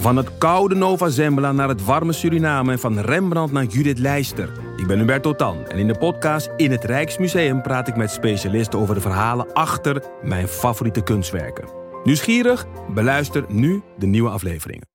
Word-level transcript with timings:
Van 0.00 0.16
het 0.16 0.38
koude 0.38 0.74
Nova 0.74 1.08
Zembla 1.08 1.52
naar 1.52 1.68
het 1.68 1.84
warme 1.84 2.12
Suriname 2.12 2.72
en 2.72 2.78
van 2.78 2.98
Rembrandt 2.98 3.52
naar 3.52 3.64
Judith 3.64 3.98
Leister. 3.98 4.52
Ik 4.76 4.86
ben 4.86 4.98
Hubert 4.98 5.22
Totan 5.22 5.66
en 5.66 5.78
in 5.78 5.86
de 5.86 5.98
podcast 5.98 6.50
In 6.56 6.70
het 6.70 6.84
Rijksmuseum 6.84 7.62
praat 7.62 7.88
ik 7.88 7.96
met 7.96 8.10
specialisten 8.10 8.78
over 8.78 8.94
de 8.94 9.00
verhalen 9.00 9.52
achter 9.52 10.02
mijn 10.22 10.48
favoriete 10.48 11.02
kunstwerken. 11.02 11.68
Nieuwsgierig? 12.04 12.66
Beluister 12.94 13.44
nu 13.48 13.82
de 13.98 14.06
nieuwe 14.06 14.30
afleveringen. 14.30 14.88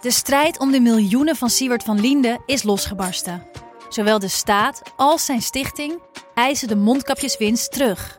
De 0.00 0.10
strijd 0.10 0.58
om 0.58 0.72
de 0.72 0.80
miljoenen 0.80 1.36
van 1.36 1.50
Siewert 1.50 1.82
van 1.82 2.00
Liende 2.00 2.38
is 2.46 2.62
losgebarsten. 2.62 3.42
Zowel 3.88 4.18
de 4.18 4.28
staat 4.28 4.82
als 4.96 5.24
zijn 5.24 5.42
stichting 5.42 6.02
eisen 6.34 6.68
de 6.68 6.76
mondkapjeswinst 6.76 7.72
terug. 7.72 8.18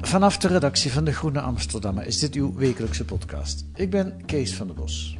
vanaf 0.00 0.38
de 0.38 0.48
redactie 0.48 0.92
van 0.92 1.04
De 1.04 1.12
Groene 1.12 1.40
Amsterdammer 1.40 2.06
is 2.06 2.18
dit 2.18 2.34
uw 2.34 2.54
wekelijkse 2.54 3.04
podcast. 3.04 3.64
Ik 3.74 3.90
ben 3.90 4.22
Kees 4.26 4.54
van 4.54 4.66
der 4.66 4.76
Bos. 4.76 5.18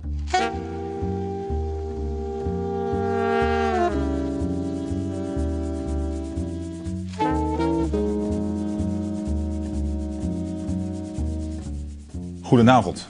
Goedenavond. 12.42 13.08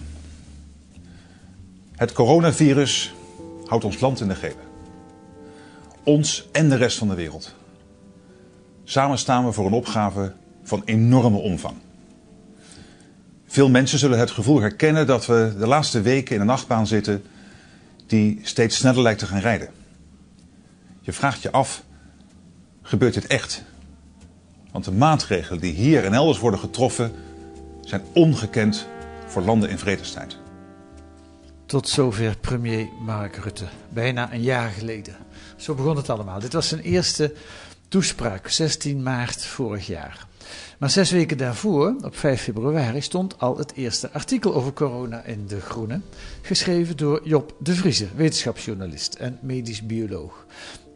Het 1.97 2.13
coronavirus 2.13 3.15
houdt 3.67 3.85
ons 3.85 4.01
land 4.01 4.21
in 4.21 4.29
de 4.29 4.35
greep. 4.35 4.59
Ons 6.05 6.49
en 6.53 6.69
de 6.69 6.77
rest 6.77 6.99
van 6.99 7.09
de 7.09 7.15
wereld. 7.15 7.55
Samen 8.85 9.19
staan 9.19 9.45
we 9.45 9.53
voor 9.53 9.67
een 9.67 9.73
opgave 9.73 10.33
van 10.63 10.83
enorme 10.85 11.39
omvang. 11.39 11.77
Veel 13.47 13.69
mensen 13.69 13.99
zullen 13.99 14.19
het 14.19 14.31
gevoel 14.31 14.61
herkennen 14.61 15.07
dat 15.07 15.27
we 15.27 15.55
de 15.59 15.67
laatste 15.67 16.01
weken 16.01 16.35
in 16.35 16.41
een 16.41 16.51
achtbaan 16.51 16.87
zitten 16.87 17.23
die 18.07 18.41
steeds 18.43 18.77
sneller 18.77 19.03
lijkt 19.03 19.19
te 19.19 19.27
gaan 19.27 19.41
rijden. 19.41 19.69
Je 21.01 21.13
vraagt 21.13 21.43
je 21.43 21.51
af, 21.51 21.85
gebeurt 22.83 23.15
dit 23.15 23.27
echt? 23.27 23.63
Want 24.73 24.85
de 24.85 24.93
maatregelen 24.93 25.61
die 25.61 25.73
hier 25.73 26.05
en 26.05 26.15
elders 26.15 26.39
worden 26.39 26.61
getroffen 26.61 27.13
zijn 27.81 28.03
ongekend 28.13 28.87
voor 29.27 29.43
landen 29.43 29.71
in 29.71 29.79
vredestijd. 29.79 30.37
Tot 31.67 31.89
zover 31.89 32.37
premier 32.37 32.89
Mark 33.01 33.37
Rutte, 33.37 33.67
bijna 33.89 34.33
een 34.33 34.43
jaar 34.43 34.71
geleden. 34.71 35.17
Zo 35.57 35.75
begon 35.75 35.97
het 35.97 36.11
allemaal. 36.11 36.41
Dit 36.41 36.53
was 36.53 36.69
zijn 36.69 36.81
eerste 36.81 37.35
toespraak, 37.89 38.49
16 38.49 39.03
maart 39.03 39.45
vorig 39.45 39.87
jaar. 39.87 40.27
Maar 40.79 40.91
zes 40.91 41.11
weken 41.11 41.39
daarvoor, 41.39 41.95
op 42.05 42.17
5 42.17 42.43
februari, 42.43 43.01
stond 43.01 43.39
al 43.39 43.57
het 43.59 43.73
eerste 43.75 44.11
artikel 44.13 44.55
over 44.55 44.73
corona 44.73 45.25
in 45.25 45.47
De 45.47 45.61
Groene, 45.61 46.01
geschreven 46.43 46.97
door 46.97 47.21
Job 47.25 47.55
de 47.59 47.75
Vrieze, 47.75 48.09
wetenschapsjournalist 48.15 49.15
en 49.15 49.39
medisch 49.43 49.87
bioloog. 49.87 50.47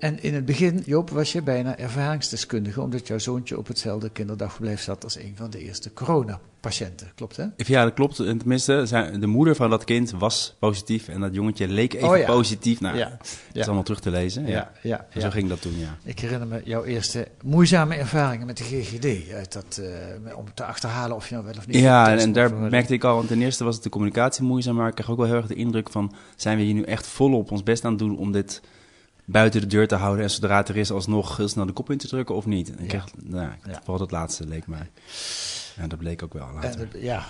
En 0.04 0.22
in 0.22 0.34
het 0.34 0.44
begin, 0.44 0.82
Job, 0.86 1.10
was 1.10 1.32
je 1.32 1.42
bijna 1.42 1.78
ervaringsdeskundige, 1.78 2.80
omdat 2.80 3.06
jouw 3.06 3.18
zoontje 3.18 3.58
op 3.58 3.66
hetzelfde 3.66 4.10
kinderdagverblijf 4.10 4.80
zat 4.80 5.04
als 5.04 5.16
een 5.18 5.32
van 5.36 5.50
de 5.50 5.58
eerste 5.58 5.92
coronapatiënten. 5.92 7.12
Klopt, 7.14 7.36
hè? 7.36 7.44
Ja, 7.56 7.84
dat 7.84 7.94
klopt. 7.94 8.18
En 8.18 8.38
tenminste, 8.38 8.86
de 9.20 9.26
moeder 9.26 9.56
van 9.56 9.70
dat 9.70 9.84
kind 9.84 10.10
was 10.10 10.56
positief 10.58 11.08
en 11.08 11.20
dat 11.20 11.34
jongetje 11.34 11.68
leek 11.68 11.94
even 11.94 12.08
Oh 12.08 12.16
ja. 12.16 12.26
positief. 12.26 12.80
Nou, 12.80 12.96
Ja. 12.96 13.18
Ja. 13.52 13.60
is 13.60 13.66
allemaal 13.66 13.82
terug 13.82 14.00
te 14.00 14.10
lezen. 14.10 14.46
Ja. 14.46 14.72
Ja. 14.82 15.06
Zo 15.18 15.30
ging 15.30 15.48
dat 15.48 15.62
toen, 15.62 15.78
ja. 15.78 15.96
Ik 16.02 16.18
herinner 16.18 16.48
me 16.48 16.60
jouw 16.64 16.84
eerste 16.84 17.28
moeizame 17.42 17.94
ervaringen 17.94 18.46
met 18.46 18.56
de 18.56 18.64
GGD, 18.64 19.32
uit 19.32 19.52
dat, 19.52 19.80
eh, 19.82 20.36
om 20.36 20.44
te 20.54 20.64
achterhalen 20.64 21.16
of 21.16 21.28
je 21.28 21.34
nou 21.34 21.46
wel 21.46 21.54
of 21.58 21.66
niet. 21.66 21.76
Ja, 21.76 22.16
en, 22.16 22.32
daar 22.32 22.50
worden. 22.50 22.70
merkte 22.70 22.94
ik 22.94 23.04
al, 23.04 23.16
want 23.16 23.28
ten 23.28 23.42
eerste 23.42 23.64
was 23.64 23.74
het 23.74 23.84
de 23.84 23.90
communicatie 23.90 24.44
moeizaam, 24.44 24.74
maar 24.74 24.88
ik 24.88 24.94
kreeg 24.94 25.10
ook 25.10 25.16
wel 25.16 25.26
heel 25.26 25.36
erg 25.36 25.46
de 25.46 25.54
indruk 25.54 25.90
van, 25.90 26.14
zijn 26.36 26.56
we 26.56 26.62
hier 26.62 26.74
nu 26.74 26.82
echt 26.82 27.06
volop 27.06 27.50
ons 27.50 27.62
best 27.62 27.84
aan 27.84 27.90
het 27.90 27.98
doen 28.00 28.18
om 28.18 28.32
dit 28.32 28.60
buiten 29.24 29.60
de 29.60 29.66
deur 29.66 29.88
te 29.88 29.94
houden 29.94 30.24
en 30.24 30.30
zodra 30.30 30.56
het 30.56 30.68
er 30.68 30.76
is 30.76 30.90
alsnog 30.90 31.36
heel 31.36 31.48
snel 31.48 31.66
de 31.66 31.72
kop 31.72 31.90
in 31.90 31.98
te 31.98 32.08
drukken 32.08 32.34
of 32.34 32.46
niet? 32.46 32.68
Ik 32.68 32.80
Ja. 32.80 32.86
kreeg, 32.86 33.04
nou, 33.22 33.48
Ja. 33.66 33.74
vooral 33.78 33.98
dat 33.98 34.10
laatste 34.10 34.46
leek 34.46 34.66
mij. 34.66 34.90
En 35.76 35.88
dat 35.88 35.98
bleek 35.98 36.22
ook 36.22 36.32
wel 36.32 36.48
later. 36.62 36.88
Ja. 36.98 37.24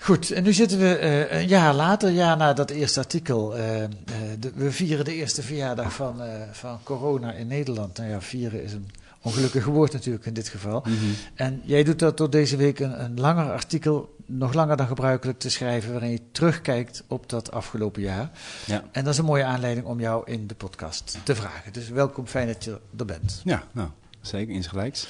Goed, 0.00 0.30
en 0.30 0.42
nu 0.42 0.52
zitten 0.52 0.78
we 0.78 0.96
eh, 0.96 1.40
een 1.40 1.48
jaar 1.48 1.74
later, 1.74 2.10
jaar 2.10 2.36
na 2.36 2.52
dat 2.52 2.70
eerste 2.70 3.00
artikel. 3.00 3.56
eh, 3.56 3.84
eh, 3.84 3.90
de- 4.38 4.52
we 4.54 4.72
vieren 4.72 5.04
de 5.04 5.14
eerste 5.14 5.42
verjaardag 5.42 5.92
van, 5.92 6.22
eh, 6.22 6.40
van 6.52 6.78
corona 6.82 7.32
in 7.32 7.46
Nederland. 7.46 7.96
Nou 7.96 8.10
ja, 8.10 8.20
vieren 8.20 8.62
is 8.62 8.72
een 8.72 8.90
ongelukkig 9.26 9.64
woord 9.64 9.92
natuurlijk 9.92 10.26
in 10.26 10.34
dit 10.34 10.48
geval. 10.48 10.80
Mhm. 10.80 10.94
En 11.34 11.62
jij 11.64 11.84
doet 11.84 11.98
dat 11.98 12.16
door 12.16 12.30
deze 12.30 12.56
week 12.56 12.78
een, 12.78 13.04
een 13.04 13.20
langer 13.20 13.52
artikel, 13.52 14.16
nog 14.26 14.52
langer 14.54 14.76
dan 14.76 14.86
gebruikelijk, 14.86 15.38
te 15.38 15.50
schrijven. 15.50 15.92
waarin 15.92 16.10
je 16.10 16.20
terugkijkt 16.32 17.04
op 17.06 17.28
dat 17.28 17.52
afgelopen 17.52 18.02
jaar. 18.02 18.30
Ja. 18.66 18.84
En 18.92 19.04
dat 19.04 19.12
is 19.12 19.18
een 19.18 19.24
mooie 19.24 19.44
aanleiding 19.44 19.86
om 19.86 20.00
jou 20.00 20.30
in 20.30 20.46
de 20.46 20.54
podcast 20.54 21.18
te 21.22 21.34
vragen. 21.34 21.72
Dus 21.72 21.88
welkom, 21.88 22.26
fijn 22.26 22.46
dat 22.46 22.64
je 22.64 22.78
er 22.98 23.04
bent. 23.04 23.40
Ja, 23.44 23.62
nou, 23.72 23.88
zeker, 24.20 24.54
insgelijks. 24.54 25.06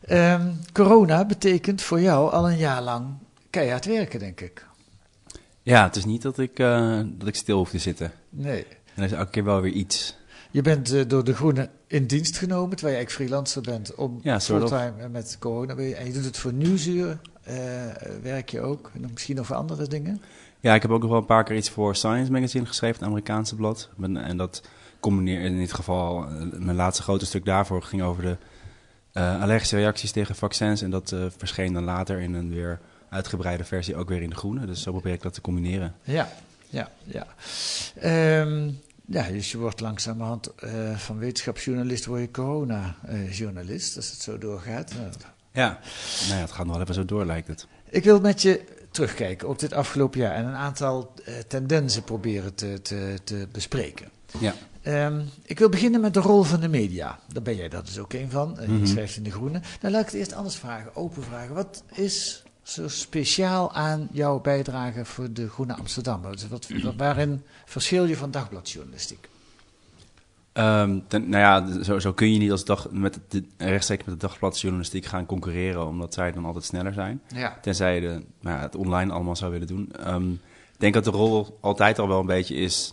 Ehm, 0.00 0.46
corona 0.72 1.24
betekent 1.24 1.82
voor 1.82 2.00
jou 2.00 2.32
al 2.32 2.50
een 2.50 2.56
jaar 2.56 2.82
lang 2.82 3.06
keihard 3.50 3.84
werken, 3.84 4.18
denk 4.18 4.40
ik. 4.40 4.66
Ja, 5.62 5.84
het 5.84 5.96
is 5.96 6.04
niet 6.04 6.22
dat 6.22 6.38
ik, 6.38 6.58
eh, 6.58 7.00
dat 7.04 7.28
ik 7.28 7.34
stil 7.34 7.56
hoef 7.56 7.70
te 7.70 7.78
zitten. 7.78 8.12
Nee. 8.30 8.66
En 8.94 9.02
er 9.02 9.04
is 9.04 9.12
elke 9.12 9.30
keer 9.30 9.44
wel 9.44 9.60
weer 9.60 9.72
iets. 9.72 10.16
Je 10.50 10.62
bent 10.62 10.92
eh, 10.92 11.02
door 11.08 11.24
De 11.24 11.34
Groene 11.34 11.68
in 11.86 12.06
dienst 12.06 12.36
genomen, 12.38 12.76
terwijl 12.76 12.96
je 12.96 12.98
eigenlijk 12.98 13.10
freelancer 13.10 13.62
bent, 13.62 13.94
om 13.94 14.20
Ja, 14.22 14.40
fulltime 14.40 14.92
eh, 14.98 15.08
met 15.10 15.36
corona. 15.40 15.74
En 15.74 16.06
je 16.06 16.12
doet 16.12 16.24
het 16.24 16.38
voor 16.38 16.52
Nieuwsuur, 16.52 17.18
eh, 17.42 17.56
werk 18.22 18.48
je 18.48 18.60
ook, 18.60 18.90
en 18.94 19.10
misschien 19.12 19.36
nog 19.36 19.46
voor 19.46 19.56
andere 19.56 19.88
dingen. 19.88 20.20
Ja, 20.60 20.74
ik 20.74 20.82
heb 20.82 20.90
ook 20.90 21.00
nog 21.00 21.10
wel 21.10 21.18
een 21.18 21.26
paar 21.26 21.44
keer 21.44 21.56
iets 21.56 21.70
voor 21.70 21.96
Science 21.96 22.32
Magazine 22.32 22.66
geschreven, 22.66 22.96
het 22.96 23.04
Amerikaanse 23.04 23.54
blad. 23.54 23.88
En 24.00 24.36
dat 24.36 24.62
combineer 25.00 25.40
in 25.40 25.58
dit 25.58 25.72
geval, 25.72 26.24
eh, 26.24 26.30
mijn 26.58 26.76
laatste 26.76 27.02
grote 27.02 27.26
stuk 27.26 27.44
daarvoor 27.44 27.82
ging 27.82 28.02
over 28.02 28.22
de 28.22 28.36
eh, 29.12 29.42
allergische 29.42 29.76
reacties 29.76 30.12
tegen 30.12 30.34
vaccins. 30.34 30.82
En 30.82 30.90
dat 30.90 31.12
eh, 31.12 31.24
verscheen 31.36 31.72
dan 31.72 31.84
later 31.84 32.20
in 32.20 32.34
een 32.34 32.50
weer 32.50 32.80
uitgebreide 33.08 33.64
versie 33.64 33.96
ook 33.96 34.08
weer 34.08 34.22
in 34.22 34.30
de 34.30 34.36
groene. 34.36 34.66
Dus 34.66 34.82
zo 34.82 34.90
probeer 34.90 35.12
ik 35.12 35.22
dat 35.22 35.34
te 35.34 35.40
combineren. 35.40 35.94
Ja, 36.02 36.28
ja, 36.68 36.90
ja. 37.04 37.26
Ehm, 38.00 38.70
ja, 39.10 39.28
dus 39.28 39.50
je 39.50 39.58
wordt 39.58 39.80
langzamerhand 39.80 40.54
eh, 40.54 40.96
van 40.96 41.18
wetenschapsjournalist 41.18 42.04
word 42.06 42.20
je 42.20 42.30
corona-journalist, 42.30 43.96
als 43.96 44.10
het 44.10 44.20
zo 44.20 44.38
doorgaat. 44.38 44.92
Nou, 44.94 45.10
Ja, 45.52 45.78
nou 46.26 46.34
ja, 46.34 46.40
het 46.40 46.52
gaat 46.52 46.64
nog 46.66 46.72
wel 46.74 46.82
even 46.82 46.94
zo 46.94 47.04
door, 47.04 47.24
lijkt 47.24 47.48
het. 47.48 47.66
Ik 47.90 48.04
wil 48.04 48.20
met 48.20 48.42
je 48.42 48.64
terugkijken 48.90 49.48
op 49.48 49.58
dit 49.58 49.72
afgelopen 49.72 50.20
jaar 50.20 50.34
en 50.34 50.44
een 50.44 50.54
aantal 50.54 51.12
eh, 51.24 51.34
tendensen 51.48 52.02
proberen 52.04 52.54
te, 52.54 52.82
te, 52.82 53.18
te 53.24 53.48
bespreken. 53.52 54.08
Ja. 54.38 54.54
Ehm, 54.82 55.20
ik 55.44 55.58
wil 55.58 55.68
beginnen 55.68 56.00
met 56.00 56.14
de 56.14 56.20
rol 56.20 56.42
van 56.42 56.60
de 56.60 56.68
media. 56.68 57.18
Daar 57.32 57.42
ben 57.42 57.56
jij 57.56 57.68
dat 57.68 57.86
dus 57.86 57.98
ook 57.98 58.12
een 58.12 58.30
van. 58.30 58.58
Eh, 58.58 58.66
Je 58.66 58.72
Mhm. 58.72 58.86
schrijft 58.86 59.16
in 59.16 59.22
De 59.22 59.30
Groene. 59.30 59.60
Nou, 59.80 59.92
laat 59.92 60.00
ik 60.02 60.06
het 60.06 60.16
eerst 60.16 60.32
anders 60.32 60.56
vragen, 60.56 60.96
open 60.96 61.22
vragen. 61.22 61.54
Wat 61.54 61.82
is 61.94 62.42
zo 62.68 62.88
speciaal 62.88 63.72
aan 63.72 64.08
jouw 64.12 64.40
bijdrage 64.40 65.04
voor 65.04 65.32
De 65.32 65.48
Groene 65.48 65.74
Amsterdam? 65.76 66.22
Dus 66.30 66.48
wat, 66.48 66.68
waarin 66.96 67.42
verschil 67.64 68.04
je 68.04 68.16
van 68.16 68.30
dagbladjournalistiek? 68.30 69.28
Ehm, 70.52 70.98
ten- 71.08 71.28
nou 71.28 71.42
ja, 71.42 71.82
zo, 71.82 71.98
zo 71.98 72.12
kun 72.12 72.32
je 72.32 72.38
niet 72.38 72.50
als 72.50 72.64
dag, 72.64 72.90
met 72.90 73.18
de, 73.28 73.44
rechtstreeks 73.56 74.04
met 74.04 74.20
de 74.20 74.26
dagbladjournalistiek 74.26 75.04
gaan 75.04 75.26
concurreren, 75.26 75.86
omdat 75.86 76.14
zij 76.14 76.32
dan 76.32 76.44
altijd 76.44 76.64
sneller 76.64 76.92
zijn. 76.92 77.20
Ja. 77.34 77.58
Tenzij 77.62 77.94
je 77.94 78.00
de, 78.00 78.22
nou 78.40 78.56
ja, 78.56 78.62
het 78.62 78.76
online 78.76 79.12
allemaal 79.12 79.36
zou 79.36 79.52
willen 79.52 79.66
doen. 79.66 79.92
Ehm, 79.92 80.30
ik 80.32 80.78
denk 80.78 80.94
dat 80.94 81.04
de 81.04 81.10
rol 81.10 81.58
altijd 81.60 81.98
al 81.98 82.08
wel 82.08 82.20
een 82.20 82.26
beetje 82.26 82.54
is 82.54 82.92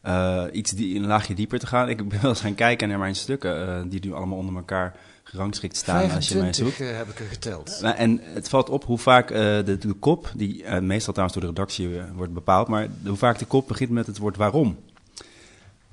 eh, 0.00 0.44
iets 0.52 0.70
die 0.70 0.96
een 0.96 1.06
laagje 1.06 1.34
dieper 1.34 1.58
te 1.58 1.66
gaan. 1.66 1.88
Ik 1.88 2.08
ben 2.08 2.20
wel 2.20 2.30
eens 2.30 2.40
gaan 2.40 2.54
kijken 2.54 2.88
naar 2.88 2.98
mijn 2.98 3.14
stukken, 3.14 3.68
eh, 3.68 3.82
die 3.90 4.00
nu 4.06 4.12
allemaal 4.12 4.38
onder 4.38 4.56
elkaar 4.56 4.96
gerangschikt 5.24 5.76
staan 5.76 6.10
als 6.10 6.28
je 6.28 6.34
mij 6.34 6.42
25 6.52 6.76
zoekt. 6.76 6.90
eh, 6.90 6.96
heb 6.96 7.08
ik 7.08 7.18
er 7.18 7.26
geteld. 7.26 7.78
Nou, 7.82 7.96
en 7.96 8.20
het 8.22 8.48
valt 8.48 8.68
op 8.68 8.84
hoe 8.84 8.98
vaak 8.98 9.30
eh, 9.30 9.38
de, 9.40 9.76
de 9.78 9.92
kop, 9.92 10.32
die 10.36 10.64
eh, 10.64 10.80
meestal 10.80 11.12
trouwens 11.12 11.38
door 11.40 11.48
de 11.48 11.54
redactie 11.60 11.98
eh, 11.98 12.04
wordt 12.14 12.32
bepaald, 12.32 12.68
maar 12.68 12.88
hoe 13.06 13.16
vaak 13.16 13.38
de 13.38 13.44
kop 13.44 13.68
begint 13.68 13.90
met 13.90 14.06
het 14.06 14.18
woord 14.18 14.36
waarom. 14.36 14.76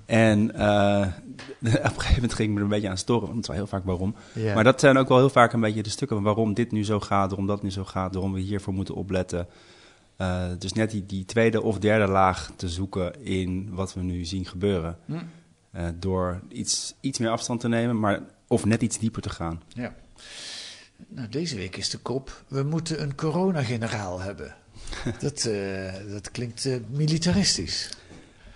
En 0.05 0.55
eh, 0.55 0.99
op 1.61 1.71
een 1.83 1.91
gegeven 1.91 2.13
moment 2.13 2.33
ging 2.33 2.47
ik 2.47 2.53
me 2.53 2.55
er 2.57 2.63
een 2.63 2.69
beetje 2.69 2.89
aan 2.89 2.97
storen, 2.97 3.23
want 3.25 3.37
het 3.37 3.47
was 3.47 3.55
heel 3.55 3.67
vaak 3.67 3.85
waarom. 3.85 4.15
Maar 4.53 4.63
dat 4.63 4.79
zijn 4.79 4.97
ook 4.97 5.07
wel 5.07 5.17
heel 5.17 5.29
vaak 5.29 5.53
een 5.53 5.59
beetje 5.59 5.83
de 5.83 5.89
stukken 5.89 6.15
van 6.17 6.25
waarom 6.25 6.53
dit 6.53 6.71
nu 6.71 6.83
zo 6.85 6.99
gaat, 6.99 7.29
waarom 7.29 7.47
dat 7.47 7.63
nu 7.63 7.71
zo 7.71 7.83
gaat, 7.83 8.13
waarom 8.13 8.33
we 8.33 8.39
hiervoor 8.39 8.73
moeten 8.73 8.95
opletten. 8.95 9.47
Eh, 10.17 10.43
dus 10.59 10.73
net 10.73 10.91
die, 10.91 11.05
die 11.05 11.25
tweede 11.25 11.61
of 11.61 11.79
derde 11.79 12.11
laag 12.11 12.51
te 12.55 12.69
zoeken 12.69 13.25
in 13.25 13.69
wat 13.71 13.93
we 13.93 14.01
nu 14.01 14.25
zien 14.25 14.45
gebeuren. 14.45 14.97
Hm. 15.05 15.13
eh, 15.71 15.87
door 15.95 16.41
iets, 16.49 16.93
iets 17.01 17.19
meer 17.19 17.29
afstand 17.29 17.59
te 17.59 17.67
nemen, 17.67 17.99
maar 17.99 18.19
of 18.51 18.65
net 18.65 18.81
iets 18.81 18.99
dieper 18.99 19.21
te 19.21 19.29
gaan. 19.29 19.61
Ja. 19.67 19.95
Nou, 21.07 21.29
deze 21.29 21.55
week 21.55 21.75
is 21.77 21.89
de 21.89 21.97
kop, 21.97 22.43
we 22.47 22.63
moeten 22.63 23.01
een 23.01 23.15
coronageneraal 23.15 24.19
hebben. 24.19 24.55
dat, 25.19 25.45
eh, 25.45 25.93
dat 26.11 26.31
klinkt 26.31 26.65
eh, 26.65 26.75
militaristisch. 26.89 27.89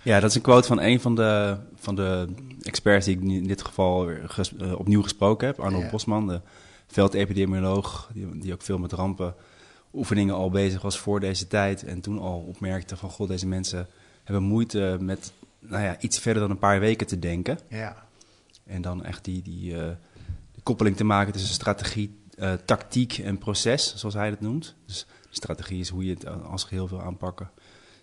Ja, 0.02 0.20
dat 0.20 0.30
is 0.30 0.36
een 0.36 0.42
quote 0.42 0.66
van 0.66 0.80
een 0.80 1.00
van 1.00 1.14
de, 1.14 1.56
van 1.74 1.94
de 1.94 2.28
experts 2.62 3.06
die 3.06 3.16
ik 3.16 3.22
in 3.22 3.46
dit 3.46 3.62
geval 3.62 4.08
ges- 4.26 4.56
eh, 4.56 4.78
opnieuw 4.78 5.02
gesproken 5.02 5.46
heb. 5.46 5.60
Arnold 5.60 5.82
Ja. 5.82 5.90
Bosman, 5.90 6.26
de 6.26 6.40
veldepidemioloog, 6.86 8.10
die, 8.12 8.38
die 8.38 8.52
ook 8.52 8.62
veel 8.62 8.78
met 8.78 8.92
rampen 8.92 9.34
oefeningen 9.94 10.34
al 10.34 10.50
bezig 10.50 10.82
was 10.82 10.98
voor 10.98 11.20
deze 11.20 11.46
tijd. 11.46 11.84
En 11.84 12.00
toen 12.00 12.18
al 12.18 12.44
opmerkte 12.48 12.96
van, 12.96 13.10
god, 13.10 13.28
deze 13.28 13.46
mensen 13.46 13.86
hebben 14.24 14.42
moeite 14.42 14.96
met 15.00 15.32
nou 15.58 15.82
ja, 15.82 15.96
iets 16.00 16.18
verder 16.18 16.42
dan 16.42 16.50
een 16.50 16.58
paar 16.58 16.80
weken 16.80 17.06
te 17.06 17.18
denken. 17.18 17.58
Ja. 17.68 18.05
En 18.66 18.82
dan 18.82 19.04
echt 19.04 19.24
die, 19.24 19.42
die, 19.42 19.76
eh, 19.80 19.88
die 20.52 20.62
koppeling 20.62 20.96
te 20.96 21.04
maken 21.04 21.32
tussen 21.32 21.54
strategie, 21.54 22.18
eh, 22.38 22.52
tactiek 22.64 23.18
en 23.18 23.38
proces, 23.38 23.94
zoals 23.96 24.14
hij 24.14 24.28
het 24.30 24.40
noemt. 24.40 24.74
Dus 24.86 25.06
strategie 25.30 25.80
is 25.80 25.88
hoe 25.88 26.04
je 26.04 26.14
het 26.14 26.26
als 26.44 26.64
geheel 26.64 26.88
wil 26.88 27.02
aanpakken. 27.02 27.50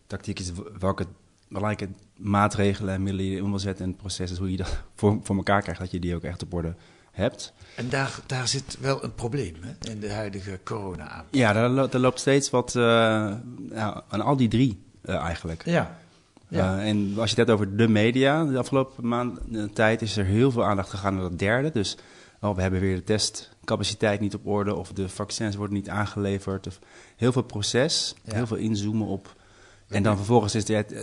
Tactiek 0.07 0.39
is 0.39 0.51
welke 0.79 1.05
belangrijke 1.47 1.93
maatregelen 2.17 2.93
en 2.93 3.03
middelen 3.03 3.29
je 3.31 3.37
in 3.37 3.49
wil 3.49 3.59
zetten. 3.59 3.83
En 3.83 3.89
het 3.91 3.99
proces 3.99 4.31
is 4.31 4.37
hoe 4.37 4.51
je 4.51 4.57
dat 4.57 4.83
voor, 4.95 5.19
voor 5.23 5.35
elkaar 5.35 5.61
krijgt, 5.61 5.79
dat 5.81 5.91
je 5.91 5.99
die 5.99 6.15
ook 6.15 6.23
echt 6.23 6.43
op 6.43 6.53
orde 6.53 6.75
hebt. 7.11 7.53
En 7.75 7.89
daar, 7.89 8.19
daar 8.25 8.47
zit 8.47 8.77
wel 8.79 9.03
een 9.03 9.15
probleem 9.15 9.55
hè, 9.61 9.91
in 9.91 9.99
de 9.99 10.11
huidige 10.13 10.59
corona 10.63 11.09
aan. 11.09 11.25
Ja, 11.31 11.53
daar, 11.53 11.69
lo- 11.69 11.87
daar 11.87 12.01
loopt 12.01 12.19
steeds 12.19 12.49
wat 12.49 12.75
eh, 12.75 12.81
ja, 13.71 14.03
aan 14.07 14.21
al 14.21 14.35
die 14.37 14.47
drie 14.47 14.81
eigenlijk. 15.03 15.65
Ja. 15.65 15.97
Ja. 16.53 16.77
Eh, 16.79 16.87
en 16.87 17.13
als 17.17 17.29
je 17.29 17.35
het 17.39 17.47
hebt 17.47 17.49
over 17.49 17.75
de 17.77 17.87
media, 17.87 18.43
de 18.45 18.57
afgelopen 18.57 19.07
maand, 19.07 19.39
eh, 19.53 19.63
tijd 19.63 20.01
is 20.01 20.17
er 20.17 20.25
heel 20.25 20.51
veel 20.51 20.63
aandacht 20.65 20.89
gegaan 20.89 21.13
naar 21.13 21.23
dat 21.23 21.39
derde. 21.39 21.71
Dus 21.71 21.97
oh, 22.41 22.55
we 22.55 22.61
hebben 22.61 22.79
weer 22.79 22.95
de 22.95 23.03
testcapaciteit 23.03 24.19
niet 24.19 24.33
op 24.35 24.47
orde, 24.47 24.75
of 24.75 24.91
de 24.91 25.09
vaccins 25.09 25.55
worden 25.55 25.75
niet 25.75 25.89
aangeleverd. 25.89 26.67
Of 26.67 26.79
heel 27.15 27.31
veel 27.31 27.41
proces, 27.43 28.15
Ja. 28.23 28.33
heel 28.35 28.47
veel 28.47 28.57
inzoomen 28.57 29.07
op. 29.07 29.35
En 29.87 30.03
dan 30.03 30.15
vervolgens 30.17 30.55
is 30.55 30.67
het, 30.67 30.91
eh, 30.91 31.01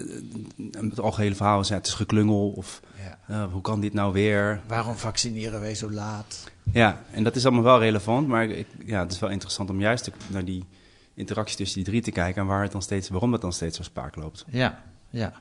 het 0.73 1.01
algehele 1.01 1.35
verhaal 1.35 1.61
is, 1.61 1.69
het 1.69 1.87
is 1.87 1.95
geklungel, 1.95 2.51
of 2.51 2.81
Ja. 3.29 3.49
hoe 3.49 3.61
kan 3.63 3.81
dit 3.81 3.93
nou 3.93 4.13
weer? 4.13 4.61
Waarom 4.67 4.97
vaccineren 4.97 5.61
wij 5.61 5.75
zo 5.75 5.91
laat? 5.91 6.51
Ja, 6.73 7.03
en 7.11 7.25
dat 7.25 7.37
is 7.37 7.45
allemaal 7.45 7.63
wel 7.65 7.79
relevant, 7.79 8.29
maar 8.29 8.45
ik, 8.45 8.67
ja, 8.85 9.01
het 9.03 9.13
is 9.13 9.19
wel 9.19 9.31
interessant 9.31 9.71
om 9.71 9.81
juist 9.81 10.11
naar 10.27 10.45
die 10.45 10.65
interactie 11.15 11.57
tussen 11.57 11.77
die 11.77 11.85
drie 11.93 12.03
te 12.03 12.11
kijken 12.11 12.43
en 12.43 12.49
waar 12.49 12.63
het 12.63 12.73
dan 12.73 12.83
steeds, 12.83 13.09
waarom 13.09 13.33
het 13.33 13.41
dan 13.41 13.53
steeds 13.53 13.77
zo 13.77 13.83
spaak 13.83 14.17
loopt. 14.17 14.45
Ja, 14.49 14.83
ja. 15.11 15.33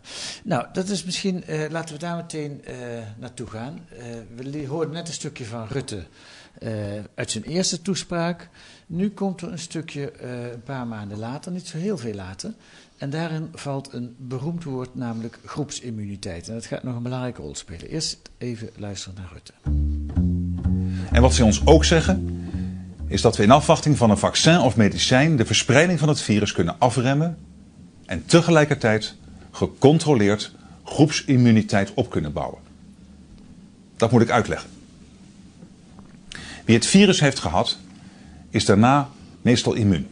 Nou, 0.43 0.65
dat 0.73 0.89
is 0.89 1.03
misschien, 1.03 1.43
eh, 1.43 1.69
laten 1.69 1.93
we 1.93 1.99
daar 1.99 2.15
meteen 2.15 2.65
eh, 2.65 2.75
naartoe 3.17 3.47
gaan. 3.47 3.79
Eh, 3.89 4.05
we 4.35 4.67
hoorden 4.67 4.93
net 4.93 5.07
een 5.07 5.13
stukje 5.13 5.45
van 5.45 5.67
Rutte 5.67 6.03
uit 7.15 7.31
zijn 7.31 7.43
eerste 7.43 7.81
toespraak. 7.81 8.49
Nu 8.87 9.09
komt 9.09 9.41
er 9.41 9.51
een 9.51 9.59
stukje 9.59 10.21
een 10.23 10.63
paar 10.63 10.87
maanden 10.87 11.17
later, 11.17 11.51
niet 11.51 11.67
zo 11.67 11.77
heel 11.77 11.97
veel 11.97 12.13
later. 12.13 12.53
En 12.97 13.09
daarin 13.09 13.49
valt 13.53 13.93
een 13.93 14.15
beroemd 14.17 14.63
woord, 14.63 14.95
namelijk 14.95 15.39
groepsimmuniteit. 15.45 16.47
En 16.47 16.53
dat 16.53 16.65
gaat 16.65 16.83
nog 16.83 16.95
een 16.95 17.03
belangrijke 17.03 17.41
rol 17.41 17.55
spelen. 17.55 17.89
Eerst 17.89 18.17
even 18.37 18.69
luisteren 18.77 19.17
naar 19.17 19.29
Rutte. 19.33 19.53
En 21.11 21.21
wat 21.21 21.33
ze 21.33 21.45
ons 21.45 21.65
ook 21.65 21.85
zeggen, 21.85 22.47
is 23.07 23.21
dat 23.21 23.37
we 23.37 23.43
in 23.43 23.51
afwachting 23.51 23.97
van 23.97 24.09
een 24.09 24.17
vaccin 24.17 24.59
of 24.59 24.75
medicijn 24.75 25.35
de 25.35 25.45
verspreiding 25.45 25.99
van 25.99 26.07
het 26.07 26.21
virus 26.21 26.51
kunnen 26.51 26.75
afremmen 26.79 27.37
en 28.05 28.25
tegelijkertijd 28.25 29.15
gecontroleerd 29.51 30.51
groepsimmuniteit 30.83 31.93
op 31.93 32.09
kunnen 32.09 32.33
bouwen. 32.33 32.59
Dat 33.97 34.11
moet 34.11 34.21
ik 34.21 34.29
uitleggen. 34.29 34.69
Wie 36.65 36.75
het 36.75 36.85
virus 36.85 37.19
heeft 37.19 37.39
gehad, 37.39 37.77
is 38.49 38.65
daarna 38.65 39.09
meestal 39.41 39.73
immuun. 39.73 40.07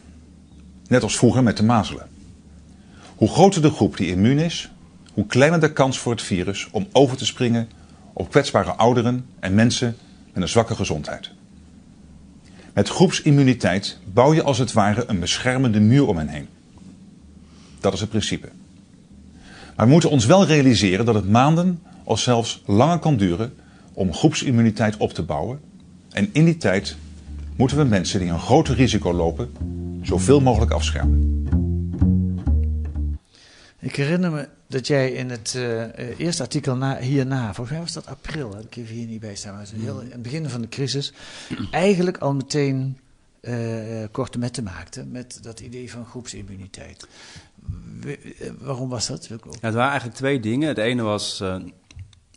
Net 0.88 1.02
als 1.02 1.16
vroeger 1.16 1.42
met 1.42 1.56
de 1.56 1.62
mazelen. 1.62 2.08
Hoe 3.16 3.28
groter 3.28 3.62
de 3.62 3.70
groep 3.70 3.96
die 3.96 4.10
immuun 4.10 4.38
is, 4.38 4.70
hoe 5.12 5.26
kleiner 5.26 5.60
de 5.60 5.72
kans 5.72 5.98
voor 5.98 6.12
het 6.12 6.22
virus 6.22 6.68
om 6.70 6.86
over 6.92 7.16
te 7.16 7.26
springen 7.26 7.68
op 8.12 8.30
kwetsbare 8.30 8.70
ouderen 8.70 9.26
en 9.40 9.54
mensen 9.54 9.96
met 10.32 10.42
een 10.42 10.48
zwakke 10.48 10.74
gezondheid. 10.74 11.30
Met 12.74 12.88
groepsimmuniteit 12.88 13.98
bouw 14.12 14.34
je 14.34 14.42
als 14.42 14.58
het 14.58 14.72
ware 14.72 15.04
een 15.06 15.20
beschermende 15.20 15.80
muur 15.80 16.06
om 16.06 16.16
hen 16.16 16.28
heen. 16.28 16.48
Dat 17.80 17.92
is 17.92 18.00
het 18.00 18.08
principe. 18.08 18.48
Maar 19.78 19.86
we 19.86 19.92
moeten 19.92 20.10
ons 20.10 20.26
wel 20.26 20.46
realiseren 20.46 21.04
dat 21.04 21.14
het 21.14 21.28
maanden 21.28 21.82
of 22.04 22.20
zelfs 22.20 22.62
langer 22.66 22.98
kan 22.98 23.16
duren 23.16 23.54
om 23.92 24.14
groepsimmuniteit 24.14 24.96
op 24.96 25.12
te 25.12 25.22
bouwen. 25.22 25.60
En 26.10 26.28
in 26.32 26.44
die 26.44 26.56
tijd 26.56 26.96
moeten 27.56 27.76
we 27.76 27.84
mensen 27.84 28.20
die 28.20 28.28
een 28.28 28.38
groter 28.38 28.74
risico 28.74 29.12
lopen 29.12 29.52
zoveel 30.02 30.40
mogelijk 30.40 30.70
afschermen. 30.70 31.46
Ik 33.78 33.96
herinner 33.96 34.30
me 34.30 34.48
dat 34.66 34.86
jij 34.86 35.12
in 35.12 35.30
het 35.30 35.54
eh, 35.56 35.82
eh, 35.82 36.18
eerste 36.18 36.42
artikel 36.42 36.76
na, 36.76 36.98
hierna, 36.98 37.44
volgens 37.44 37.70
mij 37.70 37.80
was 37.80 37.92
dat 37.92 38.06
april, 38.06 38.54
heb 38.54 38.64
ik 38.64 38.76
even 38.76 38.94
hier 38.94 39.06
niet 39.06 39.20
bij 39.20 39.34
staan, 39.34 39.52
maar 39.52 39.62
het 39.62 39.72
heel, 39.80 40.00
in 40.00 40.10
het 40.10 40.22
begin 40.22 40.48
van 40.48 40.60
de 40.60 40.68
crisis, 40.68 41.12
eigenlijk 41.70 42.18
al 42.18 42.34
meteen 42.34 42.98
korte 44.10 44.38
metten 44.38 44.64
maakte 44.64 45.04
met 45.06 45.38
dat 45.42 45.60
idee 45.60 45.90
van 45.90 46.06
groepsimmuniteit. 46.06 47.08
Eh, 48.04 48.50
waarom 48.58 48.88
was 48.88 49.06
dat? 49.06 49.26
Ja, 49.26 49.36
het 49.60 49.74
waren 49.74 49.88
eigenlijk 49.90 50.14
twee 50.18 50.40
dingen. 50.40 50.68
Het 50.68 50.78
ene 50.78 51.02
was 51.02 51.40
eh, 51.40 51.54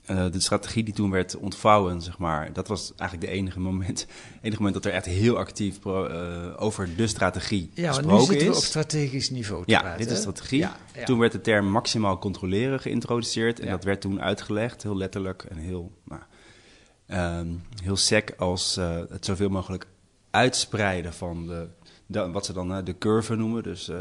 eh, 0.06 0.32
de 0.32 0.40
strategie 0.40 0.84
die 0.84 0.94
toen 0.94 1.12
werd 1.12 1.38
ontvouwen, 1.38 2.02
zeg 2.02 2.18
maar. 2.18 2.54
Dat 2.54 2.68
was 2.68 2.94
eigenlijk 2.98 3.32
de 3.32 3.38
enige 3.38 3.60
moment, 3.60 4.06
enige 4.42 4.62
moment 4.62 4.84
dat 4.84 4.86
er 4.92 4.98
echt 4.98 5.06
heel 5.06 5.38
actief 5.38 5.80
pro- 5.80 6.06
eh, 6.06 6.62
over 6.62 6.96
de 6.96 7.08
strategie 7.08 7.70
Ja, 7.74 7.82
maar 7.92 7.92
nu 7.92 7.96
gesproken 8.10 8.26
zitten 8.26 8.48
we 8.48 8.54
is. 8.54 8.58
op 8.60 8.64
strategisch 8.64 9.30
niveau 9.30 9.66
te 9.66 9.72
ja, 9.72 9.80
praten, 9.80 10.00
dit 10.00 10.12
is 10.12 10.18
strategie. 10.20 10.60
Ja, 10.60 10.76
ja. 10.96 11.04
Toen 11.06 11.20
werd 11.20 11.32
de 11.32 11.42
term 11.42 11.66
maximaal 11.72 12.18
controleren 12.18 12.80
geïntroduceerd. 12.80 13.60
En 13.60 13.66
Ja. 13.66 13.72
dat 13.72 13.84
werd 13.84 14.02
toen 14.02 14.22
uitgelegd, 14.22 14.84
heel 14.84 14.98
letterlijk 14.98 15.44
en 15.44 15.58
heel, 15.58 15.92
nou, 16.06 16.22
ehm, 17.08 17.48
heel 17.84 17.98
sec 17.98 18.34
als 18.38 18.78
eh, 18.78 19.00
het 19.10 19.26
zoveel 19.26 19.50
mogelijk 19.50 19.86
uitspreiden 20.32 21.14
van 21.14 21.48
de, 21.48 21.68
de- 22.06 22.32
wat 22.32 22.46
ze 22.46 22.54
dan 22.54 22.74
eh, 22.74 22.84
de 22.86 22.98
curve 22.98 23.36
noemen. 23.36 23.64
Dus 23.64 23.90
eh, 23.90 23.98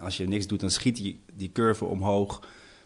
als 0.00 0.16
je 0.16 0.28
niks 0.28 0.46
doet, 0.46 0.60
dan 0.60 0.70
schiet 0.70 0.96
die, 0.96 1.22
die 1.34 1.52
curve 1.52 1.84
omhoog. 1.84 2.40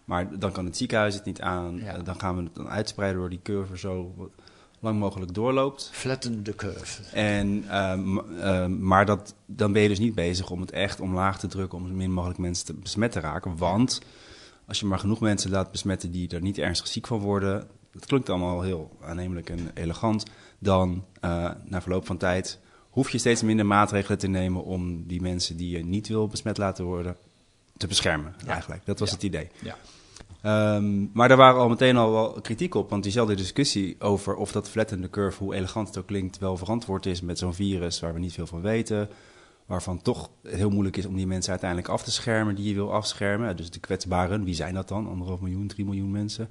Maar 0.04 0.38
dan 0.38 0.52
kan 0.52 0.64
het 0.64 0.76
ziekenhuis 0.76 1.14
het 1.14 1.24
niet 1.24 1.40
aan. 1.40 1.76
Ja. 1.76 1.94
Eh, 1.94 2.04
dan 2.04 2.20
gaan 2.20 2.36
we 2.36 2.42
het 2.42 2.54
dan 2.54 2.68
uitspreiden 2.68 3.20
door 3.20 3.30
die 3.30 3.42
curve 3.42 3.78
zo 3.78 4.14
lang 4.80 4.98
mogelijk 4.98 5.34
doorloopt. 5.34 5.90
Flatten 5.92 6.42
the 6.42 6.54
curve. 6.54 7.02
En, 7.12 7.64
ehm, 7.68 8.18
ehm, 8.18 8.86
maar 8.86 9.06
dat, 9.06 9.34
dan 9.46 9.72
ben 9.72 9.82
je 9.82 9.88
dus 9.88 9.98
niet 9.98 10.14
bezig 10.14 10.50
om 10.50 10.60
het 10.60 10.70
echt 10.70 11.00
omlaag 11.00 11.38
te 11.38 11.46
drukken 11.46 11.78
om 11.78 11.88
zo 11.88 11.94
min 11.94 12.12
mogelijk 12.12 12.38
mensen 12.38 12.66
te 12.66 12.74
besmet 12.74 13.12
te 13.12 13.20
raken. 13.20 13.56
Want 13.56 14.00
als 14.66 14.80
je 14.80 14.86
maar 14.86 14.98
genoeg 14.98 15.20
mensen 15.20 15.50
laat 15.50 15.70
besmetten 15.70 16.10
die 16.10 16.28
er 16.28 16.40
niet 16.40 16.58
ernstig 16.58 16.86
ziek 16.88 17.06
van 17.06 17.18
worden, 17.18 17.68
dat 17.92 18.06
klinkt 18.06 18.28
allemaal 18.30 18.62
heel 18.62 18.96
aannemelijk 19.00 19.50
en 19.50 19.70
elegant, 19.74 20.24
dan 20.58 21.04
na 21.64 21.80
verloop 21.82 22.06
van 22.06 22.16
tijd 22.16 22.58
hoef 22.96 23.10
je 23.10 23.18
steeds 23.18 23.42
minder 23.42 23.66
maatregelen 23.66 24.18
te 24.18 24.26
nemen 24.26 24.64
om 24.64 25.06
die 25.06 25.20
mensen 25.20 25.56
die 25.56 25.76
je 25.76 25.84
niet 25.84 26.08
wil 26.08 26.26
besmet 26.26 26.58
laten 26.58 26.84
worden 26.84 27.16
te 27.76 27.86
beschermen. 27.86 28.34
Eigenlijk, 28.46 28.82
dat 28.84 28.98
was 28.98 29.08
Ja. 29.08 29.14
het 29.14 29.24
idee. 29.24 29.48
Ja. 29.62 29.76
Ehm, 30.42 31.06
maar 31.12 31.28
daar 31.28 31.36
waren 31.36 31.60
al 31.60 31.68
meteen 31.68 31.96
al 31.96 32.12
wel 32.12 32.40
kritiek 32.40 32.74
op, 32.74 32.90
want 32.90 33.02
diezelfde 33.02 33.34
discussie 33.34 33.96
over 33.98 34.34
of 34.34 34.52
dat 34.52 34.68
flattende 34.68 35.10
curve, 35.10 35.42
hoe 35.42 35.54
elegant 35.54 35.88
het 35.88 35.98
ook 35.98 36.06
klinkt, 36.06 36.38
wel 36.38 36.56
verantwoord 36.56 37.06
is 37.06 37.20
met 37.20 37.38
zo'n 37.38 37.54
virus 37.54 38.00
waar 38.00 38.14
we 38.14 38.20
niet 38.20 38.32
veel 38.32 38.46
van 38.46 38.60
weten, 38.60 39.08
waarvan 39.66 40.02
toch 40.02 40.30
heel 40.42 40.70
moeilijk 40.70 40.96
is 40.96 41.06
om 41.06 41.16
die 41.16 41.26
mensen 41.26 41.50
uiteindelijk 41.50 41.90
af 41.90 42.02
te 42.02 42.10
schermen 42.10 42.54
die 42.54 42.68
je 42.68 42.74
wil 42.74 42.92
afschermen. 42.92 43.56
Dus 43.56 43.70
de 43.70 43.80
kwetsbaren, 43.80 44.44
wie 44.44 44.54
zijn 44.54 44.74
dat 44.74 44.88
dan? 44.88 45.08
Anderhalf 45.08 45.40
miljoen, 45.40 45.66
drie 45.66 45.84
miljoen 45.84 46.10
mensen. 46.10 46.48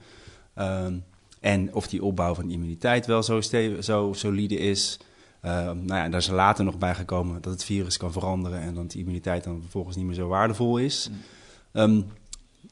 Ehm, 0.53 0.97
en 1.39 1.73
of 1.73 1.87
die 1.87 2.03
opbouw 2.03 2.33
van 2.33 2.49
immuniteit 2.51 3.05
wel 3.05 3.23
zo, 3.23 3.41
zo 3.79 4.13
solide 4.15 4.57
is. 4.57 4.99
Ehm, 5.45 5.85
nou 5.85 6.01
ja, 6.01 6.09
daar 6.09 6.19
is 6.19 6.27
er 6.27 6.33
later 6.33 6.63
nog 6.65 6.77
bij 6.77 6.95
gekomen 6.95 7.41
dat 7.41 7.53
het 7.53 7.63
virus 7.63 7.97
kan 7.97 8.11
veranderen 8.11 8.59
en 8.59 8.73
dat 8.73 8.91
die 8.91 8.99
immuniteit 8.99 9.43
dan 9.43 9.61
vervolgens 9.61 9.95
niet 9.95 10.05
meer 10.05 10.15
zo 10.15 10.27
waardevol 10.27 10.77
is. 10.77 11.09
Ehm, 11.71 12.01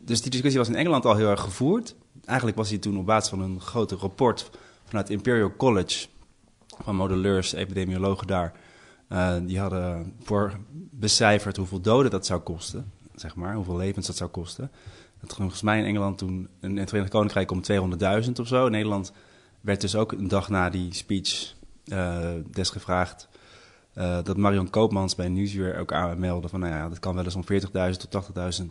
dus 0.01 0.21
die 0.21 0.31
discussie 0.31 0.59
was 0.59 0.69
in 0.69 0.75
Engeland 0.75 1.05
al 1.05 1.15
heel 1.15 1.29
erg 1.29 1.41
gevoerd. 1.41 1.95
Eigenlijk 2.25 2.57
was 2.57 2.69
die 2.69 2.79
toen 2.79 2.97
op 2.97 3.05
basis 3.05 3.29
van 3.29 3.41
een 3.41 3.59
grote 3.61 3.95
rapport 3.95 4.49
vanuit 4.85 5.09
Imperial 5.09 5.55
College 5.57 6.07
van 6.83 6.95
modelleurs, 6.95 7.53
epidemiologen 7.53 8.27
daar. 8.27 8.53
Eh, 9.07 9.35
die 9.45 9.59
hadden 9.59 10.13
voor 10.23 10.53
becijferd 10.91 11.57
hoeveel 11.57 11.81
doden 11.81 12.11
dat 12.11 12.25
zou 12.25 12.41
kosten, 12.41 12.91
zeg 13.15 13.35
maar, 13.35 13.55
hoeveel 13.55 13.77
levens 13.77 14.07
dat 14.07 14.17
zou 14.17 14.29
kosten. 14.29 14.71
Dat 15.19 15.29
ging 15.29 15.37
volgens 15.37 15.61
mij 15.61 15.79
in 15.79 15.85
Engeland 15.85 16.17
toen, 16.17 16.47
in 16.61 16.77
het 16.77 16.89
Verenigd 16.89 17.13
Koninkrijk 17.13 17.51
om 17.51 17.61
200.000 17.61 18.39
of 18.39 18.47
zo. 18.47 18.65
In 18.65 18.71
Nederland 18.71 19.11
werd 19.61 19.81
dus 19.81 19.95
ook 19.95 20.11
een 20.11 20.27
dag 20.27 20.49
na 20.49 20.69
die 20.69 20.93
speech 20.93 21.53
eh 21.85 22.29
desgevraagd 22.51 23.27
dat 24.23 24.37
Marion 24.37 24.69
Koopmans 24.69 25.15
bij 25.15 25.29
Nieuwsuur 25.29 25.77
ook 25.79 25.93
aanmeldde 25.93 26.47
van, 26.47 26.59
nou 26.59 26.73
ja, 26.73 26.89
dat 26.89 26.99
kan 26.99 27.15
wel 27.15 27.23
eens 27.23 27.35
om 27.35 27.43
40.000 27.43 27.97
tot 28.09 28.25
80.000 28.61 28.65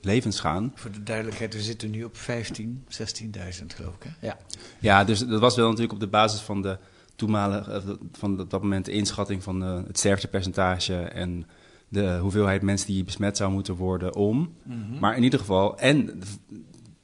levens 0.00 0.40
gaan. 0.40 0.72
Voor 0.74 0.90
de 0.92 1.02
duidelijkheid, 1.02 1.54
we 1.54 1.60
zitten 1.62 1.90
nu 1.90 2.04
op 2.04 2.16
15, 2.16 2.84
16.000 2.88 3.66
geloof 3.74 3.94
ik. 3.94 4.02
Hè? 4.02 4.26
Ja. 4.26 4.36
Ja, 4.78 5.04
dus 5.04 5.18
dat 5.26 5.40
was 5.40 5.56
wel 5.56 5.66
natuurlijk 5.66 5.92
op 5.94 6.00
de 6.00 6.06
basis 6.08 6.40
van 6.40 6.62
de 6.62 6.78
toenmalige, 7.16 7.70
eh, 7.72 7.88
van 8.12 8.36
dat 8.36 8.62
moment 8.62 8.84
de 8.84 8.92
inschatting 8.92 9.42
van 9.42 9.62
eh, 9.64 9.80
het 9.86 9.98
sterftepercentage 9.98 10.96
en 10.96 11.46
de 11.88 12.18
hoeveelheid 12.20 12.62
mensen 12.62 12.86
die 12.86 13.04
besmet 13.04 13.36
zou 13.36 13.50
moeten 13.52 13.74
worden 13.74 14.14
om. 14.14 14.54
Mhm. 14.62 14.98
Maar 14.98 15.16
in 15.16 15.22
ieder 15.22 15.38
geval, 15.38 15.78
en 15.78 16.06
de- 16.06 16.14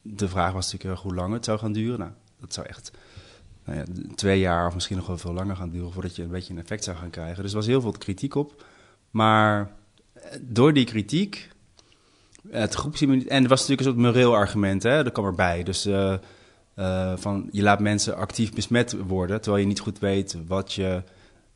de 0.03 0.29
vraag 0.29 0.53
was 0.53 0.65
natuurlijk 0.73 0.83
heel 0.83 0.93
erg 0.93 1.03
hoe 1.03 1.15
lang 1.15 1.33
het 1.35 1.45
zou 1.45 1.59
gaan 1.59 1.73
duren. 1.73 1.99
Nou, 1.99 2.11
dat 2.41 2.53
zou 2.55 2.67
echt 2.67 2.91
nou 3.65 3.79
ja, 3.79 3.85
twee 4.15 4.41
jaar 4.41 4.67
of 4.67 4.75
misschien 4.75 4.97
nog 4.97 5.07
wel 5.07 5.19
veel 5.19 5.33
langer 5.33 5.57
gaan 5.57 5.71
duren 5.71 5.93
voordat 5.93 6.17
je 6.17 6.23
een 6.23 6.29
beetje 6.29 6.53
een 6.53 6.61
effect 6.61 6.85
zou 6.85 6.97
gaan 6.97 7.11
krijgen. 7.11 7.43
Dus 7.43 7.51
er 7.51 7.57
was 7.57 7.67
heel 7.67 7.81
veel 7.81 7.93
kritiek 7.93 8.35
op. 8.35 8.65
Maar 9.11 9.71
eh, 10.13 10.39
door 10.41 10.73
die 10.73 10.85
kritiek, 10.85 11.49
het 12.51 12.75
groepsimmuniteit, 12.75 13.33
en 13.33 13.43
er 13.43 13.49
was 13.49 13.61
natuurlijk 13.61 13.89
een 13.89 13.95
soort 13.95 14.15
moreel 14.15 14.35
argument, 14.37 14.83
hè, 14.83 15.05
dat 15.05 15.13
kwam 15.13 15.25
erbij. 15.25 15.63
Dus 15.63 15.87
eh, 15.87 16.15
eh, 16.75 17.13
van 17.17 17.49
je 17.53 17.63
laat 17.63 17.81
mensen 17.81 18.17
actief 18.17 18.53
besmet 18.53 18.97
worden, 19.07 19.41
terwijl 19.41 19.63
je 19.63 19.69
niet 19.69 19.81
goed 19.81 19.99
weet 19.99 20.37
wat 20.47 20.73
je 20.73 21.03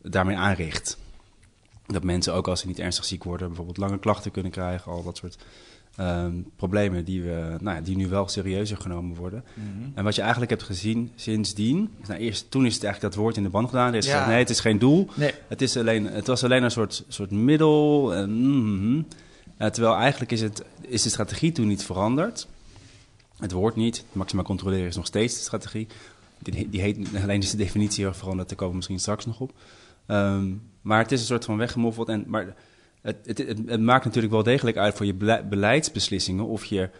daarmee 0.03 0.37
aanricht. 0.37 0.99
Dat 1.87 2.03
mensen 2.03 2.35
ook 2.35 2.49
als 2.49 2.61
ze 2.61 2.67
niet 2.67 2.79
ernstig 2.79 3.05
ziek 3.05 3.25
worden, 3.25 3.47
bijvoorbeeld 3.47 3.77
lange 3.77 3.99
klachten 3.99 4.31
kunnen 4.31 4.53
krijgen, 4.53 4.93
al 4.93 5.03
dat 5.03 5.17
soort 5.17 5.39
ehm, 5.97 6.33
problemen 6.57 7.05
die, 7.05 7.23
we, 7.23 7.57
nou 7.61 7.76
ja, 7.76 7.83
die 7.83 7.97
nu 7.97 8.09
wel 8.09 8.29
serieuzer 8.29 8.76
genomen 8.76 9.17
worden. 9.17 9.45
En 9.95 10.05
wat 10.05 10.15
je 10.15 10.21
eigenlijk 10.21 10.50
hebt 10.50 10.62
gezien 10.62 11.11
sindsdien, 11.15 11.91
nou 12.09 12.21
eerst, 12.21 12.50
toen 12.50 12.67
is 12.67 12.75
het 12.75 12.85
eigenlijk 12.85 13.15
dat 13.15 13.23
woord 13.23 13.37
in 13.37 13.43
de 13.43 13.49
band 13.49 13.69
gedaan. 13.69 13.88
Er 13.88 13.95
is 13.95 14.05
Ja. 14.05 14.11
gezegd, 14.11 14.29
nee, 14.31 14.38
het 14.38 14.50
is 14.50 14.61
geen 14.61 14.79
doel. 14.79 15.09
Nee. 15.15 15.33
Het, 15.49 15.62
is 15.62 15.76
alleen, 15.76 16.07
het 16.07 16.26
was 16.26 16.45
alleen 16.45 16.62
een 16.62 16.71
soort, 16.71 17.05
soort 17.09 17.31
middel. 17.31 18.15
En, 18.15 18.31
mhm. 18.31 19.03
Terwijl 19.59 19.95
eigenlijk 19.95 20.33
is, 20.33 20.41
het, 20.41 20.65
is 20.81 21.03
de 21.03 21.09
strategie 21.09 21.53
toen 21.53 21.67
niet 21.67 21.85
veranderd. 21.85 22.47
Het 23.38 23.53
woord 23.53 23.76
niet. 23.76 24.05
Maximaal 24.12 24.45
controleren 24.45 24.87
is 24.87 24.97
nog 24.97 25.07
steeds 25.07 25.35
de 25.35 25.41
strategie. 25.41 25.87
Die, 26.38 26.69
die 26.71 26.81
heet, 26.81 26.99
alleen 27.23 27.41
is 27.41 27.50
de 27.50 27.57
definitie 27.57 28.11
veranderd. 28.11 28.49
Daar 28.49 28.57
komen 28.57 28.71
we 28.71 28.76
misschien 28.76 28.99
straks 28.99 29.26
nog 29.26 29.41
op. 29.41 29.53
Ehm, 30.07 30.53
maar 30.81 30.99
het 30.99 31.12
is 31.12 31.21
een 31.21 31.26
soort 31.26 31.45
van 31.45 31.57
weggemoffeld. 31.57 32.09
En, 32.09 32.25
maar 32.26 32.55
het, 33.07 33.17
het, 33.25 33.39
het, 33.39 33.59
het 33.67 33.81
maakt 33.81 34.05
natuurlijk 34.05 34.33
wel 34.33 34.43
degelijk 34.43 34.77
uit 34.77 34.95
voor 34.97 35.07
je 35.07 35.15
bele- 35.15 35.45
beleidsbeslissingen... 35.49 36.47
of 36.47 36.65
je 36.65 36.91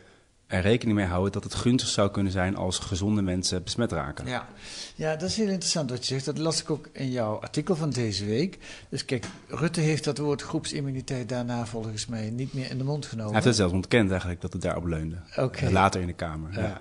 er 0.47 0.61
rekening 0.61 0.97
mee 0.97 1.07
houdt 1.07 1.33
dat 1.33 1.45
het 1.45 1.55
gunstig 1.55 1.89
zou 1.89 2.11
kunnen 2.11 2.33
zijn... 2.33 2.57
als 2.57 2.79
gezonde 2.79 3.23
mensen 3.23 3.63
besmet 3.63 3.93
raken. 3.93 4.27
Ja. 4.27 4.49
ja, 4.95 5.17
dat 5.17 5.29
is 5.29 5.37
heel 5.37 5.49
interessant 5.49 5.91
wat 5.91 6.07
je 6.07 6.15
zegt. 6.15 6.25
Dat 6.25 6.39
las 6.39 6.61
ik 6.61 6.71
ook 6.71 6.89
in 6.93 7.11
jouw 7.11 7.41
artikel 7.41 7.77
van 7.77 7.91
deze 7.91 8.25
week. 8.25 8.59
Dus 8.89 9.05
kijk, 9.05 9.27
Rutte 9.49 9.81
heeft 9.81 10.05
dat 10.05 10.19
woord 10.19 10.43
groepsimmuniteit 10.43 11.29
daarna 11.29 11.67
volgens 11.67 12.07
mij 12.07 12.31
niet 12.31 12.55
meer 12.55 12.71
in 12.71 12.79
de 12.79 12.85
mond 12.85 13.07
genomen. 13.07 13.33
Hij 13.33 13.43
heeft 13.43 13.47
het 13.47 13.57
zelfs 13.57 13.73
ontkend 13.73 14.11
eigenlijk 14.11 14.41
dat 14.41 14.53
het 14.53 14.63
daarop 14.63 14.87
leunde. 14.87 15.17
Oké. 15.37 15.71
Later 15.71 16.01
in 16.01 16.07
de 16.07 16.13
Kamer. 16.13 16.53
Ja. 16.53 16.61
Ja. 16.61 16.81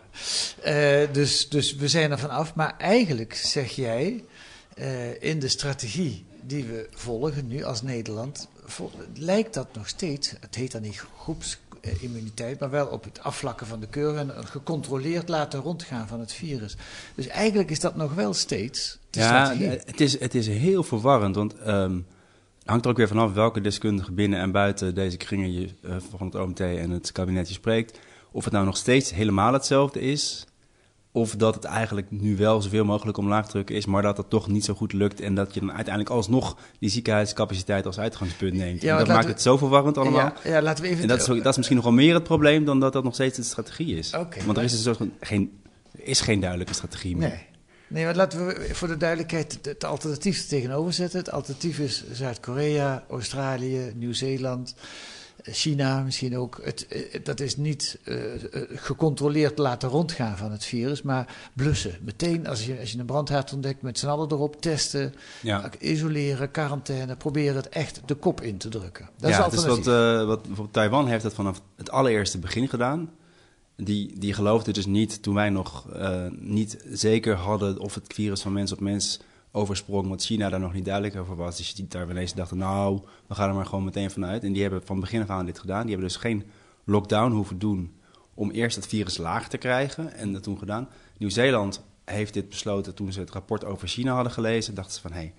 Eh, 0.61 1.13
dus, 1.13 1.49
dus 1.49 1.75
we 1.75 1.87
zijn 1.87 2.11
er 2.11 2.19
vanaf. 2.19 2.55
Maar 2.55 2.75
eigenlijk 2.77 3.33
zeg 3.33 3.71
jij 3.71 4.23
eh, 4.75 5.23
in 5.23 5.39
de 5.39 5.47
strategie 5.47 6.25
die 6.41 6.63
we 6.63 6.87
volgen 6.91 7.47
nu 7.47 7.63
als 7.63 7.81
Nederland, 7.81 8.47
lijkt 9.15 9.53
dat 9.53 9.67
nog 9.73 9.87
steeds, 9.87 10.33
het 10.39 10.55
heet 10.55 10.71
dan 10.71 10.81
niet 10.81 11.05
groepsimmuniteit, 11.17 12.59
maar 12.59 12.69
wel 12.69 12.87
op 12.87 13.03
het 13.03 13.19
afvlakken 13.21 13.67
van 13.67 13.79
de 13.79 13.89
curve 13.89 14.19
en 14.19 14.37
een 14.37 14.47
gecontroleerd 14.47 15.29
laten 15.29 15.59
rondgaan 15.59 16.07
van 16.07 16.19
het 16.19 16.33
virus. 16.33 16.75
Dus 17.15 17.27
eigenlijk 17.27 17.71
is 17.71 17.79
dat 17.79 17.95
nog 17.95 18.13
wel 18.13 18.33
steeds 18.33 18.97
Ja, 19.11 19.55
het 19.85 20.01
is, 20.01 20.19
het 20.19 20.35
is 20.35 20.47
heel 20.47 20.83
verwarrend, 20.83 21.35
want 21.35 21.55
ehm, 21.55 21.95
het 22.59 22.67
hangt 22.73 22.85
er 22.85 22.91
ook 22.91 22.97
weer 22.97 23.07
vanaf 23.07 23.33
welke 23.33 23.61
deskundige 23.61 24.11
binnen 24.11 24.39
en 24.39 24.51
buiten 24.51 24.95
deze 24.95 25.17
kringen 25.17 25.53
je, 25.53 25.69
eh, 25.81 25.95
van 26.17 26.25
het 26.25 26.35
OMT 26.35 26.59
en 26.59 26.89
het 26.89 27.11
kabinet 27.11 27.47
je 27.47 27.53
spreekt. 27.53 27.99
Of 28.31 28.43
het 28.43 28.53
nou 28.53 28.65
nog 28.65 28.77
steeds 28.77 29.13
helemaal 29.13 29.53
hetzelfde 29.53 29.99
is, 29.99 30.45
of 31.15 31.35
dat 31.35 31.55
het 31.55 31.63
eigenlijk 31.63 32.11
nu 32.11 32.37
wel 32.37 32.61
zoveel 32.61 32.85
mogelijk 32.85 33.17
omlaag 33.17 33.47
drukken 33.47 33.75
is, 33.75 33.85
maar 33.85 34.01
dat 34.01 34.17
het 34.17 34.29
toch 34.29 34.47
niet 34.47 34.65
zo 34.65 34.73
goed 34.73 34.93
lukt 34.93 35.19
en 35.21 35.35
dat 35.35 35.53
je 35.53 35.59
dan 35.59 35.71
uiteindelijk 35.71 36.15
alsnog 36.15 36.57
die 36.79 36.89
ziekenhuiscapaciteit 36.89 37.85
als 37.85 37.99
uitgangspunt 37.99 38.53
neemt. 38.53 38.81
Ja, 38.81 38.97
dat 38.97 39.07
maakt 39.07 39.25
we- 39.25 39.31
het 39.31 39.41
zo 39.41 39.57
verwarrend 39.57 39.97
allemaal. 39.97 40.33
Ja, 40.43 40.51
ja, 40.51 40.61
laten 40.61 40.83
we 40.83 40.89
even... 40.89 41.01
En 41.01 41.07
dat 41.07 41.19
is, 41.19 41.25
dat 41.25 41.45
is 41.45 41.55
misschien 41.55 41.75
nog 41.75 41.85
wel 41.85 41.93
meer 41.93 42.13
het 42.13 42.23
probleem 42.23 42.65
dan 42.65 42.79
dat 42.79 42.93
dat 42.93 43.03
nog 43.03 43.13
steeds 43.13 43.35
de 43.35 43.43
strategie 43.43 43.97
is. 43.97 44.11
Want 44.45 44.57
er 44.57 44.63
is, 44.63 44.71
een 44.73 44.77
soort 44.79 44.97
van 44.97 45.11
geen, 45.19 45.51
is 45.97 46.21
geen 46.21 46.39
duidelijke 46.39 46.73
strategie 46.73 47.17
meer. 47.17 47.29
Nee. 47.29 47.45
Nee, 47.87 48.05
maar 48.05 48.15
laten 48.15 48.47
we 48.47 48.69
voor 48.71 48.87
de 48.87 48.97
duidelijkheid 48.97 49.59
het, 49.61 49.83
alternatief 49.83 50.41
er 50.41 50.47
tegenover 50.47 50.93
zetten. 50.93 51.19
Het 51.19 51.31
alternatief 51.31 51.79
is 51.79 52.03
Zuid-Korea, 52.11 53.03
Australië, 53.09 53.91
Nieuw-Zeeland, 53.95 54.75
China 55.51 56.01
misschien 56.01 56.37
ook. 56.37 56.59
Het, 56.63 56.87
eh, 56.87 57.23
dat 57.23 57.39
is 57.39 57.57
niet 57.57 57.99
eh, 58.03 58.33
eh, 58.33 58.39
gecontroleerd 58.75 59.57
laten 59.57 59.89
rondgaan 59.89 60.37
van 60.37 60.51
het 60.51 60.65
virus, 60.65 61.01
maar 61.01 61.35
blussen. 61.53 61.97
Meteen 62.01 62.47
als 62.47 62.65
je, 62.65 62.79
als 62.79 62.91
je 62.91 62.99
een 62.99 63.05
brandhaard 63.05 63.53
ontdekt, 63.53 63.81
met 63.81 63.99
z'n 63.99 64.07
allen 64.07 64.31
erop 64.31 64.61
testen, 64.61 65.13
Ja. 65.41 65.71
isoleren, 65.79 66.51
quarantaine, 66.51 67.15
proberen 67.15 67.55
het 67.55 67.69
echt 67.69 68.01
de 68.05 68.15
kop 68.15 68.41
in 68.41 68.57
te 68.57 68.69
drukken. 68.69 69.09
Dat 69.17 69.29
ja, 69.29 69.45
is 69.45 69.51
dus 69.51 69.65
wat, 69.65 69.85
wat 70.25 70.41
bijvoorbeeld 70.41 70.73
Taiwan 70.73 71.07
heeft 71.07 71.23
dat 71.23 71.33
vanaf 71.33 71.61
het 71.75 71.89
allereerste 71.91 72.37
begin 72.39 72.69
gedaan. 72.69 73.09
Die, 73.77 74.19
die 74.19 74.33
geloofde 74.33 74.71
dus 74.71 74.85
niet, 74.85 75.23
toen 75.23 75.35
wij 75.35 75.49
nog 75.49 75.85
niet 76.39 76.83
zeker 76.91 77.35
hadden 77.35 77.79
of 77.79 77.93
het 77.93 78.13
virus 78.13 78.41
van 78.41 78.53
mens 78.53 78.71
op 78.71 78.79
mens 78.79 79.19
oversprong, 79.55 80.07
want 80.07 80.23
China 80.23 80.49
daar 80.49 80.59
nog 80.59 80.73
niet 80.73 80.85
duidelijk 80.85 81.15
over 81.15 81.35
was. 81.35 81.57
Dus 81.57 81.75
die 81.75 81.87
Taiwanese 81.87 82.35
dachten, 82.35 82.57
nou, 82.57 83.01
we 83.27 83.35
gaan 83.35 83.49
er 83.49 83.55
maar 83.55 83.65
gewoon 83.65 83.83
meteen 83.83 84.11
vanuit. 84.11 84.43
En 84.43 84.53
die 84.53 84.61
hebben 84.61 84.81
van 84.85 84.99
begin 84.99 85.21
af 85.21 85.29
aan 85.29 85.45
dit 85.45 85.59
gedaan. 85.59 85.81
Die 85.81 85.89
hebben 85.89 86.07
dus 86.07 86.17
geen 86.17 86.43
lockdown 86.83 87.31
hoeven 87.31 87.59
doen 87.59 87.93
om 88.33 88.51
eerst 88.51 88.75
het 88.75 88.87
virus 88.87 89.17
laag 89.17 89.47
te 89.47 89.57
krijgen 89.57 90.13
en 90.13 90.33
dat 90.33 90.43
toen 90.43 90.57
gedaan. 90.57 90.89
Nieuw-Zeeland 91.17 91.83
heeft 92.05 92.33
dit 92.33 92.49
besloten 92.49 92.95
toen 92.95 93.11
ze 93.11 93.19
het 93.19 93.31
rapport 93.31 93.65
over 93.65 93.87
China 93.87 94.13
hadden 94.13 94.31
gelezen. 94.31 94.75
Dachten 94.75 94.93
ze 94.93 95.01
van, 95.01 95.11
hé, 95.11 95.17
hey, 95.17 95.33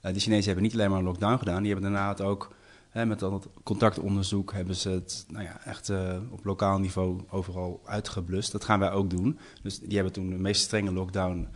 eh, 0.00 0.14
de 0.14 0.20
Chinezen 0.20 0.44
hebben 0.44 0.62
niet 0.62 0.72
alleen 0.72 0.90
maar 0.90 0.98
een 0.98 1.04
lockdown 1.04 1.38
gedaan, 1.38 1.62
die 1.62 1.72
hebben 1.72 1.92
daarna 1.92 2.08
het 2.08 2.20
ook 2.20 2.54
Hè, 2.92 3.06
met 3.06 3.18
dat 3.18 3.48
contactonderzoek 3.62 4.52
hebben 4.52 4.74
ze 4.74 4.88
het 4.88 5.24
nou 5.28 5.44
ja, 5.44 5.64
echt 5.64 5.88
eh, 5.88 6.16
op 6.30 6.44
lokaal 6.44 6.78
niveau 6.78 7.20
overal 7.30 7.80
uitgeblust. 7.84 8.52
Dat 8.52 8.64
gaan 8.64 8.78
wij 8.78 8.90
ook 8.90 9.10
doen. 9.10 9.38
Dus 9.62 9.78
die 9.78 9.94
hebben 9.94 10.12
toen 10.12 10.30
de 10.30 10.38
meest 10.38 10.62
strenge 10.62 10.92
lockdown 10.92 11.48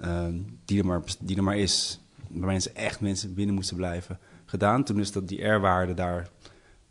ehm, 0.00 0.34
die, 0.64 0.78
er 0.78 0.86
maar, 0.86 1.02
die 1.20 1.36
er 1.36 1.42
maar 1.42 1.56
is, 1.58 2.00
waarbij 2.28 2.60
ze 2.60 2.70
echt 2.72 3.00
mensen 3.00 3.34
binnen 3.34 3.54
moesten 3.54 3.76
blijven, 3.76 4.18
gedaan. 4.44 4.84
Toen 4.84 5.00
is 5.00 5.12
dat 5.12 5.28
die 5.28 5.44
R-waarde 5.44 5.94
daar 5.94 6.28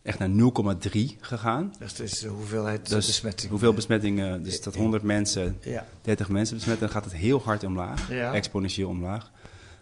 echt 0.01 0.19
naar 0.19 0.29
0,3 0.29 1.17
gegaan. 1.19 1.73
Dus 1.79 1.95
dat 1.95 2.07
is 2.07 2.19
de 2.19 2.27
hoeveelheid 2.27 2.89
Dus 2.89 3.05
besmetting. 3.05 3.49
hoeveel 3.49 3.73
besmettingen, 3.73 4.43
dus 4.43 4.61
dat 4.61 4.75
100 4.75 5.03
mensen, 5.03 5.57
Ja. 5.61 5.85
30 6.01 6.29
mensen 6.29 6.55
besmetten, 6.55 6.85
dan 6.85 6.95
gaat 6.95 7.05
het 7.11 7.13
heel 7.19 7.41
hard 7.41 7.63
omlaag, 7.63 8.09
Ja. 8.11 8.33
exponentieel 8.33 8.89
omlaag. 8.89 9.31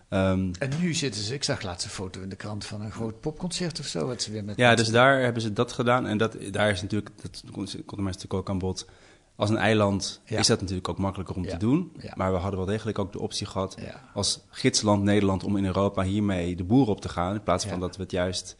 Ehm, 0.09 0.51
En 0.59 0.69
nu 0.79 0.93
zitten 0.93 1.21
ze, 1.21 1.33
ik 1.33 1.43
zag 1.43 1.61
laatst 1.61 1.85
een 1.85 1.91
foto 1.91 2.21
in 2.21 2.29
de 2.29 2.35
krant 2.35 2.65
van 2.65 2.81
een 2.81 2.91
groot 2.91 3.19
popconcert 3.19 3.79
of 3.79 3.85
zo. 3.85 4.07
Wat 4.07 4.21
ze 4.21 4.31
weer 4.31 4.43
met 4.43 4.57
Ja, 4.57 4.75
dus 4.75 4.87
daar 4.89 5.21
hebben 5.21 5.41
ze 5.41 5.53
dat 5.53 5.71
gedaan. 5.71 6.07
En 6.07 6.17
dat, 6.17 6.37
daar 6.51 6.69
is 6.69 6.81
natuurlijk, 6.81 7.09
dat 7.21 7.43
komt 7.51 7.75
komt 7.85 8.01
natuurlijk 8.01 8.33
ook 8.33 8.49
aan 8.49 8.59
bod. 8.59 8.85
Als 9.35 9.49
een 9.49 9.57
eiland 9.57 10.21
Ja. 10.25 10.39
is 10.39 10.47
dat 10.47 10.59
natuurlijk 10.61 10.89
ook 10.89 10.97
makkelijker 10.97 11.35
om 11.35 11.43
Ja. 11.43 11.49
te 11.49 11.57
doen. 11.57 11.91
Ja. 11.99 12.13
Maar 12.15 12.31
we 12.31 12.37
hadden 12.37 12.59
wel 12.59 12.67
degelijk 12.69 12.99
ook 12.99 13.11
de 13.11 13.19
optie 13.19 13.47
gehad 13.47 13.77
als 14.13 14.39
gidsland 14.49 15.03
Nederland 15.03 15.43
om 15.43 15.57
in 15.57 15.65
Europa 15.65 16.03
hiermee 16.03 16.55
de 16.55 16.63
boer 16.63 16.87
op 16.87 17.01
te 17.01 17.09
gaan. 17.09 17.33
In 17.35 17.43
plaats 17.43 17.65
van 17.65 17.79
dat 17.79 17.95
we 17.95 18.01
het 18.03 18.11
juist 18.11 18.55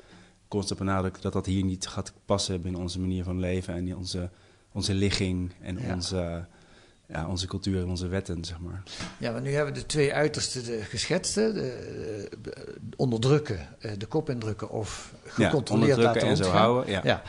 constant 0.47 0.79
benadrukken 0.79 1.21
dat 1.21 1.33
dat 1.33 1.45
hier 1.45 1.63
niet 1.63 1.87
gaat 1.87 2.13
passen 2.25 2.61
binnen 2.61 2.81
onze 2.81 2.99
manier 2.99 3.23
van 3.23 3.39
leven 3.39 3.73
en 3.73 3.95
onze, 3.95 4.29
onze 4.71 4.93
ligging 4.93 5.51
en 5.61 5.79
onze, 5.93 6.45
ja, 7.07 7.27
onze 7.27 7.47
cultuur 7.47 7.81
en 7.81 7.89
onze 7.89 8.07
wetten, 8.07 8.45
zeg 8.45 8.59
maar. 8.59 8.83
Ja, 9.19 9.31
maar 9.31 9.41
nu 9.41 9.53
hebben 9.53 9.73
we 9.73 9.79
de 9.79 9.85
twee 9.85 10.13
uitersten 10.13 10.63
de 10.65 10.81
geschetste. 10.83 11.51
De, 11.53 12.29
de- 12.41 12.73
onderdrukken, 12.95 13.59
eh, 13.79 13.91
de 13.97 14.05
kop 14.05 14.29
indrukken 14.29 14.69
of 14.69 15.13
gecontroleerd 15.25 15.97
laten 15.97 16.21
en 16.21 16.37
zo 16.37 16.49
houden. 16.49 16.91
Ja. 17.03 17.21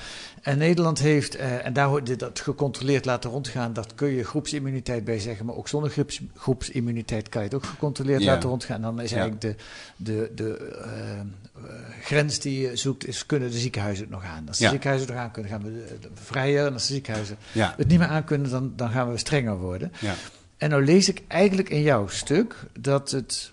En 0.47 0.59
Nederland 0.59 0.99
heeft, 0.99 1.35
eh, 1.35 1.67
en 1.67 1.73
daar 1.73 1.87
hoort 1.87 2.07
dit- 2.07 2.19
dat 2.19 2.41
gecontroleerd 2.41 3.05
laten 3.05 3.31
rondgaan, 3.31 3.73
dat 3.73 3.95
kun 3.95 4.09
je 4.09 4.25
groepsimmuniteit 4.25 5.05
bij 5.05 5.19
zeggen, 5.19 5.47
maar 5.47 5.55
ook 5.55 5.69
zonder 5.69 5.91
groeps, 5.91 6.21
groepsimmuniteit 6.37 7.29
kan 7.29 7.41
je 7.43 7.47
het 7.49 7.57
ook 7.57 7.65
gecontroleerd 7.65 8.23
Ja. 8.23 8.33
laten 8.33 8.49
rondgaan. 8.49 8.83
Dan 8.83 9.01
is 9.01 9.11
Ja. 9.11 9.17
eigenlijk 9.17 9.41
de, 9.57 9.65
de, 9.97 10.31
de 10.35 10.79
eh, 10.85 11.63
grens 12.03 12.39
die 12.39 12.61
je 12.61 12.77
zoekt, 12.77 13.07
is 13.07 13.27
kunnen 13.27 13.51
de 13.51 13.59
ziekenhuizen 13.59 14.05
het 14.05 14.13
nog 14.13 14.25
aan. 14.25 14.49
Als 14.49 14.59
de 14.59 14.65
Ja. 14.65 14.71
ziekenhuizen 14.71 15.09
het 15.09 15.17
nog 15.17 15.27
aan 15.27 15.33
kunnen, 15.33 15.51
gaan 15.53 15.63
we 15.63 15.97
vrijer. 16.15 16.67
En 16.67 16.73
als 16.73 16.87
de 16.87 16.93
ziekenhuizen 16.93 17.37
het 17.53 17.89
niet 17.89 17.99
meer 17.99 18.09
aan 18.09 18.25
kunnen, 18.25 18.51
dan, 18.51 18.73
dan 18.77 18.91
gaan 18.91 19.11
we 19.11 19.19
strenger 19.19 19.57
worden. 19.59 19.93
Ja. 20.01 20.15
En 20.57 20.71
nou 20.71 20.85
lees 20.85 21.09
ik 21.09 21.23
eigenlijk 21.29 21.69
in 21.71 21.83
jouw 21.83 22.09
stuk 22.09 22.55
dat 22.81 23.11
het 23.11 23.53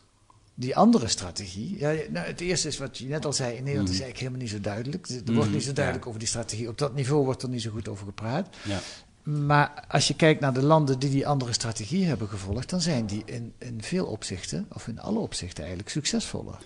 die 0.55 0.75
andere 0.75 1.07
strategie. 1.07 1.79
Ja, 1.79 1.93
nou, 2.09 2.27
het 2.27 2.41
eerste 2.41 2.67
is 2.67 2.77
wat 2.77 2.97
je 2.97 3.07
net 3.07 3.25
al 3.25 3.33
zei: 3.33 3.55
in 3.55 3.63
Nederland 3.63 3.89
is 3.89 3.99
eigenlijk 4.01 4.19
helemaal 4.19 4.41
niet 4.41 4.49
zo 4.49 4.59
duidelijk. 4.61 5.07
Er 5.07 5.33
wordt 5.33 5.47
Mhm, 5.47 5.51
niet 5.51 5.63
zo 5.63 5.73
duidelijk 5.73 6.03
ja. 6.03 6.09
over 6.09 6.19
die 6.19 6.29
strategie. 6.29 6.67
Op 6.67 6.77
dat 6.77 6.95
niveau 6.95 7.25
wordt 7.25 7.41
er 7.43 7.49
niet 7.49 7.61
zo 7.61 7.71
goed 7.71 7.87
over 7.87 8.05
gepraat. 8.05 8.55
Ja. 8.63 8.79
Maar 9.23 9.85
als 9.87 10.07
je 10.07 10.15
kijkt 10.15 10.39
naar 10.39 10.53
de 10.53 10.63
landen 10.63 10.99
die 10.99 11.09
die 11.09 11.27
andere 11.27 11.53
strategie 11.53 12.05
hebben 12.05 12.27
gevolgd, 12.27 12.69
dan 12.69 12.81
zijn 12.81 13.05
die 13.05 13.21
in, 13.25 13.53
in 13.57 13.83
veel 13.83 14.05
opzichten, 14.05 14.65
of 14.73 14.87
in 14.87 14.99
alle 14.99 15.19
opzichten 15.19 15.59
eigenlijk, 15.59 15.91
succesvoller. 15.91 16.57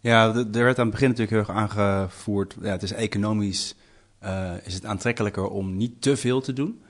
Ja, 0.00 0.34
er 0.34 0.50
werd 0.50 0.78
aan 0.78 0.84
het 0.86 0.90
begin 0.94 1.08
natuurlijk 1.08 1.30
heel 1.30 1.38
erg 1.38 1.50
aangevoerd. 1.50 2.56
Ja, 2.62 2.70
het 2.70 2.82
is 2.82 2.92
economisch 2.92 3.74
eh, 4.18 4.52
is 4.62 4.74
het 4.74 4.84
aantrekkelijker 4.84 5.48
om 5.48 5.76
niet 5.76 6.02
te 6.02 6.16
veel 6.16 6.40
te 6.40 6.52
doen. 6.52 6.82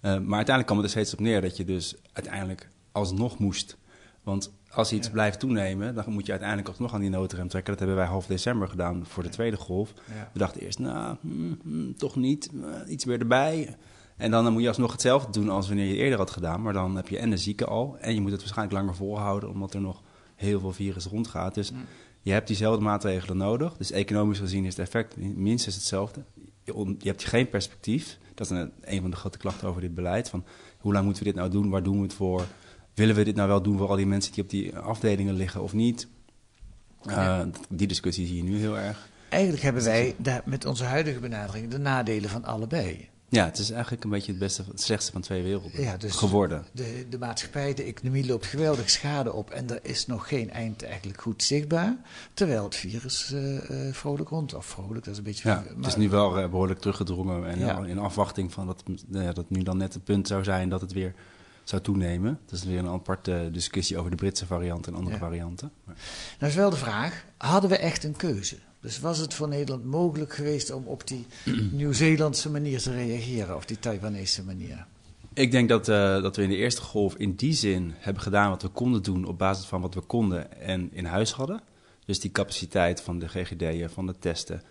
Eh, 0.00 0.10
maar 0.10 0.36
uiteindelijk 0.36 0.66
kwam 0.66 0.76
het 0.76 0.86
er 0.86 0.92
steeds 0.92 1.12
op 1.12 1.20
neer 1.20 1.40
dat 1.40 1.56
je 1.56 1.64
dus 1.64 1.94
uiteindelijk 2.12 2.68
alsnog 2.92 3.38
moest. 3.38 3.76
Want 4.22 4.50
als 4.74 4.92
iets 4.92 5.10
blijft 5.10 5.40
toenemen, 5.40 5.94
dan 5.94 6.04
moet 6.08 6.24
je 6.24 6.30
uiteindelijk 6.30 6.68
alsnog 6.68 6.94
aan 6.94 7.00
die 7.00 7.10
noodrem 7.10 7.48
trekken. 7.48 7.70
Dat 7.72 7.78
hebben 7.78 7.98
wij 7.98 8.06
half 8.06 8.26
december 8.26 8.68
gedaan 8.68 9.06
voor 9.06 9.22
de 9.22 9.28
tweede 9.28 9.56
golf. 9.56 9.92
Ja. 10.14 10.30
We 10.32 10.38
dachten 10.38 10.60
eerst, 10.60 10.78
nou, 10.78 11.16
hmm, 11.20 11.58
hmm, 11.62 11.96
toch 11.96 12.16
niet, 12.16 12.50
eh, 12.62 12.92
iets 12.92 13.04
weer 13.04 13.20
erbij. 13.20 13.76
En 14.16 14.30
dan, 14.30 14.44
dan 14.44 14.52
moet 14.52 14.62
je 14.62 14.68
alsnog 14.68 14.92
hetzelfde 14.92 15.32
doen 15.32 15.48
als 15.48 15.66
wanneer 15.66 15.84
je 15.84 15.92
het 15.92 16.00
eerder 16.00 16.18
had 16.18 16.30
gedaan. 16.30 16.62
Maar 16.62 16.72
dan 16.72 16.96
heb 16.96 17.08
je 17.08 17.18
en 17.18 17.30
de 17.30 17.36
zieke 17.36 17.64
al, 17.64 17.96
en 18.00 18.14
je 18.14 18.20
moet 18.20 18.30
het 18.30 18.40
waarschijnlijk 18.40 18.78
langer 18.78 18.94
volhouden, 18.94 19.50
omdat 19.50 19.74
er 19.74 19.80
nog 19.80 20.02
heel 20.34 20.60
veel 20.60 20.72
virus 20.72 21.04
rondgaat. 21.04 21.54
Dus 21.54 21.72
je 22.20 22.32
hebt 22.32 22.46
diezelfde 22.46 22.82
maatregelen 22.82 23.36
nodig. 23.36 23.76
Dus 23.76 23.90
economisch 23.90 24.38
gezien 24.38 24.64
is 24.64 24.76
het 24.76 24.86
effect 24.86 25.16
minstens 25.16 25.74
hetzelfde. 25.74 26.24
Je 26.64 26.96
hebt 26.98 27.24
geen 27.24 27.48
perspectief. 27.48 28.18
Dat 28.34 28.50
is 28.50 28.58
een, 28.58 28.72
een 28.80 29.00
van 29.00 29.10
de 29.10 29.16
grote 29.16 29.38
klachten 29.38 29.68
over 29.68 29.80
dit 29.80 29.94
beleid. 29.94 30.28
Van 30.28 30.44
hoe 30.78 30.92
lang 30.92 31.04
moeten 31.04 31.22
we 31.22 31.28
dit 31.28 31.38
nou 31.38 31.50
doen? 31.50 31.70
Waar 31.70 31.82
doen 31.82 31.96
we 31.96 32.02
het 32.02 32.14
voor? 32.14 32.44
Willen 32.94 33.14
we 33.14 33.24
dit 33.24 33.34
nou 33.36 33.48
wel 33.48 33.62
doen 33.62 33.78
voor 33.78 33.88
al 33.88 33.96
die 33.96 34.06
mensen 34.06 34.32
die 34.32 34.42
op 34.42 34.50
die 34.50 34.76
afdelingen 34.76 35.34
liggen 35.34 35.62
of 35.62 35.72
niet? 35.72 36.06
Eh, 37.04 37.40
Die 37.68 37.86
discussie 37.86 38.26
zie 38.26 38.36
je 38.36 38.42
nu 38.42 38.58
heel 38.58 38.78
erg. 38.78 39.08
Eigenlijk 39.28 39.62
hebben 39.62 39.84
wij 39.84 40.14
daar 40.18 40.42
met 40.44 40.64
onze 40.64 40.84
huidige 40.84 41.18
benadering 41.20 41.70
de 41.70 41.78
nadelen 41.78 42.30
van 42.30 42.44
allebei. 42.44 43.08
Ja, 43.28 43.44
het 43.44 43.58
is 43.58 43.70
eigenlijk 43.70 44.04
een 44.04 44.10
beetje 44.10 44.30
het, 44.30 44.40
beste, 44.40 44.64
het 44.68 44.80
slechtste 44.80 45.12
van 45.12 45.20
twee 45.20 45.42
werelden 45.42 45.82
Ja, 45.82 45.96
dus 45.96 46.12
geworden. 46.16 46.64
De, 46.72 47.06
de 47.10 47.18
maatschappij, 47.18 47.74
de 47.74 47.82
economie 47.82 48.26
loopt 48.26 48.46
geweldig 48.46 48.90
schade 48.90 49.32
op 49.32 49.50
en 49.50 49.70
er 49.70 49.78
is 49.82 50.06
nog 50.06 50.28
geen 50.28 50.50
eind 50.50 50.82
eigenlijk 50.82 51.20
goed 51.20 51.42
zichtbaar. 51.42 51.96
Terwijl 52.34 52.64
het 52.64 52.74
virus 52.76 53.32
eh, 53.32 53.88
eh, 53.88 53.94
vrolijk 53.94 54.28
rond, 54.28 54.54
of 54.54 54.66
vrolijk, 54.66 55.04
dat 55.04 55.12
is 55.12 55.18
een 55.18 55.24
beetje... 55.24 55.48
Ja, 55.48 55.64
het 55.76 55.86
is 55.86 55.96
nu 55.96 56.08
wel 56.08 56.38
eh, 56.38 56.50
behoorlijk 56.50 56.80
teruggedrongen. 56.80 57.46
En 57.48 57.58
Ja. 57.58 57.84
in 57.84 57.98
afwachting 57.98 58.52
van 58.52 58.66
dat, 58.66 58.82
ja, 59.10 59.32
dat 59.32 59.50
nu 59.50 59.62
dan 59.62 59.76
net 59.76 59.94
het 59.94 60.04
punt 60.04 60.26
zou 60.28 60.44
zijn 60.44 60.68
dat 60.68 60.80
het 60.80 60.92
weer 60.92 61.14
zou 61.64 61.82
toenemen. 61.82 62.38
Dat 62.46 62.58
is 62.58 62.64
weer 62.64 62.78
een 62.78 62.88
aparte 62.88 63.48
discussie 63.52 63.98
over 63.98 64.10
de 64.10 64.16
Britse 64.16 64.46
variant 64.46 64.86
en 64.86 64.94
andere 64.94 65.14
Ja. 65.14 65.20
varianten. 65.20 65.70
Maar- 65.84 65.96
Nou 66.38 66.50
is 66.50 66.58
wel 66.58 66.70
de 66.70 66.76
vraag, 66.76 67.24
hadden 67.36 67.70
we 67.70 67.76
echt 67.76 68.04
een 68.04 68.16
keuze? 68.16 68.56
Dus 68.80 69.00
was 69.00 69.18
het 69.18 69.34
voor 69.34 69.48
Nederland 69.48 69.84
mogelijk 69.84 70.32
geweest 70.34 70.70
om 70.72 70.86
op 70.86 71.06
die 71.08 71.26
Nieuw-Zeelandse 71.72 72.50
manier 72.50 72.80
te 72.80 72.90
reageren, 72.92 73.56
of 73.56 73.64
die 73.64 73.78
Taiwanese 73.78 74.44
manier? 74.44 74.86
Ik 75.34 75.50
denk 75.50 75.68
dat, 75.68 75.88
eh, 75.88 76.22
dat 76.22 76.36
we 76.36 76.42
in 76.42 76.48
de 76.48 76.56
eerste 76.56 76.80
golf 76.82 77.14
in 77.14 77.34
die 77.34 77.52
zin 77.52 77.92
hebben 77.96 78.22
gedaan 78.22 78.50
wat 78.50 78.62
we 78.62 78.68
konden 78.68 79.02
doen 79.02 79.24
op 79.24 79.38
basis 79.38 79.64
van 79.66 79.80
wat 79.80 79.94
we 79.94 80.00
konden 80.00 80.60
en 80.60 80.88
in 80.92 81.04
huis 81.04 81.32
hadden. 81.32 81.60
Dus 82.04 82.20
die 82.20 82.30
capaciteit 82.30 83.00
van 83.00 83.18
de 83.18 83.28
GGD'en, 83.28 83.90
van 83.90 84.06
de 84.06 84.14
testen. 84.18 84.62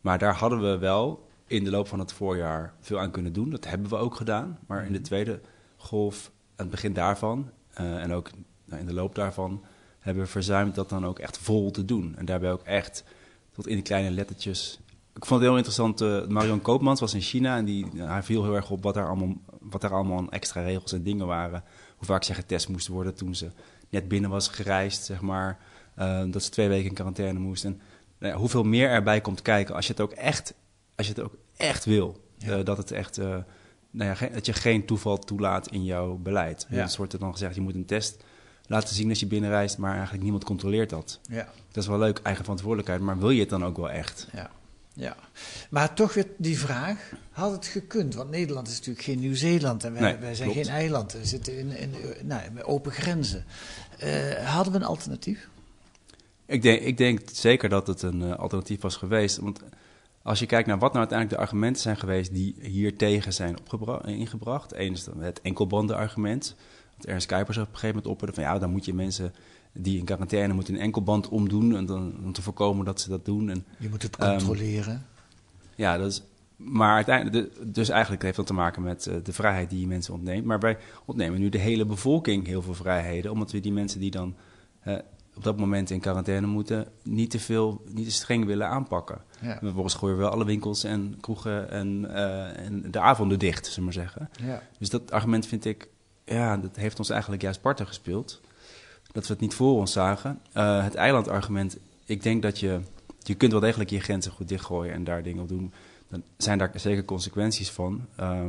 Maar 0.00 0.18
daar 0.18 0.34
hadden 0.34 0.60
we 0.70 0.78
wel 0.78 1.26
in 1.46 1.64
de 1.64 1.70
loop 1.70 1.88
van 1.88 1.98
het 1.98 2.12
voorjaar 2.12 2.74
veel 2.80 2.98
aan 3.00 3.10
kunnen 3.10 3.32
doen. 3.32 3.50
Dat 3.50 3.64
hebben 3.66 3.88
we 3.88 3.96
ook 3.96 4.14
gedaan. 4.14 4.58
Maar 4.66 4.86
in 4.86 4.92
de 4.92 5.00
tweede 5.00 5.40
golf, 5.76 6.30
het 6.64 6.70
begin 6.70 6.92
daarvan 6.92 7.50
eh, 7.72 8.02
en 8.02 8.12
ook 8.12 8.30
nou, 8.64 8.80
in 8.80 8.86
de 8.86 8.94
loop 8.94 9.14
daarvan, 9.14 9.64
hebben 9.98 10.22
we 10.22 10.28
verzuimd 10.28 10.74
dat 10.74 10.88
dan 10.88 11.06
ook 11.06 11.18
echt 11.18 11.38
vol 11.38 11.70
te 11.70 11.84
doen. 11.84 12.14
En 12.16 12.24
daarbij 12.24 12.52
ook 12.52 12.62
echt 12.62 13.04
tot 13.52 13.66
in 13.66 13.74
die 13.74 13.84
kleine 13.84 14.10
lettertjes. 14.10 14.78
Ik 15.14 15.24
vond 15.24 15.40
het 15.40 15.48
heel 15.48 15.56
interessant. 15.56 16.00
eh, 16.00 16.26
Marion 16.26 16.62
Koopmans 16.62 17.00
was 17.00 17.14
in 17.14 17.20
China 17.20 17.56
en 17.56 17.64
die, 17.64 17.86
hij 17.96 18.22
viel 18.22 18.42
heel 18.42 18.54
erg 18.54 18.70
op 18.70 18.82
wat 18.82 18.94
daar, 18.94 19.06
allemaal, 19.06 19.34
wat 19.60 19.80
daar 19.80 19.92
allemaal 19.92 20.18
aan 20.18 20.30
extra 20.30 20.62
regels 20.62 20.92
en 20.92 21.02
dingen 21.02 21.26
waren. 21.26 21.64
Hoe 21.96 22.06
vaak 22.06 22.24
ze 22.24 22.34
getest 22.34 22.68
moesten 22.68 22.92
worden 22.92 23.14
toen 23.14 23.34
ze 23.34 23.50
net 23.88 24.08
binnen 24.08 24.30
was 24.30 24.48
gereisd, 24.48 25.04
zeg 25.04 25.20
maar. 25.20 25.58
Eh, 25.94 26.22
dat 26.30 26.42
ze 26.42 26.50
twee 26.50 26.68
weken 26.68 26.88
in 26.88 26.94
quarantaine 26.94 27.38
moest. 27.38 27.64
En 27.64 27.80
nou 28.18 28.32
ja, 28.32 28.38
hoeveel 28.38 28.62
meer 28.62 28.88
erbij 28.88 29.20
komt 29.20 29.42
kijken 29.42 29.74
als 29.74 29.86
je 29.86 29.92
het 29.92 30.00
ook 30.00 30.12
echt, 30.12 30.54
als 30.96 31.06
je 31.06 31.12
het 31.12 31.22
ook 31.22 31.34
echt 31.56 31.84
wil. 31.84 32.20
Ja. 32.38 32.62
Dat, 32.62 32.76
het 32.76 32.90
echt, 32.90 33.20
nou 33.98 34.16
ja, 34.20 34.28
dat 34.28 34.46
je 34.46 34.52
geen 34.52 34.84
toeval 34.84 35.18
toelaat 35.18 35.70
in 35.70 35.84
jouw 35.84 36.16
beleid. 36.16 36.66
Ja. 36.68 36.84
Dus 36.84 36.96
wordt 36.96 37.12
er 37.12 37.18
dan 37.18 37.32
gezegd, 37.32 37.54
je 37.54 37.60
moet 37.60 37.74
een 37.74 37.84
test 37.84 38.16
laten 38.66 38.94
zien 38.94 39.08
als 39.08 39.20
je 39.20 39.26
binnenreist, 39.26 39.78
maar 39.78 39.92
eigenlijk 39.92 40.22
niemand 40.22 40.44
controleert 40.44 40.90
dat. 40.90 41.20
Ja. 41.28 41.48
Dat 41.72 41.82
is 41.82 41.88
wel 41.88 41.98
leuk, 41.98 42.20
eigen 42.22 42.42
verantwoordelijkheid, 42.42 43.00
maar 43.00 43.18
wil 43.18 43.30
je 43.30 43.40
het 43.40 43.48
dan 43.48 43.64
ook 43.64 43.76
wel 43.76 43.90
echt? 43.90 44.28
Ja, 44.32 44.50
ja. 44.92 45.16
Maar 45.70 45.94
toch 45.94 46.14
weer 46.14 46.26
die 46.36 46.58
vraag, 46.58 47.12
had 47.30 47.52
het 47.52 47.66
gekund? 47.66 48.14
Want 48.14 48.30
Nederland 48.30 48.68
is 48.68 48.76
natuurlijk 48.76 49.04
geen 49.04 49.18
Nieuw-Zeeland 49.18 49.84
en 49.84 49.92
wij, 49.92 50.02
Nee, 50.02 50.16
wij 50.16 50.34
zijn 50.34 50.50
klopt. 50.50 50.66
geen 50.66 50.76
eiland. 50.76 51.12
We 51.12 51.24
zitten 51.24 51.58
in, 51.58 51.76
in 51.76 51.94
nou, 52.22 52.62
open 52.62 52.92
grenzen. 52.92 53.44
Eh, 53.98 54.32
hadden 54.32 54.72
we 54.72 54.78
een 54.78 54.84
alternatief? 54.84 55.48
Ik 56.46 56.62
denk, 56.62 56.80
ik 56.80 56.96
denk 56.96 57.20
zeker 57.32 57.68
dat 57.68 57.86
het 57.86 58.02
een 58.02 58.22
eh, 58.22 58.38
alternatief 58.38 58.80
was 58.80 58.96
geweest. 58.96 59.36
Want 59.36 59.60
als 60.28 60.38
je 60.38 60.46
kijkt 60.46 60.66
naar 60.68 60.78
wat 60.78 60.88
nou 60.92 60.98
uiteindelijk 60.98 61.38
de 61.38 61.44
argumenten 61.46 61.82
zijn 61.82 61.96
geweest 61.96 62.32
die 62.34 62.54
hier 62.60 62.96
tegen 62.96 63.32
zijn 63.32 63.56
ingebracht. 64.04 64.72
Eén 64.76 64.92
is 64.92 65.08
het 65.18 65.40
enkelbandenargument. 65.40 66.54
Want 66.90 67.06
Ernst 67.06 67.26
Kuipers 67.26 67.56
op 67.56 67.62
een 67.62 67.68
gegeven 67.72 67.88
moment 67.96 68.06
opperde 68.12 68.34
van 68.34 68.42
ja, 68.42 68.58
dan 68.58 68.70
moet 68.70 68.84
je 68.84 68.94
mensen 68.94 69.32
die 69.72 69.98
in 69.98 70.04
quarantaine 70.04 70.54
moeten 70.54 70.74
een 70.74 70.80
enkelband 70.80 71.28
omdoen. 71.28 71.76
En 71.76 71.86
dan, 71.86 72.14
om 72.24 72.32
te 72.32 72.42
voorkomen 72.42 72.84
dat 72.84 73.00
ze 73.00 73.08
dat 73.08 73.24
doen. 73.24 73.50
En 73.50 73.64
Je 73.78 73.88
moet 73.88 74.02
het 74.02 74.16
Ehm, 74.16 74.30
controleren. 74.36 75.06
ja, 75.74 75.96
dat 75.98 76.10
is, 76.10 76.22
maar 76.56 76.94
uiteindelijk, 76.94 77.54
de- 77.56 77.70
dus 77.70 77.88
eigenlijk 77.88 78.22
heeft 78.22 78.36
dat 78.36 78.46
te 78.46 78.52
maken 78.54 78.82
met 78.82 79.06
eh, 79.06 79.14
de 79.22 79.32
vrijheid 79.32 79.70
die 79.70 79.80
je 79.80 79.86
mensen 79.86 80.14
ontneemt. 80.14 80.44
Maar 80.44 80.60
wij 80.60 80.76
ontnemen 81.04 81.40
nu 81.40 81.48
de 81.48 81.58
hele 81.58 81.84
bevolking 81.84 82.46
heel 82.46 82.62
veel 82.62 82.74
vrijheden, 82.74 83.32
omdat 83.32 83.50
we 83.52 83.60
die 83.60 83.72
mensen 83.72 84.00
die 84.00 84.10
dan 84.10 84.34
eh, 84.80 84.96
op 85.38 85.44
dat 85.44 85.56
moment 85.56 85.90
in 85.90 86.00
quarantaine 86.00 86.46
moeten, 86.46 86.86
niet 87.02 87.30
te 87.30 87.38
veel, 87.38 87.82
niet 87.92 88.04
te 88.04 88.12
streng 88.12 88.44
willen 88.44 88.68
aanpakken. 88.68 89.20
Ja. 89.40 89.52
En 89.52 89.58
Vervolgens 89.58 89.94
gooien 89.94 90.16
we 90.16 90.22
wel 90.22 90.30
alle 90.30 90.44
winkels 90.44 90.84
en 90.84 91.18
kroegen 91.20 91.70
en, 91.70 92.14
eh, 92.14 92.66
en 92.66 92.90
de 92.90 93.00
avonden 93.00 93.38
dicht, 93.38 93.66
zullen 93.66 93.78
we 93.78 93.84
maar 93.84 93.92
zeggen. 93.92 94.30
Ja. 94.42 94.62
Dus 94.78 94.90
dat 94.90 95.10
argument 95.10 95.46
vind 95.46 95.64
ik, 95.64 95.88
ja, 96.24 96.56
dat 96.56 96.76
heeft 96.76 96.98
ons 96.98 97.10
eigenlijk 97.10 97.42
juist 97.42 97.60
parten 97.60 97.86
gespeeld. 97.86 98.40
Dat 99.12 99.26
we 99.26 99.32
het 99.32 99.42
niet 99.42 99.54
voor 99.54 99.78
ons 99.78 99.92
zagen. 99.92 100.40
Eh, 100.52 100.84
het 100.84 100.94
eilandargument, 100.94 101.76
ik 102.04 102.22
denk 102.22 102.42
dat 102.42 102.60
je, 102.60 102.80
je 103.18 103.34
kunt 103.34 103.52
wel 103.52 103.60
degelijk 103.60 103.90
je 103.90 104.00
grenzen 104.00 104.32
goed 104.32 104.48
dichtgooien 104.48 104.94
en 104.94 105.04
daar 105.04 105.22
dingen 105.22 105.42
op 105.42 105.48
doen. 105.48 105.72
Dan 106.08 106.22
zijn 106.36 106.58
daar 106.58 106.70
zeker 106.74 107.04
consequenties 107.04 107.70
van. 107.70 108.06
Eh, 108.16 108.46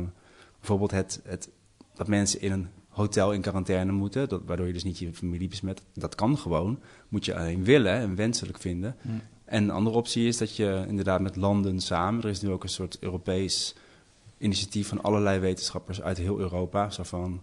bijvoorbeeld 0.58 0.90
het, 0.90 1.20
het, 1.24 1.48
dat 1.94 2.08
mensen 2.08 2.40
in 2.40 2.52
een 2.52 2.68
hotel 3.00 3.32
in 3.32 3.40
quarantaine 3.40 3.92
moeten, 3.92 4.28
dat, 4.28 4.42
waardoor 4.44 4.66
je 4.66 4.72
dus 4.72 4.84
niet 4.84 4.98
je 4.98 5.12
familie 5.12 5.48
besmet. 5.48 5.82
Dat 5.94 6.14
kan 6.14 6.38
gewoon. 6.38 6.78
Moet 7.08 7.24
je 7.24 7.36
alleen 7.36 7.64
willen 7.64 7.92
en 7.92 8.14
wenselijk 8.14 8.58
vinden. 8.58 8.96
En 9.44 9.62
een 9.62 9.70
andere 9.70 9.96
optie 9.96 10.26
is 10.26 10.36
dat 10.38 10.56
je 10.56 10.84
inderdaad 10.88 11.20
met 11.20 11.36
landen 11.36 11.80
samen, 11.80 12.22
er 12.22 12.28
is 12.28 12.40
nu 12.40 12.50
ook 12.50 12.62
een 12.62 12.68
soort 12.68 12.96
Europees 13.00 13.74
initiatief 14.38 14.88
van 14.88 15.02
allerlei 15.02 15.38
wetenschappers 15.38 16.02
uit 16.02 16.18
heel 16.18 16.38
Europa, 16.38 16.90
zo 16.90 17.02
van, 17.02 17.42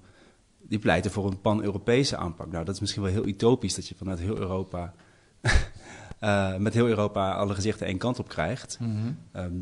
die 0.61 0.79
pleiten 0.79 1.11
voor 1.11 1.27
een 1.27 1.41
pan-Europese 1.41 2.17
aanpak. 2.17 2.51
Nou, 2.51 2.65
dat 2.65 2.73
is 2.73 2.79
misschien 2.79 3.01
wel 3.03 3.11
heel 3.11 3.27
utopisch 3.27 3.75
dat 3.75 3.87
je 3.87 3.95
vanuit 3.95 4.19
heel 4.19 4.37
Europa, 4.37 4.93
eh, 6.19 6.57
met 6.57 6.73
heel 6.73 6.87
Europa 6.87 7.33
alle 7.33 7.53
gezichten 7.53 7.87
één 7.87 7.97
kant 7.97 8.19
op 8.19 8.27
krijgt. 8.27 8.77
Mhm. 8.79 9.11
Ehm, 9.31 9.55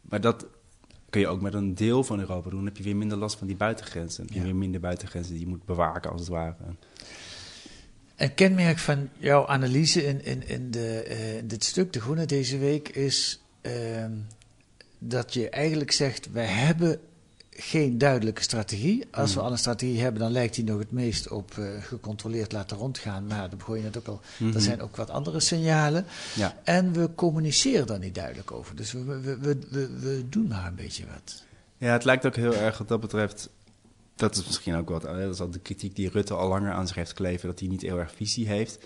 maar 0.00 0.20
dat 0.20 0.46
kun 1.12 1.20
je 1.20 1.26
ook 1.26 1.40
met 1.40 1.54
een 1.54 1.74
deel 1.74 2.04
van 2.04 2.18
Europa 2.20 2.48
doen. 2.50 2.58
Dan 2.58 2.66
heb 2.68 2.76
je 2.76 2.82
weer 2.82 2.96
minder 2.96 3.18
last 3.18 3.38
van 3.38 3.46
die 3.46 3.56
buitengrenzen. 3.56 4.16
Dan 4.16 4.26
heb 4.26 4.34
je 4.34 4.40
Ja. 4.40 4.44
weer 4.46 4.56
minder 4.56 4.80
buitengrenzen 4.80 5.32
die 5.32 5.42
je 5.42 5.48
moet 5.48 5.64
bewaken, 5.64 6.10
als 6.10 6.20
het 6.20 6.30
ware. 6.30 6.54
Een 8.16 8.34
kenmerk 8.34 8.78
van 8.78 9.08
jouw 9.18 9.46
analyse 9.46 10.04
in, 10.06 10.24
in, 10.24 10.48
in, 10.48 10.70
de, 10.70 11.02
eh, 11.02 11.36
in 11.36 11.46
dit 11.48 11.64
stuk, 11.64 11.92
De 11.92 12.00
Groene, 12.00 12.26
deze 12.26 12.58
week, 12.58 12.88
is 12.88 13.40
ehm, 13.60 14.12
dat 14.98 15.34
je 15.34 15.48
eigenlijk 15.48 15.90
zegt: 15.92 16.32
wij 16.32 16.46
hebben 16.46 17.00
geen 17.56 17.98
duidelijke 17.98 18.42
strategie. 18.42 19.04
Als 19.10 19.34
we 19.34 19.40
al 19.40 19.50
een 19.50 19.58
strategie 19.58 20.00
hebben, 20.00 20.20
dan 20.22 20.32
lijkt 20.32 20.54
die 20.54 20.64
nog 20.64 20.78
het 20.78 20.90
meest 20.92 21.28
op 21.28 21.58
eh, 21.58 21.64
gecontroleerd 21.80 22.52
laten 22.52 22.76
rondgaan. 22.76 23.26
Maar 23.26 23.48
dan 23.48 23.58
begon 23.58 23.76
je 23.76 23.82
net 23.82 23.96
ook 23.98 24.06
al, 24.06 24.20
Mhm. 24.38 24.54
er 24.54 24.60
zijn 24.60 24.80
ook 24.80 24.96
wat 24.96 25.10
andere 25.10 25.40
signalen. 25.40 26.06
Ja. 26.34 26.56
En 26.64 26.92
we 26.92 27.14
communiceren 27.14 27.86
daar 27.86 27.98
niet 27.98 28.14
duidelijk 28.14 28.52
over. 28.52 28.76
Dus 28.76 28.92
we, 28.92 29.04
we, 29.04 29.20
we, 29.38 29.58
we, 29.70 29.98
we 30.00 30.24
doen 30.28 30.46
maar 30.48 30.66
een 30.66 30.74
beetje 30.74 31.04
wat. 31.06 31.42
Ja, 31.78 31.92
het 31.92 32.04
lijkt 32.04 32.26
ook 32.26 32.36
heel 32.36 32.54
erg 32.54 32.78
wat 32.78 32.88
dat 32.88 33.00
betreft. 33.00 33.48
Dat 34.16 34.36
is 34.36 34.46
misschien 34.46 34.74
ook 34.74 34.88
wat. 34.88 35.02
Dat 35.02 35.34
is 35.34 35.40
al 35.40 35.50
de 35.50 35.58
kritiek 35.58 35.96
die 35.96 36.08
Rutte 36.10 36.34
al 36.34 36.48
langer 36.48 36.72
aan 36.72 36.86
zich 36.86 36.96
heeft 36.96 37.12
kleven. 37.12 37.48
Dat 37.48 37.58
hij 37.60 37.68
niet 37.68 37.82
heel 37.82 37.98
erg 37.98 38.12
visie 38.16 38.48
heeft. 38.48 38.78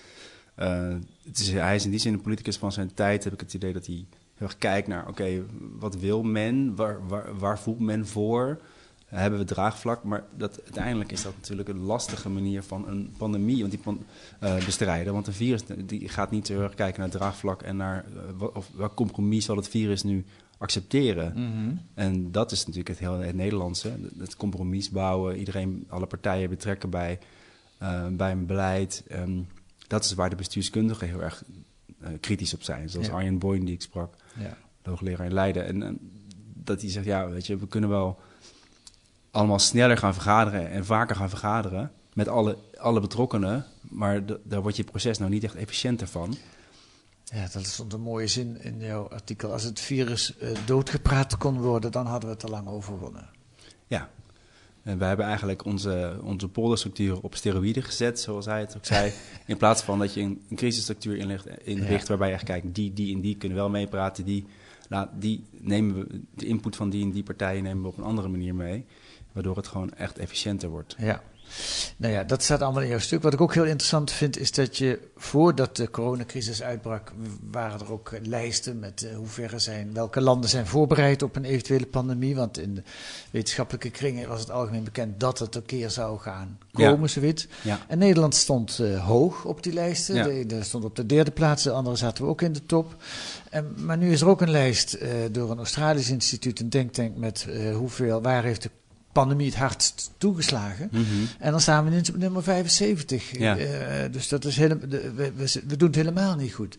Eh, 0.55 0.95
het 1.25 1.39
is, 1.39 1.51
hij 1.51 1.75
is 1.75 1.85
in 1.85 1.91
die 1.91 2.01
zin 2.01 2.13
een 2.13 2.21
politicus 2.21 2.57
van 2.57 2.73
zijn 2.73 2.95
tijd. 2.95 3.25
Heb 3.25 3.33
ik 3.33 3.41
het 3.41 3.55
idee 3.55 3.73
dat 3.73 3.87
hij 3.87 4.07
heel 4.37 4.47
erg 4.47 4.59
kijkt 4.59 4.89
naar: 4.89 5.09
oké, 5.09 5.45
wat 5.79 5.97
wil 5.97 6.23
men? 6.23 6.77
Waar, 6.77 7.07
waar, 7.09 7.39
waar 7.39 7.59
voelt 7.59 7.81
men 7.81 8.07
voor? 8.07 8.61
Hebben 9.07 9.39
we 9.39 9.45
draagvlak? 9.45 10.05
Maar 10.05 10.25
dat, 10.37 10.63
uiteindelijk 10.63 11.13
is 11.13 11.23
dat 11.23 11.33
natuurlijk 11.37 11.69
een 11.69 11.81
lastige 11.81 12.29
manier 12.29 12.63
van 12.63 12.89
een 12.89 13.15
pandemie 13.19 13.59
want 13.59 13.71
die 13.71 13.81
pan- 13.81 14.05
eh, 14.41 14.65
bestrijden. 14.65 15.13
Want 15.13 15.27
een 15.27 15.33
virus 15.33 15.63
die 15.85 16.09
gaat 16.09 16.31
niet 16.31 16.49
heel 16.49 16.61
erg 16.61 16.75
kijken 16.75 17.01
naar 17.01 17.11
draagvlak 17.11 17.63
en 17.63 17.77
naar 17.77 18.05
eh, 18.05 18.21
wat, 18.37 18.53
of 18.55 18.71
welk 18.77 18.95
compromis 18.95 19.45
zal 19.45 19.57
het 19.57 19.69
virus 19.69 20.03
nu 20.03 20.25
accepteren. 20.59 21.35
En 21.95 22.33
dat 22.33 22.53
is 22.53 22.59
natuurlijk 22.59 22.89
het 22.89 22.99
hele 22.99 23.25
het 23.25 23.35
Nederlandse. 23.35 23.93
Het 24.19 24.37
compromis 24.37 24.91
bouwen, 24.91 25.37
iedereen, 25.37 25.85
alle 25.89 26.07
partijen 26.07 26.51
betrekken 26.51 26.91
bij, 26.91 27.19
eh, 27.79 28.07
bij 28.07 28.33
een 28.33 28.47
beleid. 28.47 29.05
Ehm, 29.09 29.41
dat 29.87 30.05
is 30.05 30.15
waar 30.15 30.31
de 30.31 30.37
bestuurskundigen 30.37 31.09
heel 31.09 31.23
erg 31.23 31.43
kritisch 32.21 32.55
op 32.55 32.63
zijn. 32.63 32.91
Zoals 32.91 33.07
Ja. 33.07 33.13
Arjen 33.13 33.39
Boyn 33.39 33.65
die 33.65 33.75
ik 33.75 33.83
sprak, 33.83 34.15
Ja. 34.39 34.57
de 34.83 34.91
hoogleraar 34.91 35.27
in 35.27 35.33
Leiden. 35.33 35.67
En, 35.67 35.83
en 35.83 35.99
dat 36.55 36.81
hij 36.81 36.91
zegt, 36.91 37.07
ja, 37.07 37.29
weet 37.29 37.47
je, 37.47 37.57
we 37.57 37.67
kunnen 37.67 37.91
wel 37.91 38.21
allemaal 39.31 39.59
sneller 39.59 39.97
gaan 39.99 40.15
vergaderen 40.15 40.71
en 40.71 40.85
vaker 40.85 41.17
gaan 41.17 41.29
vergaderen 41.29 41.93
met 42.13 42.29
alle, 42.29 42.59
alle 42.79 43.01
betrokkenen, 43.01 43.65
maar 43.81 44.23
daar 44.45 44.63
wordt 44.63 44.77
je 44.77 44.85
proces 44.85 45.19
nou 45.19 45.31
niet 45.31 45.45
echt 45.45 45.55
efficiënter 45.55 46.07
van. 46.07 46.37
Ja, 47.25 47.49
dat 47.53 47.67
stond 47.67 47.93
een 47.93 48.01
mooie 48.01 48.27
zin 48.27 48.63
in 48.63 48.79
jouw 48.81 49.09
artikel. 49.09 49.53
Als 49.53 49.63
het 49.63 49.81
virus 49.81 50.35
uh, 50.43 50.49
doodgepraat 50.65 51.37
kon 51.37 51.61
worden, 51.61 51.93
dan 51.93 52.07
hadden 52.07 52.29
we 52.29 52.35
het 52.35 52.45
al 52.45 52.51
lang 52.51 52.69
overwonnen. 52.69 53.29
Ja, 53.87 54.11
en 54.87 54.99
wij 54.99 55.09
hebben 55.09 55.27
eigenlijk 55.27 55.65
onze, 55.65 56.19
onze 56.23 56.49
polderstructuur 56.49 57.23
op 57.23 57.35
steroïden 57.35 57.83
gezet, 57.83 58.21
zoals 58.21 58.47
hij 58.47 58.61
het 58.61 58.77
ook 58.77 58.85
zei. 58.85 59.13
in 59.47 59.57
plaats 59.57 59.83
van 59.83 59.99
dat 59.99 60.15
je 60.15 60.21
een, 60.21 60.43
een 60.49 60.57
crisisstructuur 60.57 61.17
inricht, 61.17 61.47
inricht 61.65 62.09
waarbij 62.09 62.29
je 62.29 62.35
echt 62.35 62.45
kijkt, 62.45 62.75
die, 62.75 62.93
die 62.93 63.15
en 63.15 63.21
die 63.21 63.37
kunnen 63.37 63.59
wel 63.59 63.71
meepraten. 63.71 64.25
Die, 64.25 64.47
nou, 64.89 65.09
die 65.19 65.45
nemen 65.51 65.99
we, 65.99 66.21
de 66.35 66.47
input 66.47 66.77
van 66.77 66.91
die 66.91 67.05
en 67.05 67.11
die 67.11 67.23
partijen 67.23 67.63
nemen 67.63 67.83
we 67.83 67.89
op 67.89 67.99
een 67.99 68.05
andere 68.05 68.29
manier 68.29 68.55
mee. 68.55 68.85
Waardoor 69.33 69.57
het 69.57 69.67
gewoon 69.67 69.95
echt 69.95 70.19
efficiënter 70.19 70.69
wordt. 70.69 70.95
Ja. 70.99 71.23
Nou 71.97 72.13
ja, 72.13 72.25
dat 72.25 72.43
staat 72.43 72.63
allemaal 72.63 72.83
in 72.83 72.89
jouw 72.89 72.99
stuk. 72.99 73.23
Wat 73.23 73.33
ik 73.33 73.41
ook 73.41 73.55
heel 73.55 73.65
interessant 73.65 74.13
vind, 74.13 74.39
is 74.39 74.53
dat 74.53 74.79
je 74.79 74.99
voordat 75.17 75.77
de 75.77 75.91
coronacrisis 75.91 76.63
uitbrak, 76.63 77.13
waren 77.51 77.81
er 77.81 77.93
ook 77.93 78.13
lijsten 78.23 78.79
met 78.79 79.03
uh, 79.03 79.17
hoeverre 79.17 79.59
zijn, 79.59 79.93
welke 79.93 80.21
landen 80.21 80.51
zijn 80.51 80.67
voorbereid 80.67 81.23
op 81.23 81.37
een 81.37 81.45
eventuele 81.45 81.87
pandemie. 81.87 82.37
Want 82.37 82.59
in 82.59 82.75
de 82.75 82.83
wetenschappelijke 83.31 83.91
kringen 83.91 84.29
was 84.29 84.41
het 84.41 84.51
algemeen 84.51 84.85
bekend 84.85 85.21
dat 85.21 85.39
het 85.39 85.55
een 85.55 85.67
keer 85.67 85.91
zou 85.91 86.19
gaan 86.19 86.59
komen, 86.73 87.01
ja. 87.01 87.07
zoiets. 87.07 87.47
Ja. 87.63 87.81
En 87.89 87.99
Nederland 87.99 88.35
stond 88.35 88.79
uh, 88.79 89.05
hoog 89.05 89.45
op 89.45 89.63
die 89.63 89.73
lijsten. 89.73 90.15
Ja. 90.15 90.25
De, 90.25 90.47
de 90.47 90.63
stond 90.63 90.85
op 90.85 90.97
de 90.97 91.07
derde 91.07 91.31
plaats, 91.31 91.63
de 91.63 91.71
andere 91.71 91.97
zaten 91.97 92.25
we 92.25 92.31
ook 92.31 92.43
in 92.43 92.53
de 92.53 92.67
top. 92.67 92.97
En, 93.51 93.75
maar 93.77 93.97
nu 93.97 94.13
is 94.13 94.21
er 94.21 94.29
ook 94.29 94.41
een 94.41 94.51
lijst 94.51 94.95
uh, 94.95 95.09
door 95.31 95.51
een 95.51 95.59
Australisch 95.59 96.11
instituut, 96.11 96.61
een 96.61 96.71
denktank, 96.71 97.17
met 97.17 97.47
hoeveel, 97.75 98.23
waar 98.23 98.45
heeft 98.45 98.63
de 98.63 98.71
pandemie 99.19 99.47
het 99.47 99.57
hardst 99.57 100.11
toegeslagen. 100.19 100.89
Mm 100.93 101.05
-hmm. 101.05 101.29
En 101.39 101.51
dan 101.51 101.61
staan 101.61 101.85
we 101.85 101.91
nu 101.91 101.99
op 101.99 102.17
nummer 102.17 102.43
75. 102.43 103.39
Ja. 103.39 103.59
Uh, 103.59 103.67
dus 104.11 104.29
dat 104.29 104.45
is 104.45 104.57
helemaal, 104.57 104.89
we, 104.89 105.33
we, 105.37 105.63
we, 105.67 105.77
doen 105.77 105.89
het 105.89 105.97
helemaal 105.97 106.37
niet 106.37 106.55
goed. 106.55 106.77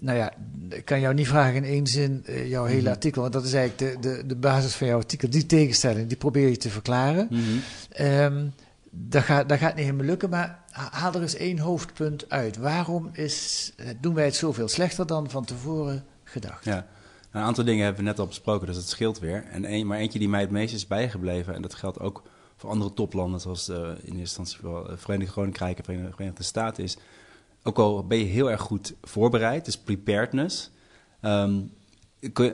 Nou 0.00 0.18
ja, 0.18 0.32
ik 0.68 0.84
kan 0.84 1.00
jou 1.00 1.14
niet 1.14 1.28
vragen 1.28 1.54
in 1.54 1.64
één 1.64 1.86
zin 1.86 2.24
uh, 2.26 2.48
jouw 2.48 2.64
hele 2.64 2.78
mm 2.78 2.84
-hmm. 2.84 2.92
artikel. 2.92 3.20
Want 3.20 3.32
dat 3.32 3.44
is 3.44 3.52
eigenlijk 3.52 4.02
de, 4.02 4.08
de, 4.08 4.26
de 4.26 4.36
basis 4.36 4.74
van 4.74 4.86
jouw 4.86 4.98
artikel. 4.98 5.30
Die 5.30 5.46
tegenstelling, 5.46 6.08
die 6.08 6.16
probeer 6.16 6.48
je 6.48 6.56
te 6.56 6.70
verklaren. 6.70 7.26
Mm 7.30 7.38
-hmm. 7.38 8.06
um, 8.06 8.52
dat, 8.90 9.22
gaat, 9.22 9.48
dat 9.48 9.58
gaat 9.58 9.74
niet 9.74 9.84
helemaal 9.84 10.06
lukken, 10.06 10.30
maar 10.30 10.58
haal 10.70 11.14
er 11.14 11.22
eens 11.22 11.36
één 11.36 11.58
hoofdpunt 11.58 12.30
uit. 12.30 12.56
Waarom 12.56 13.10
is, 13.12 13.72
doen 14.00 14.14
wij 14.14 14.24
het 14.24 14.36
zoveel 14.36 14.68
slechter 14.68 15.06
dan 15.06 15.30
van 15.30 15.44
tevoren 15.44 16.04
gedacht? 16.24 16.64
Ja. 16.64 16.86
Een 17.30 17.40
aantal 17.40 17.64
dingen 17.64 17.84
hebben 17.84 18.02
we 18.02 18.08
net 18.08 18.18
al 18.18 18.26
besproken, 18.26 18.66
dus 18.66 18.76
dat 18.76 18.88
scheelt 18.88 19.18
weer. 19.18 19.44
En 19.44 19.86
maar 19.86 19.98
eentje 19.98 20.18
die 20.18 20.28
mij 20.28 20.40
het 20.40 20.50
meest 20.50 20.74
is 20.74 20.86
bijgebleven, 20.86 21.54
en 21.54 21.62
dat 21.62 21.74
geldt 21.74 22.00
ook 22.00 22.22
voor 22.56 22.70
andere 22.70 22.92
toplanden, 22.92 23.40
zoals 23.40 23.68
uh, 23.68 23.76
in 23.76 23.84
eerste 23.92 24.18
instantie 24.18 24.58
wel 24.62 24.86
Verenigd 24.96 25.32
Koninkrijk 25.32 25.78
en 25.78 26.12
Verenigde 26.14 26.42
Staten, 26.42 26.84
is 26.84 26.96
ook 27.62 27.78
al 27.78 28.06
ben 28.06 28.18
je 28.18 28.24
heel 28.24 28.50
erg 28.50 28.60
goed 28.60 28.94
voorbereid, 29.02 29.64
dus 29.64 29.78
preparedness, 29.78 30.70
um, 31.22 31.72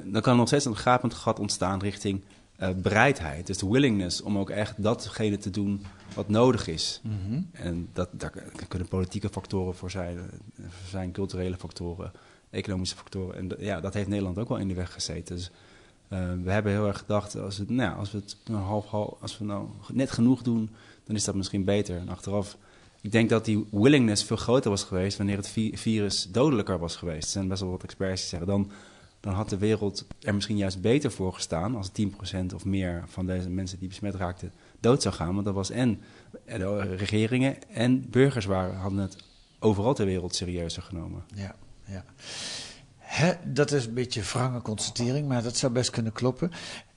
dan 0.05 0.21
kan 0.21 0.33
er 0.33 0.37
nog 0.37 0.47
steeds 0.47 0.65
een 0.65 0.77
gapend 0.77 1.15
gat 1.15 1.39
ontstaan 1.39 1.81
richting 1.81 2.25
uh, 2.61 2.69
bereidheid. 2.77 3.47
Dus 3.47 3.59
de 3.59 3.69
willingness 3.69 4.23
om 4.23 4.39
ook 4.39 4.51
echt 4.51 4.83
datgene 4.83 5.39
te 5.39 5.51
doen 5.51 5.85
wat 6.15 6.29
nodig 6.29 6.67
is. 6.67 7.01
Mm 7.03 7.19
-hmm. 7.27 7.49
En 7.53 7.89
dat, 7.93 8.09
daar 8.13 8.33
kunnen 8.69 8.89
politieke 8.89 9.29
factoren 9.29 9.75
voor 9.75 9.91
zijn, 9.91 10.19
voor 10.57 10.89
zijn 10.89 11.13
culturele 11.13 11.57
factoren 11.57 12.13
economische 12.55 12.97
factoren. 12.97 13.37
En 13.37 13.51
ja, 13.59 13.81
dat 13.81 13.95
heeft 13.95 14.09
Nederland 14.09 14.38
ook 14.38 14.49
wel 14.49 14.59
in 14.59 14.69
de 14.69 14.75
weg 14.75 14.93
gezeten. 14.93 15.37
Dus 15.37 15.51
uh, 16.09 16.19
we 16.43 16.51
hebben 16.51 16.73
heel 16.73 16.87
erg 16.87 16.99
gedacht, 16.99 17.37
als, 17.37 17.59
het, 17.59 17.71
nou, 17.71 17.97
als 17.99 18.12
we 18.12 18.19
het 18.19 18.37
half, 18.53 18.87
half, 18.87 19.14
als 19.21 19.38
we 19.38 19.45
nou 19.45 19.69
net 19.93 20.11
genoeg 20.11 20.43
doen, 20.43 20.71
dan 21.05 21.17
is 21.17 21.25
dat 21.25 21.35
misschien 21.35 21.64
beter. 21.64 21.97
En 21.97 22.09
achteraf, 22.09 22.57
ik 23.01 23.12
denk 23.12 23.29
dat 23.29 23.45
die 23.45 23.67
willingness 23.71 24.25
veel 24.25 24.37
groter 24.37 24.71
was 24.71 24.85
geweest 24.85 25.17
wanneer 25.17 25.37
het 25.37 25.49
vi 25.49 25.79
virus 25.79 26.29
dodelijker 26.31 26.79
was 26.79 26.97
geweest. 26.97 27.25
Er 27.25 27.31
zijn 27.31 27.49
best 27.49 27.61
wel 27.61 27.71
wat 27.71 27.83
experts 27.83 28.21
die 28.21 28.29
zeggen, 28.29 28.49
dan, 28.49 28.71
dan 29.21 29.33
had 29.33 29.49
de 29.49 29.59
wereld 29.59 30.07
er 30.21 30.35
misschien 30.35 30.57
juist 30.57 30.81
beter 30.81 31.12
voor 31.12 31.33
gestaan 31.33 31.77
als 31.77 31.90
10% 31.90 32.55
of 32.55 32.64
meer 32.64 33.05
van 33.07 33.27
deze 33.27 33.51
mensen 33.51 33.79
die 33.79 33.88
besmet 33.88 34.14
raakten 34.14 34.53
dood 34.81 35.03
zou 35.03 35.14
gaan. 35.14 35.33
Want 35.33 35.45
dat 35.45 35.55
was 35.55 35.71
en 35.71 36.01
de 36.47 36.97
regeringen 36.97 37.69
en 37.69 38.11
burgers 38.11 38.45
waren, 38.45 38.77
hadden 38.77 38.99
het 38.99 39.17
overal 39.59 39.95
ter 39.95 40.07
wereld 40.07 40.35
serieuzer 40.35 40.83
genomen. 40.83 41.25
Ja 41.35 41.55
ja. 41.85 42.05
dat 43.44 43.73
is 43.73 43.87
een 43.87 43.94
beetje 43.94 44.23
wrange 44.23 44.62
constatering, 44.62 45.29
maar 45.29 45.42
dat 45.42 45.57
zou 45.57 45.73
best 45.73 45.90
kunnen 45.90 46.12
kloppen. 46.12 46.51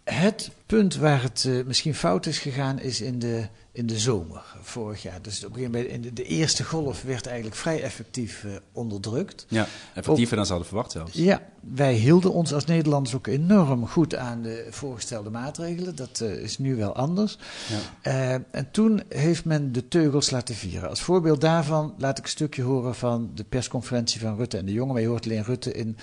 Het 0.10 0.52
punt 0.66 0.96
waar 0.96 1.22
het 1.22 1.44
uh, 1.48 1.66
misschien 1.66 1.96
fout 1.96 2.26
is 2.26 2.40
gegaan 2.40 2.80
is 2.80 3.02
in 3.02 3.20
de, 3.20 3.48
in 3.72 3.88
de 3.88 4.00
zomer 4.00 4.42
vorig 4.62 5.02
jaar. 5.02 5.22
Dus 5.22 5.46
op 5.46 5.50
een 5.50 5.56
gegeven 5.56 5.72
moment 5.72 5.92
in 5.92 6.02
de, 6.02 6.14
de 6.14 6.24
eerste 6.24 6.64
golf 6.64 7.02
werd 7.02 7.26
eigenlijk 7.26 7.56
vrij 7.56 7.82
effectief 7.82 8.44
uh, 8.44 8.52
onderdrukt. 8.72 9.46
Ja, 9.50 9.68
effectiever 9.94 10.36
dan 10.36 10.46
ze 10.46 10.52
hadden 10.52 10.68
verwacht 10.70 10.92
zelfs. 10.92 11.14
Ja, 11.14 11.42
wij 11.60 11.94
hielden 11.94 12.34
ons 12.34 12.54
als 12.54 12.66
Nederlanders 12.66 13.16
ook 13.16 13.28
enorm 13.28 13.88
goed 13.88 14.16
aan 14.16 14.42
de 14.42 14.68
voorgestelde 14.70 15.30
maatregelen. 15.30 15.96
Dat 15.96 16.20
uh, 16.24 16.32
is 16.32 16.58
nu 16.58 16.76
wel 16.76 16.96
anders. 16.96 17.38
Ja. 18.02 18.44
en 18.52 18.72
toen 18.72 19.04
heeft 19.10 19.46
men 19.46 19.72
de 19.72 19.88
teugels 19.88 20.30
laten 20.30 20.56
vieren. 20.56 20.90
Als 20.90 21.02
voorbeeld 21.02 21.42
daarvan 21.42 21.94
laat 21.98 22.18
ik 22.18 22.24
een 22.24 22.30
stukje 22.30 22.62
horen 22.62 22.96
van 22.96 23.32
de 23.34 23.44
persconferentie 23.44 24.20
van 24.20 24.38
Rutte 24.38 24.58
en 24.58 24.66
de 24.66 24.74
jongen. 24.74 24.96
Wij 24.96 25.06
hoort 25.06 25.26
alleen 25.26 25.44
Rutte 25.44 25.74
in 25.74 25.98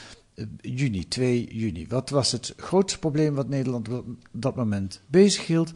juni, 0.61 1.09
2 1.09 1.49
juni. 1.51 1.87
Wat 1.89 2.11
was 2.11 2.33
het 2.33 2.55
grootste 2.57 2.99
probleem 2.99 3.35
wat 3.35 3.49
Nederland 3.49 3.89
op 3.89 4.05
dat 4.31 4.57
moment 4.57 5.03
bezig 5.07 5.47
hield? 5.47 5.73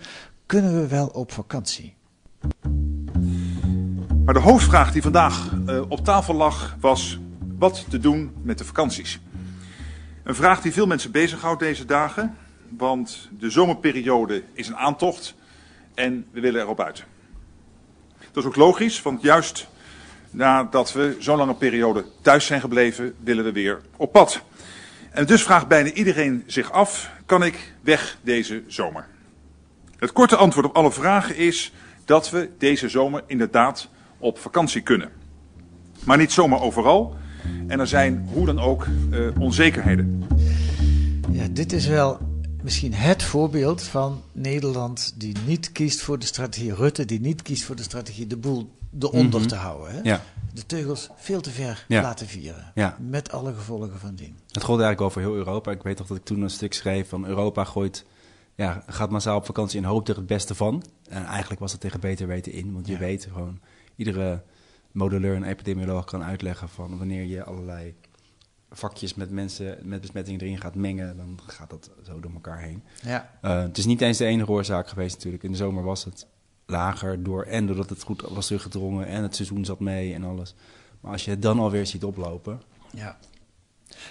Kunnen 0.46 0.80
we 0.80 0.86
wel 0.86 1.06
op 1.06 1.32
vakantie? 1.32 1.94
Maar 4.24 4.34
de 4.34 4.40
hoofdvraag 4.40 4.92
die 4.92 5.02
vandaag 5.02 5.52
uh, 5.52 5.82
op 5.88 6.04
tafel 6.04 6.34
lag 6.34 6.76
was 6.80 7.18
wat 7.58 7.86
te 7.88 7.98
doen 7.98 8.32
met 8.42 8.58
de 8.58 8.64
vakanties. 8.64 9.20
Een 10.22 10.34
vraag 10.34 10.60
die 10.60 10.72
veel 10.72 10.86
mensen 10.86 11.10
bezighoudt 11.10 11.60
deze 11.60 11.84
dagen, 11.84 12.36
want 12.76 13.28
de 13.38 13.50
zomerperiode 13.50 14.42
is 14.52 14.68
een 14.68 14.76
aantocht 14.76 15.34
en 15.94 16.26
we 16.30 16.40
willen 16.40 16.60
erop 16.60 16.80
uit. 16.80 17.04
Dat 18.32 18.42
is 18.42 18.48
ook 18.48 18.56
logisch, 18.56 19.02
want 19.02 19.22
juist 19.22 19.68
nadat 20.30 20.92
we 20.92 21.16
zo'n 21.18 21.36
lange 21.36 21.54
periode 21.54 22.04
thuis 22.22 22.46
zijn 22.46 22.60
gebleven, 22.60 23.14
willen 23.24 23.44
we 23.44 23.52
weer 23.52 23.80
op 23.96 24.12
pad. 24.12 24.42
En 25.10 25.26
dus 25.26 25.42
vraagt 25.42 25.68
bijna 25.68 25.90
iedereen 25.90 26.42
zich 26.46 26.72
af, 26.72 27.10
kan 27.26 27.42
ik 27.42 27.72
weg 27.80 28.18
deze 28.22 28.62
zomer? 28.66 29.06
Het 29.98 30.12
korte 30.12 30.36
antwoord 30.36 30.66
op 30.66 30.76
alle 30.76 30.92
vragen 30.92 31.36
is 31.36 31.72
dat 32.04 32.30
we 32.30 32.50
deze 32.58 32.88
zomer 32.88 33.22
inderdaad 33.26 33.88
op 34.18 34.38
vakantie 34.38 34.80
kunnen. 34.80 35.10
Maar 36.04 36.16
niet 36.18 36.32
zomaar 36.32 36.60
overal. 36.60 37.16
En 37.66 37.80
er 37.80 37.86
zijn 37.86 38.28
hoe 38.32 38.46
dan 38.46 38.58
ook 38.58 38.86
uh, 39.10 39.40
onzekerheden. 39.40 40.26
Ja, 41.30 41.46
dit 41.50 41.72
is 41.72 41.86
wel 41.86 42.18
misschien 42.62 42.94
het 42.94 43.22
voorbeeld 43.22 43.82
van 43.82 44.22
Nederland 44.32 45.14
die 45.16 45.36
niet 45.46 45.72
kiest 45.72 46.00
voor 46.00 46.18
de 46.18 46.26
strategie 46.26 46.74
Rutte, 46.74 47.04
die 47.04 47.20
niet 47.20 47.42
kiest 47.42 47.64
voor 47.64 47.76
de 47.76 47.82
strategie 47.82 48.26
de 48.26 48.36
boel 48.36 48.70
eronder 48.98 49.40
mm 49.40 49.46
te 49.46 49.54
houden. 49.54 49.94
Hè? 49.94 50.00
Ja. 50.02 50.22
De 50.52 50.66
teugels 50.66 51.08
veel 51.16 51.40
te 51.40 51.50
ver 51.50 51.84
ja. 51.88 52.02
laten 52.02 52.26
vieren. 52.26 52.72
Ja. 52.74 52.96
Met 53.00 53.32
alle 53.32 53.54
gevolgen 53.54 53.98
van 53.98 54.14
dien. 54.14 54.38
Het 54.50 54.62
gold 54.62 54.80
eigenlijk 54.80 55.00
over 55.00 55.20
heel 55.20 55.34
Europa. 55.34 55.70
Ik 55.70 55.82
weet 55.82 55.96
toch 55.96 56.06
dat 56.06 56.16
ik 56.16 56.24
toen 56.24 56.40
een 56.40 56.50
stuk 56.50 56.74
schreef 56.74 57.08
van 57.08 57.26
Europa 57.26 57.64
gooit, 57.64 58.04
ja, 58.54 58.82
gaat 58.86 59.10
massaal 59.10 59.36
op 59.36 59.46
vakantie 59.46 59.78
en 59.78 59.84
hoopt 59.84 60.08
er 60.08 60.16
het 60.16 60.26
beste 60.26 60.54
van. 60.54 60.84
En 61.08 61.24
eigenlijk 61.24 61.60
was 61.60 61.72
het 61.72 61.80
tegen 61.80 62.00
beter 62.00 62.26
weten 62.26 62.52
in. 62.52 62.72
Want 62.72 62.86
je 62.86 62.98
weet 62.98 63.24
gewoon, 63.32 63.60
iedere 63.96 64.42
modelleur 64.92 65.34
en 65.34 65.44
epidemioloog 65.44 66.04
kan 66.04 66.22
uitleggen 66.22 66.68
van 66.68 66.98
wanneer 66.98 67.24
je 67.24 67.44
allerlei 67.44 67.94
vakjes 68.70 69.14
met 69.14 69.30
mensen 69.30 69.78
met 69.82 70.00
besmettingen 70.00 70.40
erin 70.40 70.60
gaat 70.60 70.74
mengen, 70.74 71.16
dan 71.16 71.38
gaat 71.46 71.70
dat 71.70 71.90
zo 72.04 72.20
door 72.20 72.32
elkaar 72.32 72.60
heen. 72.60 72.82
Ja. 73.02 73.30
Uh, 73.42 73.62
het 73.62 73.78
is 73.78 73.86
niet 73.86 74.00
eens 74.00 74.18
de 74.18 74.24
enige 74.24 74.50
oorzaak 74.50 74.88
geweest 74.88 75.14
natuurlijk. 75.14 75.42
In 75.42 75.50
de 75.50 75.56
zomer 75.56 75.82
was 75.82 76.04
het 76.04 76.26
lager 76.70 77.22
door 77.22 77.42
en 77.42 77.66
doordat 77.66 77.90
het 77.90 78.02
goed 78.02 78.22
was 78.28 78.46
teruggedrongen 78.46 79.06
en 79.06 79.22
het 79.22 79.36
seizoen 79.36 79.64
zat 79.64 79.80
mee 79.80 80.14
en 80.14 80.24
alles. 80.24 80.54
Maar 81.00 81.12
als 81.12 81.24
je 81.24 81.30
het 81.30 81.42
dan 81.42 81.58
alweer 81.58 81.86
ziet 81.86 82.04
oplopen. 82.04 82.62
Ja. 82.90 83.18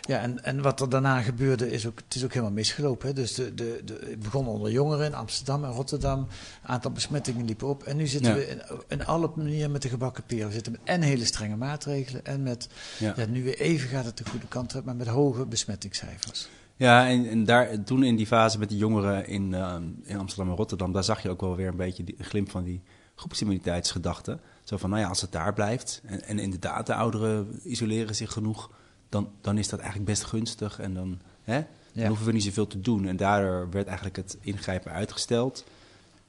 Ja, 0.01 0.19
en, 0.19 0.43
en 0.43 0.61
wat 0.61 0.81
er 0.81 0.89
daarna 0.89 1.21
gebeurde, 1.21 1.71
is 1.71 1.87
ook, 1.87 1.99
het 2.05 2.15
is 2.15 2.23
ook 2.23 2.33
helemaal 2.33 2.53
misgelopen. 2.53 3.07
Hè? 3.07 3.13
Dus 3.13 3.33
de, 3.33 3.53
de, 3.53 3.81
de, 3.85 3.99
het 4.09 4.19
begon 4.19 4.47
onder 4.47 4.71
jongeren 4.71 5.05
in 5.05 5.13
Amsterdam 5.13 5.63
en 5.63 5.71
Rotterdam. 5.71 6.19
Een 6.19 6.69
aantal 6.69 6.91
besmettingen 6.91 7.45
liepen 7.45 7.67
op. 7.67 7.83
En 7.83 7.97
nu 7.97 8.07
zitten 8.07 8.33
we 8.33 8.47
in, 8.47 8.61
in 8.87 9.05
alle 9.05 9.31
manieren 9.35 9.71
met 9.71 9.81
de 9.81 9.89
gebakken 9.89 10.23
peren. 10.23 10.47
We 10.47 10.53
zitten 10.53 10.71
met 10.71 10.81
en 10.83 11.01
hele 11.01 11.25
strenge 11.25 11.55
maatregelen. 11.55 12.25
En 12.25 12.43
met, 12.43 12.69
ja. 12.99 13.13
ja 13.17 13.25
nu 13.25 13.43
weer 13.43 13.59
even 13.59 13.89
gaat 13.89 14.05
het 14.05 14.17
de 14.17 14.29
goede 14.29 14.47
kant 14.47 14.75
op, 14.75 14.85
maar 14.85 14.95
met 14.95 15.07
hoge 15.07 15.45
besmettingscijfers. 15.45 16.49
Ja, 16.77 17.07
en, 17.07 17.29
en 17.29 17.43
daar, 17.43 17.83
toen 17.83 18.03
in 18.03 18.15
die 18.15 18.27
fase 18.27 18.59
met 18.59 18.69
de 18.69 18.77
jongeren 18.77 19.27
in, 19.27 19.51
uh, 19.51 19.75
in 20.03 20.17
Amsterdam 20.17 20.49
en 20.49 20.57
Rotterdam, 20.57 20.91
daar 20.91 21.03
zag 21.03 21.23
je 21.23 21.29
ook 21.29 21.41
wel 21.41 21.55
weer 21.55 21.67
een 21.67 21.75
beetje 21.75 22.03
die 22.03 22.15
glimp 22.19 22.49
van 22.49 22.63
die 22.63 22.81
groepsimmuniteitsgedachte. 23.15 24.39
Zo 24.63 24.77
van, 24.77 24.89
nou 24.89 25.01
ja, 25.01 25.07
als 25.07 25.21
het 25.21 25.31
daar 25.31 25.53
blijft 25.53 26.01
en, 26.05 26.23
en 26.23 26.39
inderdaad 26.39 26.85
de 26.85 26.93
ouderen 26.93 27.59
isoleren 27.63 28.15
zich 28.15 28.31
genoeg, 28.31 28.71
dan, 29.09 29.29
dan 29.41 29.57
is 29.57 29.69
dat 29.69 29.79
eigenlijk 29.79 30.09
best 30.09 30.23
gunstig. 30.23 30.79
En 30.79 30.93
dan, 30.93 31.19
hè? 31.43 31.61
Dan 31.93 32.07
hoeven 32.07 32.25
we 32.25 32.31
niet 32.31 32.43
zoveel 32.43 32.67
te 32.67 32.81
doen. 32.81 33.07
En 33.07 33.17
daardoor 33.17 33.69
werd 33.69 33.85
eigenlijk 33.85 34.15
het 34.15 34.37
ingrijpen 34.41 34.91
uitgesteld. 34.91 35.65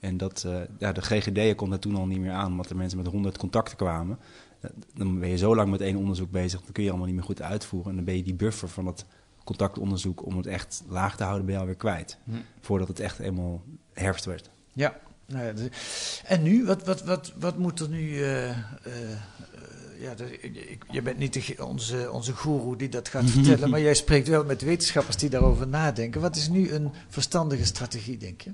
En 0.01 0.17
dat, 0.17 0.45
uh, 0.47 0.61
ja, 0.79 0.93
de 0.93 1.01
GGD 1.01 1.55
kon 1.55 1.71
daar 1.71 1.79
toen 1.79 1.97
al 1.97 2.07
niet 2.07 2.21
meer 2.21 2.33
aan, 2.33 2.51
omdat 2.51 2.71
er 2.71 2.77
mensen 2.77 2.99
met 2.99 3.07
100 3.07 3.39
contacten 3.39 3.77
kwamen. 3.77 4.19
Uh, 4.61 4.71
dan 4.95 5.19
ben 5.19 5.29
je 5.29 5.37
zo 5.37 5.55
lang 5.55 5.71
met 5.71 5.81
één 5.81 5.97
onderzoek 5.97 6.31
bezig, 6.31 6.61
dan 6.61 6.73
kun 6.73 6.83
je 6.83 6.89
allemaal 6.89 7.07
niet 7.07 7.17
meer 7.17 7.25
goed 7.25 7.43
uitvoeren. 7.43 7.91
En 7.91 7.97
dan 7.97 8.05
ben 8.05 8.17
je 8.17 8.23
die 8.23 8.35
buffer 8.35 8.69
van 8.69 8.87
het 8.87 9.05
contactonderzoek 9.49 10.27
om 10.27 10.37
het 10.37 10.47
echt 10.47 10.83
laag 10.89 11.17
te 11.17 11.23
houden, 11.23 11.45
ben 11.47 11.55
je 11.55 11.61
alweer 11.61 11.77
kwijt. 11.77 12.19
Hm. 12.25 12.33
Voordat 12.61 12.89
het 12.89 13.01
echt 13.01 13.19
eenmaal 13.19 13.63
herfst 13.93 14.25
werd. 14.25 14.51
Ja. 14.73 14.99
Nou 15.27 15.45
ja 15.45 15.69
en 16.25 16.43
nu, 16.43 16.65
wat, 16.65 16.85
wat, 16.85 17.05
wat, 17.05 17.33
wat 17.39 17.59
moet 17.59 17.81
er 17.81 17.89
nu 17.89 18.01
uh, 18.01 18.57
ja, 19.99 20.15
ik, 20.41 20.85
je 20.91 21.03
bent 21.03 21.19
niet 21.19 21.33
de, 21.33 21.67
onze, 21.67 22.11
onze 22.13 22.33
goeroe 22.33 22.77
die 22.77 22.89
dat 22.89 23.09
gaat 23.09 23.31
vertellen, 23.37 23.71
maar 23.71 23.81
jij 23.81 23.95
spreekt 23.95 24.29
wel 24.29 24.45
met 24.45 24.63
wetenschappers 24.63 25.17
die 25.17 25.31
daarover 25.31 25.69
nadenken. 25.69 26.21
Wat 26.21 26.37
is 26.37 26.49
nu 26.49 26.71
een 26.71 26.91
verstandige 27.09 27.65
strategie, 27.65 28.17
denk 28.17 28.41
je? 28.41 28.51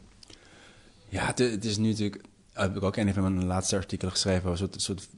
Ja, 1.09 1.27
het, 1.27 1.39
het 1.39 1.65
is 1.65 1.77
nu 1.77 1.89
natuurlijk. 1.89 2.23
Heb 2.53 2.77
ik 2.77 2.83
ook 2.83 2.97
een 2.97 3.15
van 3.15 3.35
mijn 3.35 3.47
laatste 3.47 3.77
artikelen 3.77 4.13
geschreven. 4.13 4.51
Een 4.51 4.57
soort, 4.57 4.83
soort, 4.83 5.09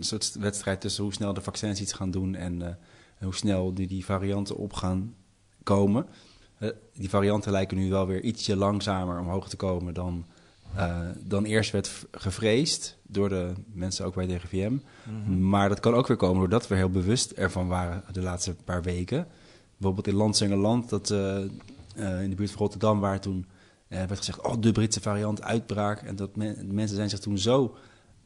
soort 0.00 0.34
wedstrijd 0.34 0.80
tussen 0.80 1.04
hoe 1.04 1.12
snel 1.12 1.34
de 1.34 1.40
vaccins 1.40 1.80
iets 1.80 1.92
gaan 1.92 2.10
doen 2.10 2.34
en 2.34 2.60
uh, 2.60 2.68
hoe 3.20 3.34
snel 3.34 3.74
die, 3.74 3.86
die 3.86 4.04
varianten 4.04 4.56
op 4.56 4.72
gaan 4.72 5.14
komen. 5.62 6.06
Uh, 6.58 6.70
die 6.94 7.08
varianten 7.08 7.52
lijken 7.52 7.76
nu 7.76 7.90
wel 7.90 8.06
weer 8.06 8.22
ietsje 8.22 8.56
langzamer 8.56 9.20
omhoog 9.20 9.48
te 9.48 9.56
komen 9.56 9.94
dan, 9.94 10.24
uh, 10.76 11.00
dan 11.24 11.44
eerst 11.44 11.70
werd 11.70 12.06
gevreesd 12.10 12.96
door 13.02 13.28
de 13.28 13.52
mensen 13.72 14.06
ook 14.06 14.14
bij 14.14 14.26
de 14.26 14.36
RIVM. 14.36 14.72
Mm 14.72 14.80
-hmm. 15.24 15.48
Maar 15.48 15.68
dat 15.68 15.80
kan 15.80 15.94
ook 15.94 16.06
weer 16.06 16.16
komen 16.16 16.38
doordat 16.38 16.68
we 16.68 16.74
heel 16.74 16.90
bewust 16.90 17.30
ervan 17.30 17.68
waren 17.68 18.04
de 18.12 18.22
laatste 18.22 18.54
paar 18.64 18.82
weken. 18.82 19.26
Bijvoorbeeld 19.76 20.06
in 20.06 20.14
Landsingerland, 20.14 20.88
dat 20.88 21.10
in 21.10 22.30
de 22.30 22.34
buurt 22.36 22.50
van 22.50 22.60
Rotterdam, 22.60 23.00
waar 23.00 23.20
toen 23.20 23.46
er 23.88 24.06
werd 24.06 24.18
gezegd, 24.18 24.40
oh, 24.40 24.54
de 24.60 24.72
Britse 24.72 25.00
variant 25.00 25.42
uitbraak. 25.42 26.02
En 26.02 26.16
dat 26.16 26.36
mensen 26.36 26.96
zijn 26.96 27.10
zich 27.10 27.18
toen 27.18 27.38
zo 27.38 27.76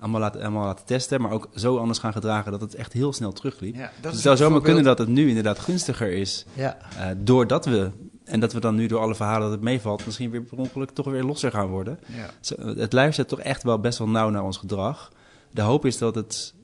allemaal 0.03 0.21
laten, 0.21 0.41
allemaal 0.41 0.65
laten 0.65 0.85
testen, 0.85 1.21
maar 1.21 1.31
ook 1.31 1.49
zo 1.55 1.77
anders 1.79 1.99
gaan 1.99 2.13
gedragen 2.13 2.53
dat 2.53 2.61
het 2.61 2.75
echt 2.75 2.93
heel 2.93 3.13
snel 3.13 3.33
terugliep. 3.33 3.75
Ja, 3.75 3.91
dus 4.01 4.13
het 4.13 4.21
zou 4.21 4.37
zomaar 4.37 4.61
kunnen 4.61 4.85
dat 4.85 4.99
het 4.99 5.09
nu 5.09 5.29
inderdaad 5.29 5.59
gunstiger 5.59 6.13
is. 6.13 6.45
Ja. 6.55 6.77
Uh, 6.97 7.07
doordat 7.17 7.65
we, 7.65 7.91
en 8.25 8.41
dat 8.41 8.53
we 8.53 8.61
dan 8.61 8.75
nu 8.75 8.87
door 8.87 9.01
alle 9.01 9.15
verhalen 9.15 9.43
dat 9.43 9.51
het 9.51 9.61
meevalt, 9.61 10.07
misschien 10.07 10.31
weer 10.31 10.43
per 10.43 10.59
ongeluk 10.59 10.91
toch 10.91 11.07
weer 11.07 11.23
losser 11.23 11.51
gaan 11.51 11.69
worden. 11.69 11.99
Ja. 12.07 12.31
Zo, 12.41 12.55
het 12.77 12.93
luistert 12.93 13.29
toch 13.29 13.41
echt 13.41 13.63
wel 13.63 13.79
best 13.79 13.99
wel 13.99 14.09
nauw 14.09 14.31
naar 14.31 14.45
ons 14.45 14.57
gedrag. 14.57 15.13
De 15.51 15.63
hoop 15.63 15.87
is 15.87 15.99
dat 15.99 16.15
het 16.15 16.55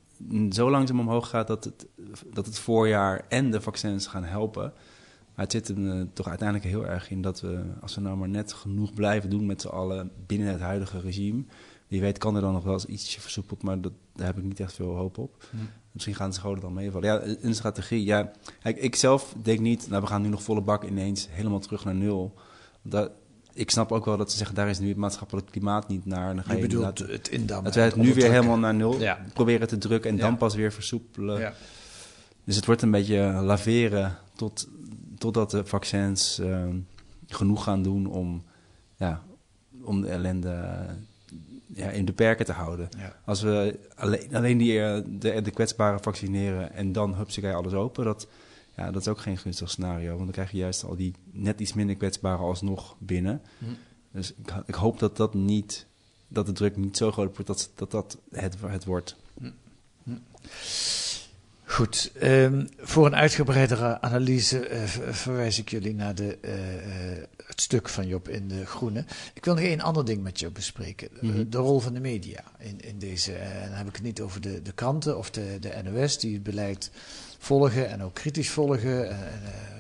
zo 0.51 0.71
langzaam 0.71 1.01
omhoog 1.01 1.29
gaat 1.29 1.47
dat 1.47 1.65
het, 1.65 1.87
dat 2.33 2.47
het 2.47 2.59
voorjaar 2.59 3.25
en 3.29 3.51
de 3.51 3.61
vaccins 3.61 4.07
gaan 4.07 4.25
helpen. 4.25 4.73
Maar 5.35 5.45
het 5.47 5.53
zit 5.53 5.69
hem 5.69 5.87
uh, 5.87 6.03
toch 6.13 6.29
uiteindelijk 6.29 6.69
heel 6.69 6.87
erg 6.87 7.11
in 7.11 7.23
dat 7.23 7.41
we, 7.41 7.61
als 7.81 7.95
we 7.95 8.01
nou 8.01 8.17
maar 8.17 8.29
net 8.29 8.53
genoeg 8.53 8.95
blijven 8.95 9.31
doen 9.31 9.47
met 9.47 9.61
z'n 9.61 9.69
allen 9.69 10.11
binnen 10.27 10.49
het 10.49 10.61
huidige 10.61 11.01
regime. 11.01 11.45
Wie 11.89 12.01
weet 12.01 12.19
kan 12.19 12.35
er 12.35 12.41
dan 12.41 12.53
nog 12.53 12.65
wel 12.65 12.73
eens 12.73 12.85
ietsje 12.85 13.21
versoepeld, 13.21 13.63
maar 13.63 13.81
dat, 13.81 13.93
daar 14.15 14.27
heb 14.27 14.39
ik 14.39 14.45
niet 14.45 14.61
echt 14.61 14.73
veel 14.73 14.95
hoop 14.95 15.19
op. 15.19 15.45
Hm. 15.51 15.57
Misschien 15.93 16.15
gaan 16.15 16.31
de 16.31 16.37
scholen 16.37 16.61
dan 16.61 16.73
meevallen. 16.73 17.09
Ja, 17.09 17.37
een 17.41 17.55
strategie. 17.55 18.05
Ja, 18.05 18.31
kijk, 18.63 18.77
ik 18.77 18.97
zelf 18.97 19.35
denk 19.43 19.61
niet, 19.61 19.89
nou 19.89 20.03
we 20.03 20.09
gaan 20.09 20.23
nu 20.23 20.29
nog 20.29 20.43
volle 20.43 20.61
bak 20.61 20.85
ineens 20.85 21.29
helemaal 21.31 21.59
terug 21.59 21.85
naar 21.85 21.95
nul. 21.95 22.35
Dat, 22.83 23.11
ik 23.53 23.71
snap 23.71 23.93
ook 23.93 24.05
wel 24.05 24.17
dat 24.17 24.31
ze 24.31 24.37
zeggen, 24.37 24.57
daar 24.57 24.69
is 24.69 24.79
nu 24.79 24.89
het 24.89 24.97
maatschappelijk 24.97 25.51
klimaat 25.51 25.89
niet 25.89 26.07
naar. 26.07 26.35
Dan 26.35 26.45
ga 26.45 26.53
je, 26.53 26.61
je 26.61 26.67
bedoelt 26.67 26.99
het 26.99 27.29
indammen. 27.29 27.65
Dat 27.65 27.75
wij 27.75 27.85
het 27.85 27.97
nu 27.97 28.15
weer 28.15 28.31
helemaal 28.31 28.59
naar 28.59 28.75
nul 28.75 29.01
ja. 29.01 29.25
proberen 29.35 29.69
te 29.69 29.79
drukken 29.79 30.11
en 30.11 30.17
ja. 30.17 30.23
dan 30.23 30.37
pas 30.37 30.55
weer 30.55 30.73
versoepelen. 30.73 31.41
Ja. 31.41 31.53
Dus 32.45 32.57
het 32.57 32.67
wordt 32.67 32.83
een 32.83 32.91
beetje 32.91 33.21
laveren 33.43 34.17
tot 34.37 34.69
totdat 35.19 35.51
de 35.51 35.65
vaccins 35.65 36.39
uh, 36.39 36.65
genoeg 37.27 37.65
gaan 37.65 37.83
doen 37.83 38.07
om, 38.07 38.43
ja, 38.97 39.23
om 39.83 40.01
de 40.01 40.09
ellende 40.09 40.87
ja, 41.79 41.91
in 41.91 42.05
de 42.05 42.13
perken 42.13 42.45
te 42.45 42.53
houden. 42.53 42.89
Ja. 42.99 43.17
Als 43.25 43.43
we 43.43 43.79
alleen, 43.95 44.35
alleen 44.35 44.59
die, 44.59 44.79
de, 45.19 45.43
de 45.43 45.51
kwetsbaren 45.51 46.03
vaccineren 46.03 46.73
en 46.73 46.93
dan 46.93 47.15
hupsakee 47.15 47.53
alles 47.53 47.73
open, 47.73 48.05
dat, 48.05 48.27
ja, 48.77 48.91
dat 48.91 49.01
is 49.01 49.09
ook 49.09 49.19
geen 49.19 49.39
gunstig 49.39 49.71
scenario. 49.71 50.09
Want 50.09 50.19
dan 50.19 50.31
krijg 50.31 50.51
je 50.51 50.57
juist 50.57 50.85
al 50.85 50.97
die 50.97 51.15
net 51.31 51.61
iets 51.61 51.73
minder 51.73 51.97
kwetsbaren 51.97 52.45
alsnog 52.45 52.97
binnen. 52.99 53.43
Hm. 53.59 53.65
Dus 54.13 54.35
ik, 54.35 54.53
ik, 54.67 54.75
hoop 54.75 54.99
dat 54.99 55.17
dat 55.17 55.35
niet, 55.35 55.87
dat 56.29 56.47
de 56.47 56.53
druk 56.53 56.77
niet 56.77 56.97
zo 56.97 57.13
groot 57.13 57.37
wordt 57.37 57.47
dat 57.47 57.71
dat, 57.75 57.91
dat 57.91 58.19
het, 58.31 58.57
het 58.67 58.85
wordt. 58.85 59.17
Hm. 59.39 59.51
Hm. 60.03 60.17
Goed, 61.69 62.11
um, 62.23 62.69
voor 62.79 63.07
een 63.07 63.17
uitgebreidere 63.17 64.01
analyse 64.01 64.71
uh, 64.71 64.83
verwijs 65.13 65.59
ik 65.59 65.69
jullie 65.69 65.95
naar 65.95 66.15
de, 66.15 66.39
uh, 66.45 66.53
uh, 66.53 67.23
het 67.47 67.61
stuk 67.61 67.89
van 67.89 68.07
Job 68.07 68.29
in 68.29 68.49
de 68.49 68.67
Groene. 68.67 69.05
Ik 69.35 69.45
wil 69.45 69.55
nog 69.55 69.63
één 69.63 69.81
ander 69.81 70.05
ding 70.05 70.23
met 70.23 70.41
je 70.41 70.51
bespreken. 70.51 71.09
Mm 71.21 71.31
-hmm. 71.31 71.51
de 71.51 71.59
rol 71.59 71.81
van 71.81 71.95
de 71.95 72.01
media 72.01 72.45
in, 72.59 72.81
in 72.81 72.99
deze. 72.99 73.33
En 73.33 73.69
dan 73.69 73.77
heb 73.77 73.89
ik 73.89 73.95
het 73.95 74.05
niet 74.05 74.21
over 74.21 74.41
de, 74.41 74.63
de 74.63 74.73
kranten 74.73 75.19
of 75.19 75.31
de, 75.31 75.57
de 75.61 75.83
NOS 75.85 76.19
die 76.19 76.35
het 76.35 76.43
beleid 76.43 76.91
volgen 77.39 77.89
en 77.89 78.03
ook 78.03 78.15
kritisch 78.15 78.51
volgen. 78.51 79.11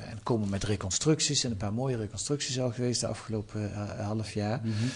en 0.08 0.22
komen 0.22 0.48
met 0.48 0.64
reconstructies. 0.64 1.44
En 1.44 1.50
een 1.50 1.56
paar 1.56 1.72
mooie 1.72 1.96
reconstructies 1.96 2.60
al 2.60 2.70
geweest 2.70 3.00
de 3.00 3.06
afgelopen 3.06 3.72
half 3.98 4.32
jaar. 4.32 4.60
Mm 4.62 4.72
-hmm. 4.72 4.90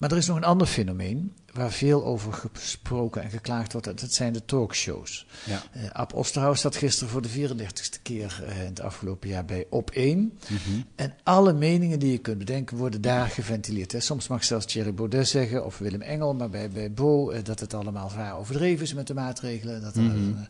Maar 0.00 0.10
er 0.10 0.16
is 0.16 0.26
nog 0.26 0.36
een 0.36 0.44
ander 0.44 0.66
fenomeen 0.66 1.32
waar 1.52 1.72
veel 1.72 2.04
over 2.04 2.32
gesproken 2.52 3.22
en 3.22 3.30
geklaagd 3.30 3.72
wordt. 3.72 4.00
Dat 4.00 4.12
zijn 4.12 4.32
de 4.32 4.44
talkshows. 4.44 5.26
Ja. 5.46 5.62
Uh, 5.76 5.90
Ab 5.90 6.14
Osterhaus 6.14 6.60
zat 6.60 6.76
gisteren 6.76 7.08
voor 7.08 7.22
de 7.22 7.28
34ste 7.28 8.02
keer 8.02 8.42
uh, 8.42 8.60
in 8.60 8.66
het 8.66 8.80
afgelopen 8.80 9.28
jaar 9.28 9.44
bij 9.44 9.66
Op 9.70 9.90
1. 9.90 10.18
Mm 10.18 10.32
-hmm. 10.46 10.84
En 10.94 11.14
alle 11.22 11.52
meningen 11.52 11.98
die 11.98 12.12
je 12.12 12.18
kunt 12.18 12.38
bedenken 12.38 12.76
worden 12.76 13.00
daar 13.00 13.28
geventileerd. 13.28 13.92
Hè. 13.92 14.00
Soms 14.00 14.28
mag 14.28 14.44
zelfs 14.44 14.66
Thierry 14.66 14.94
Baudet 14.94 15.28
zeggen, 15.28 15.64
of 15.64 15.78
Willem 15.78 16.02
Engel, 16.02 16.34
maar 16.34 16.50
bij, 16.50 16.70
bij 16.70 16.92
Bo, 16.92 17.32
uh, 17.32 17.38
dat 17.42 17.60
het 17.60 17.74
allemaal 17.74 18.08
vaar 18.08 18.36
overdreven 18.36 18.84
is 18.84 18.94
met 18.94 19.06
de 19.06 19.14
maatregelen. 19.14 19.82
Dat 19.82 19.94
mm 19.94 20.10
-hmm. 20.10 20.46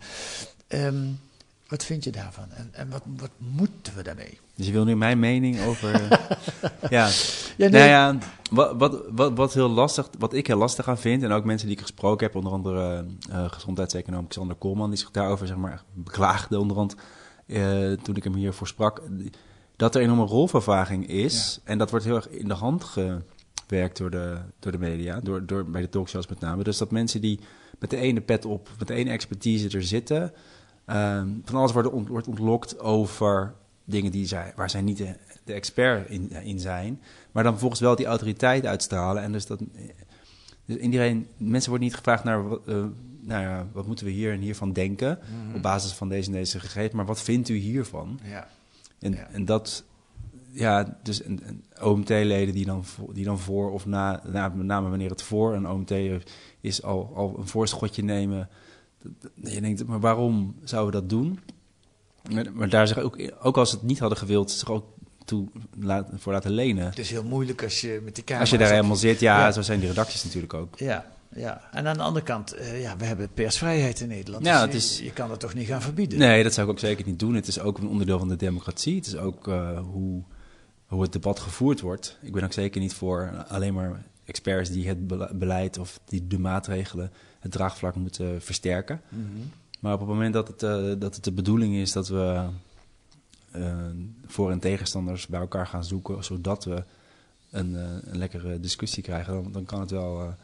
um, 0.69 1.19
wat 1.71 1.85
vind 1.85 2.05
je 2.05 2.11
daarvan? 2.11 2.51
En, 2.51 2.69
en 2.73 2.91
wat, 2.91 3.03
wat, 3.17 3.31
moeten 3.37 3.95
we 3.97 4.03
daarmee? 4.03 4.39
Dus 4.55 4.67
je 4.67 4.73
wil 4.73 4.85
nu 4.85 4.97
mijn 4.97 5.19
mening 5.19 5.65
over. 5.65 5.91
ja. 6.91 7.07
ja, 7.07 7.11
nee. 7.57 7.69
nou 7.69 7.85
ja 7.85 8.19
wat, 8.51 8.77
wat, 8.77 9.03
wat, 9.11 9.37
wat, 9.37 9.55
heel 9.55 9.69
lastig, 9.69 10.09
wat 10.19 10.33
ik 10.33 10.47
heel 10.47 10.57
lastig 10.57 10.89
aan 10.89 10.99
vind, 10.99 11.23
en 11.23 11.33
ook 11.33 11.45
mensen 11.45 11.67
die 11.69 11.77
ik 11.77 11.83
gesproken 11.83 12.27
heb, 12.27 12.37
onder 12.37 12.53
andere 12.53 13.05
uh, 13.31 13.51
gezondheidseconoom 13.51 14.27
Xander 14.27 14.57
Koolman, 14.57 14.91
die 14.91 14.99
zich 14.99 15.11
daarover 15.11 15.47
zeg 15.47 15.57
maar, 15.57 15.83
beklaagde 15.93 16.59
onderhand 16.59 16.95
uh, 17.47 17.93
toen 17.93 18.17
ik 18.17 18.25
hem 18.25 18.35
hiervoor 18.35 18.67
sprak, 18.67 19.03
dat 19.77 19.95
er 19.95 20.01
een 20.01 20.07
enorme 20.07 20.31
rolvervaging 20.31 21.09
is. 21.09 21.61
Ja. 21.65 21.71
En 21.71 21.79
dat 21.79 21.91
wordt 21.91 22.05
heel 22.05 22.15
erg 22.15 22.29
in 22.29 22.49
de 22.49 22.55
hand 22.55 22.85
gewerkt 22.85 23.97
door 23.97 24.11
de, 24.11 24.39
door 24.59 24.73
de 24.73 24.79
media, 24.79 25.21
door, 25.21 25.47
door, 25.47 25.65
bij 25.65 25.81
de 25.81 25.89
talkshows 25.89 26.27
met 26.27 26.41
name. 26.41 26.63
Dus 26.63 26.79
dat 26.79 26.91
mensen 26.91 27.21
die 27.21 27.41
met 27.79 27.91
de 27.91 27.97
ene 27.97 28.21
pet 28.21 28.45
op, 28.45 28.69
met 28.79 28.89
de 28.89 28.95
ene 28.95 29.11
expertise 29.11 29.77
er 29.77 29.83
zitten 29.83 30.33
Um, 30.91 31.43
van 31.45 31.59
alles 31.59 31.73
wordt, 31.73 31.91
ont, 31.91 32.09
wordt 32.09 32.27
ontlokt 32.27 32.79
over 32.79 33.55
dingen 33.85 34.13
die 34.13 34.27
zij, 34.27 34.53
waar 34.57 34.71
zij 34.71 34.83
niet 34.83 34.97
de, 34.97 35.15
de 35.45 35.53
expert 35.53 36.09
in, 36.09 36.31
in, 36.31 36.59
zijn. 36.59 37.01
Maar 37.33 37.43
dan 37.43 37.53
vervolgens 37.53 37.81
wel 37.81 37.97
die 37.97 38.07
autoriteit 38.07 38.67
uitstralen. 38.67 39.23
En 39.23 39.33
dus 39.33 39.47
dat. 39.47 39.61
Dus 40.65 40.77
iedereen, 40.77 41.27
mensen 41.37 41.71
worden 41.71 41.89
niet 41.89 41.97
gevraagd 41.97 42.25
naar. 42.25 42.45
Uh, 42.45 42.85
nou 43.21 43.43
ja, 43.43 43.67
wat 43.73 43.87
moeten 43.87 44.07
we 44.07 44.13
hier 44.13 44.33
en 44.33 44.41
hiervan 44.41 44.73
denken? 44.73 45.19
Mm 45.21 45.47
-hmm. 45.47 45.55
Op 45.55 45.63
basis 45.63 45.93
van 45.93 46.09
deze 46.09 46.27
en 46.27 46.37
deze 46.37 46.61
gegevens. 46.61 46.95
Maar 46.95 47.07
wat 47.07 47.23
vindt 47.23 47.49
u 47.49 47.57
hiervan? 47.57 48.21
Ja. 48.23 48.49
En, 48.99 49.13
ja. 49.13 49.29
en 49.29 49.45
dat. 49.45 49.85
Ja, 50.53 50.99
dus 51.03 51.23
OMT-leden 51.81 52.55
die 52.55 52.65
dan, 52.65 52.85
die 53.13 53.25
dan 53.25 53.39
voor 53.39 53.71
of 53.71 53.87
na, 53.87 54.23
na, 54.27 54.49
met 54.49 54.67
name 54.67 54.89
wanneer 54.89 55.11
het 55.11 55.23
voor 55.23 55.55
een 55.55 55.69
OMT 55.69 55.93
is, 56.61 56.83
al, 56.83 57.13
al 57.15 57.35
een 57.39 57.47
voorschotje 57.47 58.03
nemen 58.03 58.49
je 59.35 59.61
denkt, 59.61 59.87
maar 59.87 60.01
waarom 60.01 60.55
zouden 60.65 60.95
we 60.95 61.01
dat 61.01 61.11
doen? 61.11 61.41
Maar, 62.33 62.47
maar 62.53 62.69
daar 62.69 62.89
zich 62.89 62.99
ook, 62.99 63.19
ook 63.41 63.57
als 63.57 63.71
ze 63.71 63.77
het 63.77 63.85
niet 63.85 63.99
hadden 63.99 64.19
gewild, 64.19 64.51
zich 64.51 64.71
ook 64.71 64.85
toe 65.25 65.49
voor 66.17 66.33
laten 66.33 66.51
lenen. 66.51 66.85
Het 66.85 66.99
is 66.99 67.11
heel 67.11 67.25
moeilijk 67.25 67.63
als 67.63 67.81
je 67.81 68.01
met 68.05 68.15
die 68.15 68.25
camera... 68.25 68.41
Als 68.41 68.51
je 68.51 68.59
daar 68.59 68.71
helemaal 68.71 68.97
zit, 68.97 69.21
ja, 69.21 69.39
ja, 69.39 69.53
zo 69.53 69.63
zijn 69.63 69.81
die 69.81 69.89
redacties 69.89 70.25
natuurlijk 70.25 70.55
ook. 70.55 70.79
Ja, 70.79 71.07
ja. 71.35 71.69
En 71.73 71.87
aan 71.87 71.97
de 71.97 72.03
andere 72.03 72.25
kant, 72.25 72.57
uh, 72.57 72.83
ja, 72.83 72.97
we 72.97 73.05
hebben 73.05 73.29
persvrijheid 73.35 74.01
in 74.01 74.09
Nederland. 74.09 74.45
Ja, 74.45 74.67
dus 74.67 74.75
het 74.75 74.83
is, 74.83 74.99
je, 74.99 75.05
je, 75.05 75.13
kan 75.13 75.29
dat 75.29 75.41
toch 75.41 75.55
niet 75.55 75.67
gaan 75.67 75.83
verbieden? 75.83 76.19
Nee, 76.19 76.43
dat 76.43 76.55
zou 76.55 76.67
ik 76.67 76.73
ook 76.73 76.79
zeker 76.79 77.07
niet 77.07 77.19
doen. 77.19 77.35
Het 77.35 77.47
is 77.47 77.61
ook 77.61 77.79
een 77.79 77.89
onderdeel 77.89 78.19
van 78.19 78.29
de 78.29 78.37
democratie. 78.37 78.97
Het 78.97 79.07
is 79.07 79.17
ook 79.17 79.49
uh, 79.49 79.79
hoe, 79.81 80.23
hoe 80.87 81.03
het 81.03 81.13
debat 81.13 81.41
gevoerd 81.41 81.81
wordt. 81.81 82.19
Ik 82.23 82.33
ben 82.33 82.45
ook 82.45 82.53
zeker 82.53 82.81
niet 82.81 82.95
voor 82.95 83.45
alleen 83.49 83.75
maar 83.75 84.05
experts 84.25 84.71
die 84.71 84.89
het 84.89 85.07
beleid 85.39 85.79
of 85.79 86.01
die 86.05 86.27
de 86.27 86.39
maatregelen 86.39 87.13
het 87.41 87.53
draagvlak 87.53 87.95
moeten 87.95 88.43
versterken. 88.43 89.01
Mm 89.09 89.31
-hmm. 89.33 89.51
Maar 89.81 89.93
op 89.93 90.01
het 90.01 90.09
moment 90.09 90.33
dat 90.33 90.49
het, 90.49 90.63
uh, 90.63 90.93
dat 90.99 91.15
het 91.15 91.25
de 91.25 91.33
bedoeling 91.33 91.75
is 91.75 91.93
dat 91.93 92.09
we 92.09 92.47
uh, 93.57 93.75
voor- 94.27 94.51
en 94.51 94.59
tegenstanders 94.59 95.27
bij 95.27 95.41
elkaar 95.41 95.67
gaan 95.67 95.85
zoeken, 95.85 96.25
zodat 96.25 96.65
we 96.65 96.83
een, 97.51 97.73
uh, 97.73 97.81
een 98.03 98.19
lekkere 98.19 98.61
discussie 98.61 99.03
krijgen, 99.03 99.33
dan, 99.33 99.53
dan 99.53 99.65
kan 99.65 99.81
het 99.81 99.91
wel. 99.91 100.35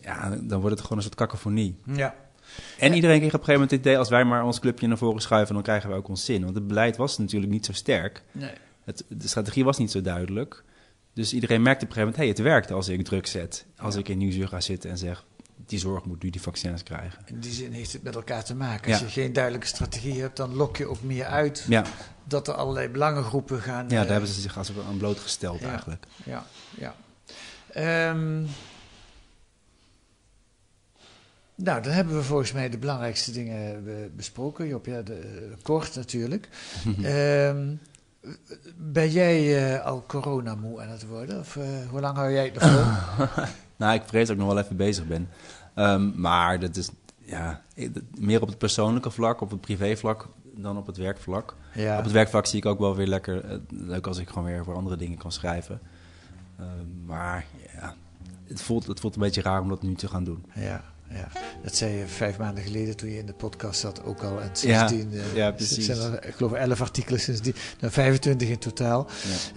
ja, 0.00 0.36
dan 0.40 0.60
wordt 0.60 0.76
het 0.76 0.80
gewoon 0.80 0.98
een 0.98 1.04
soort 1.04 1.14
kakofonie. 1.14 1.76
Ja. 1.84 2.14
En 2.78 2.94
iedereen 2.94 3.18
kreeg 3.18 3.34
op 3.34 3.40
een 3.40 3.44
gegeven 3.44 3.52
moment 3.52 3.70
het 3.70 3.80
idee, 3.80 3.98
als 3.98 4.08
wij 4.08 4.24
maar 4.24 4.44
ons 4.44 4.60
clubje 4.60 4.86
naar 4.86 4.98
voren 4.98 5.22
schuiven, 5.22 5.54
dan 5.54 5.62
krijgen 5.62 5.90
we 5.90 5.96
ook 5.96 6.08
ons 6.08 6.24
zin. 6.24 6.42
Want 6.42 6.54
het 6.54 6.66
beleid 6.66 6.96
was 6.96 7.18
natuurlijk 7.18 7.52
niet 7.52 7.66
zo 7.66 7.72
sterk. 7.72 8.22
Nee. 8.32 8.50
het, 8.84 9.04
de 9.08 9.28
strategie 9.28 9.64
was 9.64 9.78
niet 9.78 9.90
zo 9.90 10.00
duidelijk. 10.00 10.64
Dus 11.12 11.32
iedereen 11.32 11.62
merkte 11.62 11.84
op 11.84 11.90
een 11.90 11.96
gegeven 11.96 12.18
moment, 12.20 12.38
hey, 12.38 12.46
het 12.46 12.54
werkt 12.54 12.70
als 12.70 12.88
ik 12.88 13.04
druk 13.04 13.26
zet. 13.26 13.66
Als 13.76 13.96
ik 13.96 14.08
in 14.08 14.18
Nieuwsuur 14.18 14.48
ga 14.48 14.60
zitten 14.60 14.90
en 14.90 14.98
zeg, 14.98 15.24
die 15.66 15.78
zorg 15.78 16.04
moet 16.04 16.22
nu 16.22 16.30
die 16.30 16.40
vaccins 16.40 16.82
krijgen. 16.82 17.18
In 17.24 17.40
die 17.40 17.52
zin 17.52 17.72
heeft 17.72 17.92
het 17.92 18.02
met 18.02 18.14
elkaar 18.14 18.44
te 18.44 18.54
maken. 18.54 18.90
Als 18.92 19.00
Ja. 19.00 19.06
je 19.06 19.12
geen 19.12 19.32
duidelijke 19.32 19.66
strategie 19.66 20.20
hebt, 20.20 20.36
dan 20.36 20.54
lok 20.54 20.76
je 20.76 20.86
ook 20.88 21.02
meer 21.02 21.24
uit 21.26 21.64
Ja, 21.68 21.84
dat 22.24 22.48
er 22.48 22.54
allerlei 22.54 22.88
belangengroepen 22.88 23.60
gaan. 23.60 23.84
ja 23.88 23.94
eh, 23.94 24.02
daar 24.02 24.10
hebben 24.10 24.28
ze 24.30 24.40
zich 24.40 24.58
als 24.58 24.72
aan 24.88 24.96
blootgesteld 24.96 25.60
Ja. 25.60 25.68
eigenlijk. 25.68 26.04
Ja, 26.24 26.44
ja. 26.78 26.94
Ehm, 27.72 28.42
nou, 31.54 31.82
dan 31.82 31.92
hebben 31.92 32.16
we 32.16 32.22
volgens 32.22 32.52
mij 32.52 32.68
de 32.70 32.78
belangrijkste 32.78 33.32
dingen 33.32 33.88
eh, 33.88 33.94
besproken. 34.16 34.66
Job, 34.68 34.86
ja, 34.86 35.02
de, 35.02 35.14
eh, 35.14 35.62
kort 35.62 35.94
natuurlijk. 35.94 36.48
Ehm, 37.02 37.74
ben 38.76 39.10
jij 39.10 39.72
eh, 39.74 39.84
al 39.84 40.04
coronamoe 40.06 40.80
aan 40.82 40.88
het 40.88 41.06
worden? 41.06 41.38
Of 41.38 41.56
eh, 41.56 41.64
hoe 41.90 42.00
lang 42.00 42.16
hou 42.16 42.32
jij 42.32 42.44
het 42.44 42.54
nog 42.54 42.70
vol? 42.70 43.44
Nou, 43.76 43.94
ik 43.94 44.02
vrees 44.06 44.26
dat 44.26 44.36
ik 44.36 44.42
nog 44.42 44.52
wel 44.54 44.62
even 44.64 44.76
bezig 44.76 45.06
ben. 45.06 45.28
Ehm, 45.76 46.20
maar 46.20 46.60
dat 46.60 46.76
is 46.76 46.90
ja, 47.18 47.62
meer 48.18 48.42
op 48.42 48.48
het 48.48 48.58
persoonlijke 48.58 49.10
vlak, 49.10 49.40
op 49.40 49.50
het 49.50 49.60
privévlak, 49.60 50.28
dan 50.54 50.76
op 50.76 50.86
het 50.86 50.96
werkvlak. 50.96 51.54
ja. 51.74 51.98
Op 51.98 52.04
het 52.04 52.12
werkvlak 52.12 52.46
zie 52.46 52.58
ik 52.58 52.66
ook 52.66 52.78
wel 52.78 52.96
weer 52.96 53.06
lekker 53.06 53.44
eh, 53.44 53.56
leuk 53.68 54.06
als 54.06 54.18
ik 54.18 54.28
gewoon 54.28 54.44
weer 54.44 54.64
voor 54.64 54.74
andere 54.74 54.96
dingen 54.96 55.18
kan 55.18 55.32
schrijven. 55.32 55.80
Ehm, 56.58 57.04
maar 57.06 57.46
ja, 57.74 57.94
het 58.44 58.62
voelt, 58.62 58.86
het 58.86 59.00
voelt 59.00 59.14
een 59.14 59.20
beetje 59.20 59.42
raar 59.42 59.60
om 59.60 59.68
dat 59.68 59.82
nu 59.82 59.94
te 59.94 60.08
gaan 60.08 60.24
doen. 60.24 60.44
Ja, 60.54 60.84
ja, 61.10 61.28
dat 61.62 61.74
zei 61.76 61.96
je 61.96 62.06
vijf 62.06 62.38
maanden 62.38 62.64
geleden 62.64 62.96
toen 62.96 63.10
je 63.10 63.18
in 63.18 63.26
de 63.26 63.32
podcast 63.32 63.80
zat 63.80 64.04
ook 64.04 64.22
al. 64.22 64.40
En 64.40 64.50
Ja, 64.60 64.88
sindsdien 64.88 65.12
eh, 65.12 65.34
ja, 65.36 65.50
precies. 65.50 65.84
zijn 65.86 65.98
er, 65.98 66.26
ik 66.26 66.34
geloof, 66.34 66.52
elf 66.52 66.80
artikelen 66.80 67.20
sindsdien. 67.20 67.54
Nou, 67.80 67.92
25 67.92 68.48
in 68.48 68.58
totaal. 68.58 69.06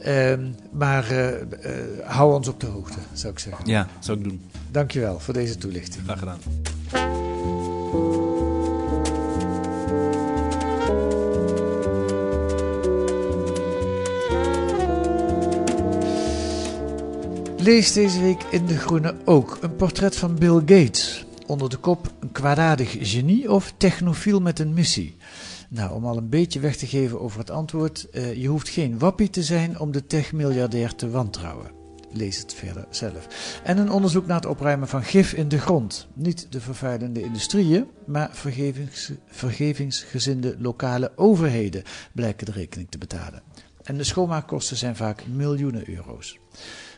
Ja, 0.01 0.03
Ehm, 0.31 0.51
maar 0.71 1.09
eh, 1.11 1.29
eh, 1.41 1.45
hou 2.05 2.33
ons 2.33 2.47
op 2.47 2.59
de 2.59 2.67
hoogte, 2.67 2.97
zou 3.13 3.33
ik 3.33 3.39
zeggen. 3.39 3.65
ja 3.65 3.87
zou 3.99 4.17
ik 4.17 4.23
doen. 4.23 4.41
Dankjewel 4.71 5.19
voor 5.19 5.33
deze 5.33 5.57
toelichting. 5.57 6.03
Graag 6.03 6.19
gedaan. 6.19 6.39
Lees 17.57 17.93
deze 17.93 18.21
week 18.21 18.43
in 18.51 18.65
De 18.65 18.77
Groene 18.77 19.15
ook 19.25 19.57
een 19.61 19.75
portret 19.75 20.15
van 20.15 20.35
Bill 20.35 20.59
Gates. 20.65 21.25
Onder 21.49 21.69
de 21.69 21.77
kop 21.77 22.13
een 22.19 22.31
kwaadaardig 22.31 22.95
genie 22.99 23.51
of 23.51 23.73
technofiel 23.77 24.39
met 24.41 24.59
een 24.59 24.73
missie. 24.73 25.15
Nou, 25.69 25.93
om 25.93 26.05
al 26.05 26.17
een 26.17 26.29
beetje 26.29 26.59
weg 26.59 26.75
te 26.75 26.87
geven 26.87 27.21
over 27.21 27.39
het 27.39 27.49
antwoord. 27.49 28.09
eh, 28.09 28.33
je 28.33 28.47
hoeft 28.47 28.69
geen 28.69 28.99
wappie 28.99 29.29
te 29.29 29.43
zijn 29.43 29.79
om 29.79 29.91
de 29.91 30.05
techmiljardair 30.05 30.95
te 30.95 31.09
wantrouwen. 31.09 31.71
Lees 32.11 32.37
het 32.37 32.53
verder 32.53 32.85
zelf. 32.89 33.27
En 33.63 33.77
een 33.77 33.91
onderzoek 33.91 34.25
naar 34.25 34.35
het 34.35 34.45
opruimen 34.45 34.87
van 34.87 35.03
gif 35.03 35.33
in 35.33 35.47
de 35.47 35.59
grond. 35.59 36.07
Niet 36.13 36.47
de 36.49 36.61
vervuilende 36.61 37.21
industrieën, 37.21 37.85
maar 38.05 38.29
vergevings, 38.31 39.11
vergevingsgezinde 39.27 40.55
lokale 40.59 41.11
overheden 41.15 41.83
blijken 42.13 42.45
de 42.45 42.51
rekening 42.51 42.89
te 42.91 42.97
betalen. 42.97 43.41
En 43.83 43.97
de 43.97 44.03
schoonmaakkosten 44.03 44.77
zijn 44.77 44.95
vaak 44.95 45.27
miljoenen 45.27 45.89
euro's. 45.89 46.39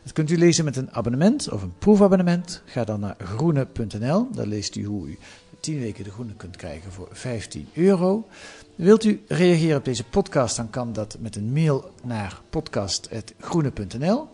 Dat 0.03 0.13
kunt 0.13 0.29
u 0.29 0.37
lezen 0.37 0.65
met 0.65 0.75
een 0.75 0.91
abonnement 0.91 1.49
of 1.49 1.61
een 1.61 1.73
proefabonnement. 1.77 2.61
Ga 2.65 2.83
dan 2.83 2.99
naar 2.99 3.15
groene.nl. 3.17 4.27
Daar 4.31 4.45
leest 4.45 4.75
u 4.75 4.85
hoe 4.85 5.07
u 5.07 5.17
10 5.59 5.79
weken 5.79 6.03
de 6.03 6.11
groene 6.11 6.33
kunt 6.33 6.55
krijgen 6.55 6.91
voor 6.91 7.07
15 7.11 7.67
euro. 7.73 8.27
Wilt 8.75 9.03
u 9.03 9.23
reageren 9.27 9.77
op 9.77 9.85
deze 9.85 10.03
podcast, 10.03 10.55
dan 10.55 10.69
kan 10.69 10.93
dat 10.93 11.17
met 11.19 11.35
een 11.35 11.53
mail 11.53 11.91
naar 12.03 12.41
podcast.groene.nl. 12.49 14.27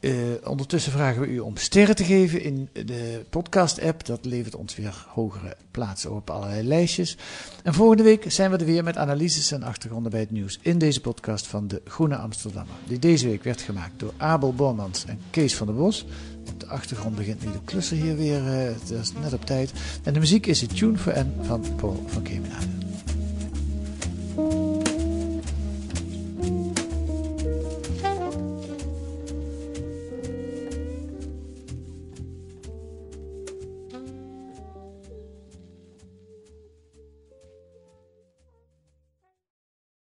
Eh, 0.00 0.12
ondertussen 0.44 0.92
vragen 0.92 1.20
we 1.20 1.26
u 1.26 1.38
om 1.38 1.56
sterren 1.56 1.96
te 1.96 2.04
geven 2.04 2.42
in 2.42 2.68
de 2.72 3.24
podcast-app. 3.30 4.06
Dat 4.06 4.24
levert 4.24 4.54
ons 4.54 4.76
weer 4.76 5.06
hogere 5.08 5.56
plaatsen 5.70 6.14
op 6.14 6.30
allerlei 6.30 6.66
lijstjes. 6.66 7.16
En 7.62 7.74
volgende 7.74 8.02
week 8.02 8.32
zijn 8.32 8.50
we 8.50 8.56
er 8.56 8.64
weer 8.64 8.84
met 8.84 8.96
analyses 8.96 9.52
en 9.52 9.62
achtergronden 9.62 10.10
bij 10.10 10.20
het 10.20 10.30
nieuws 10.30 10.58
in 10.62 10.78
deze 10.78 11.00
podcast 11.00 11.46
van 11.46 11.68
de 11.68 11.82
Groene 11.84 12.16
Amsterdammer. 12.16 12.74
Die 12.86 12.98
deze 12.98 13.28
week 13.28 13.44
werd 13.44 13.60
gemaakt 13.60 13.98
door 13.98 14.12
Abel 14.16 14.54
Bormans 14.54 15.04
en 15.04 15.20
Kees 15.30 15.56
van 15.56 15.66
der 15.66 15.76
Bos. 15.76 16.06
Op 16.48 16.60
de 16.60 16.66
achtergrond 16.66 17.16
begint 17.16 17.44
nu 17.44 17.52
de 17.52 17.62
klusser 17.64 17.96
hier 17.96 18.16
weer, 18.16 18.46
eh, 18.46 18.74
dat 18.88 19.00
is 19.00 19.12
net 19.20 19.32
op 19.32 19.46
tijd. 19.46 19.72
En 20.02 20.12
de 20.12 20.18
muziek 20.18 20.46
is 20.46 20.60
het 20.60 20.76
Tune 20.76 20.98
for 20.98 21.18
N 21.18 21.32
van 21.42 21.64
Paul 21.76 22.04
van 22.06 22.22
Kemenade. 22.22 22.66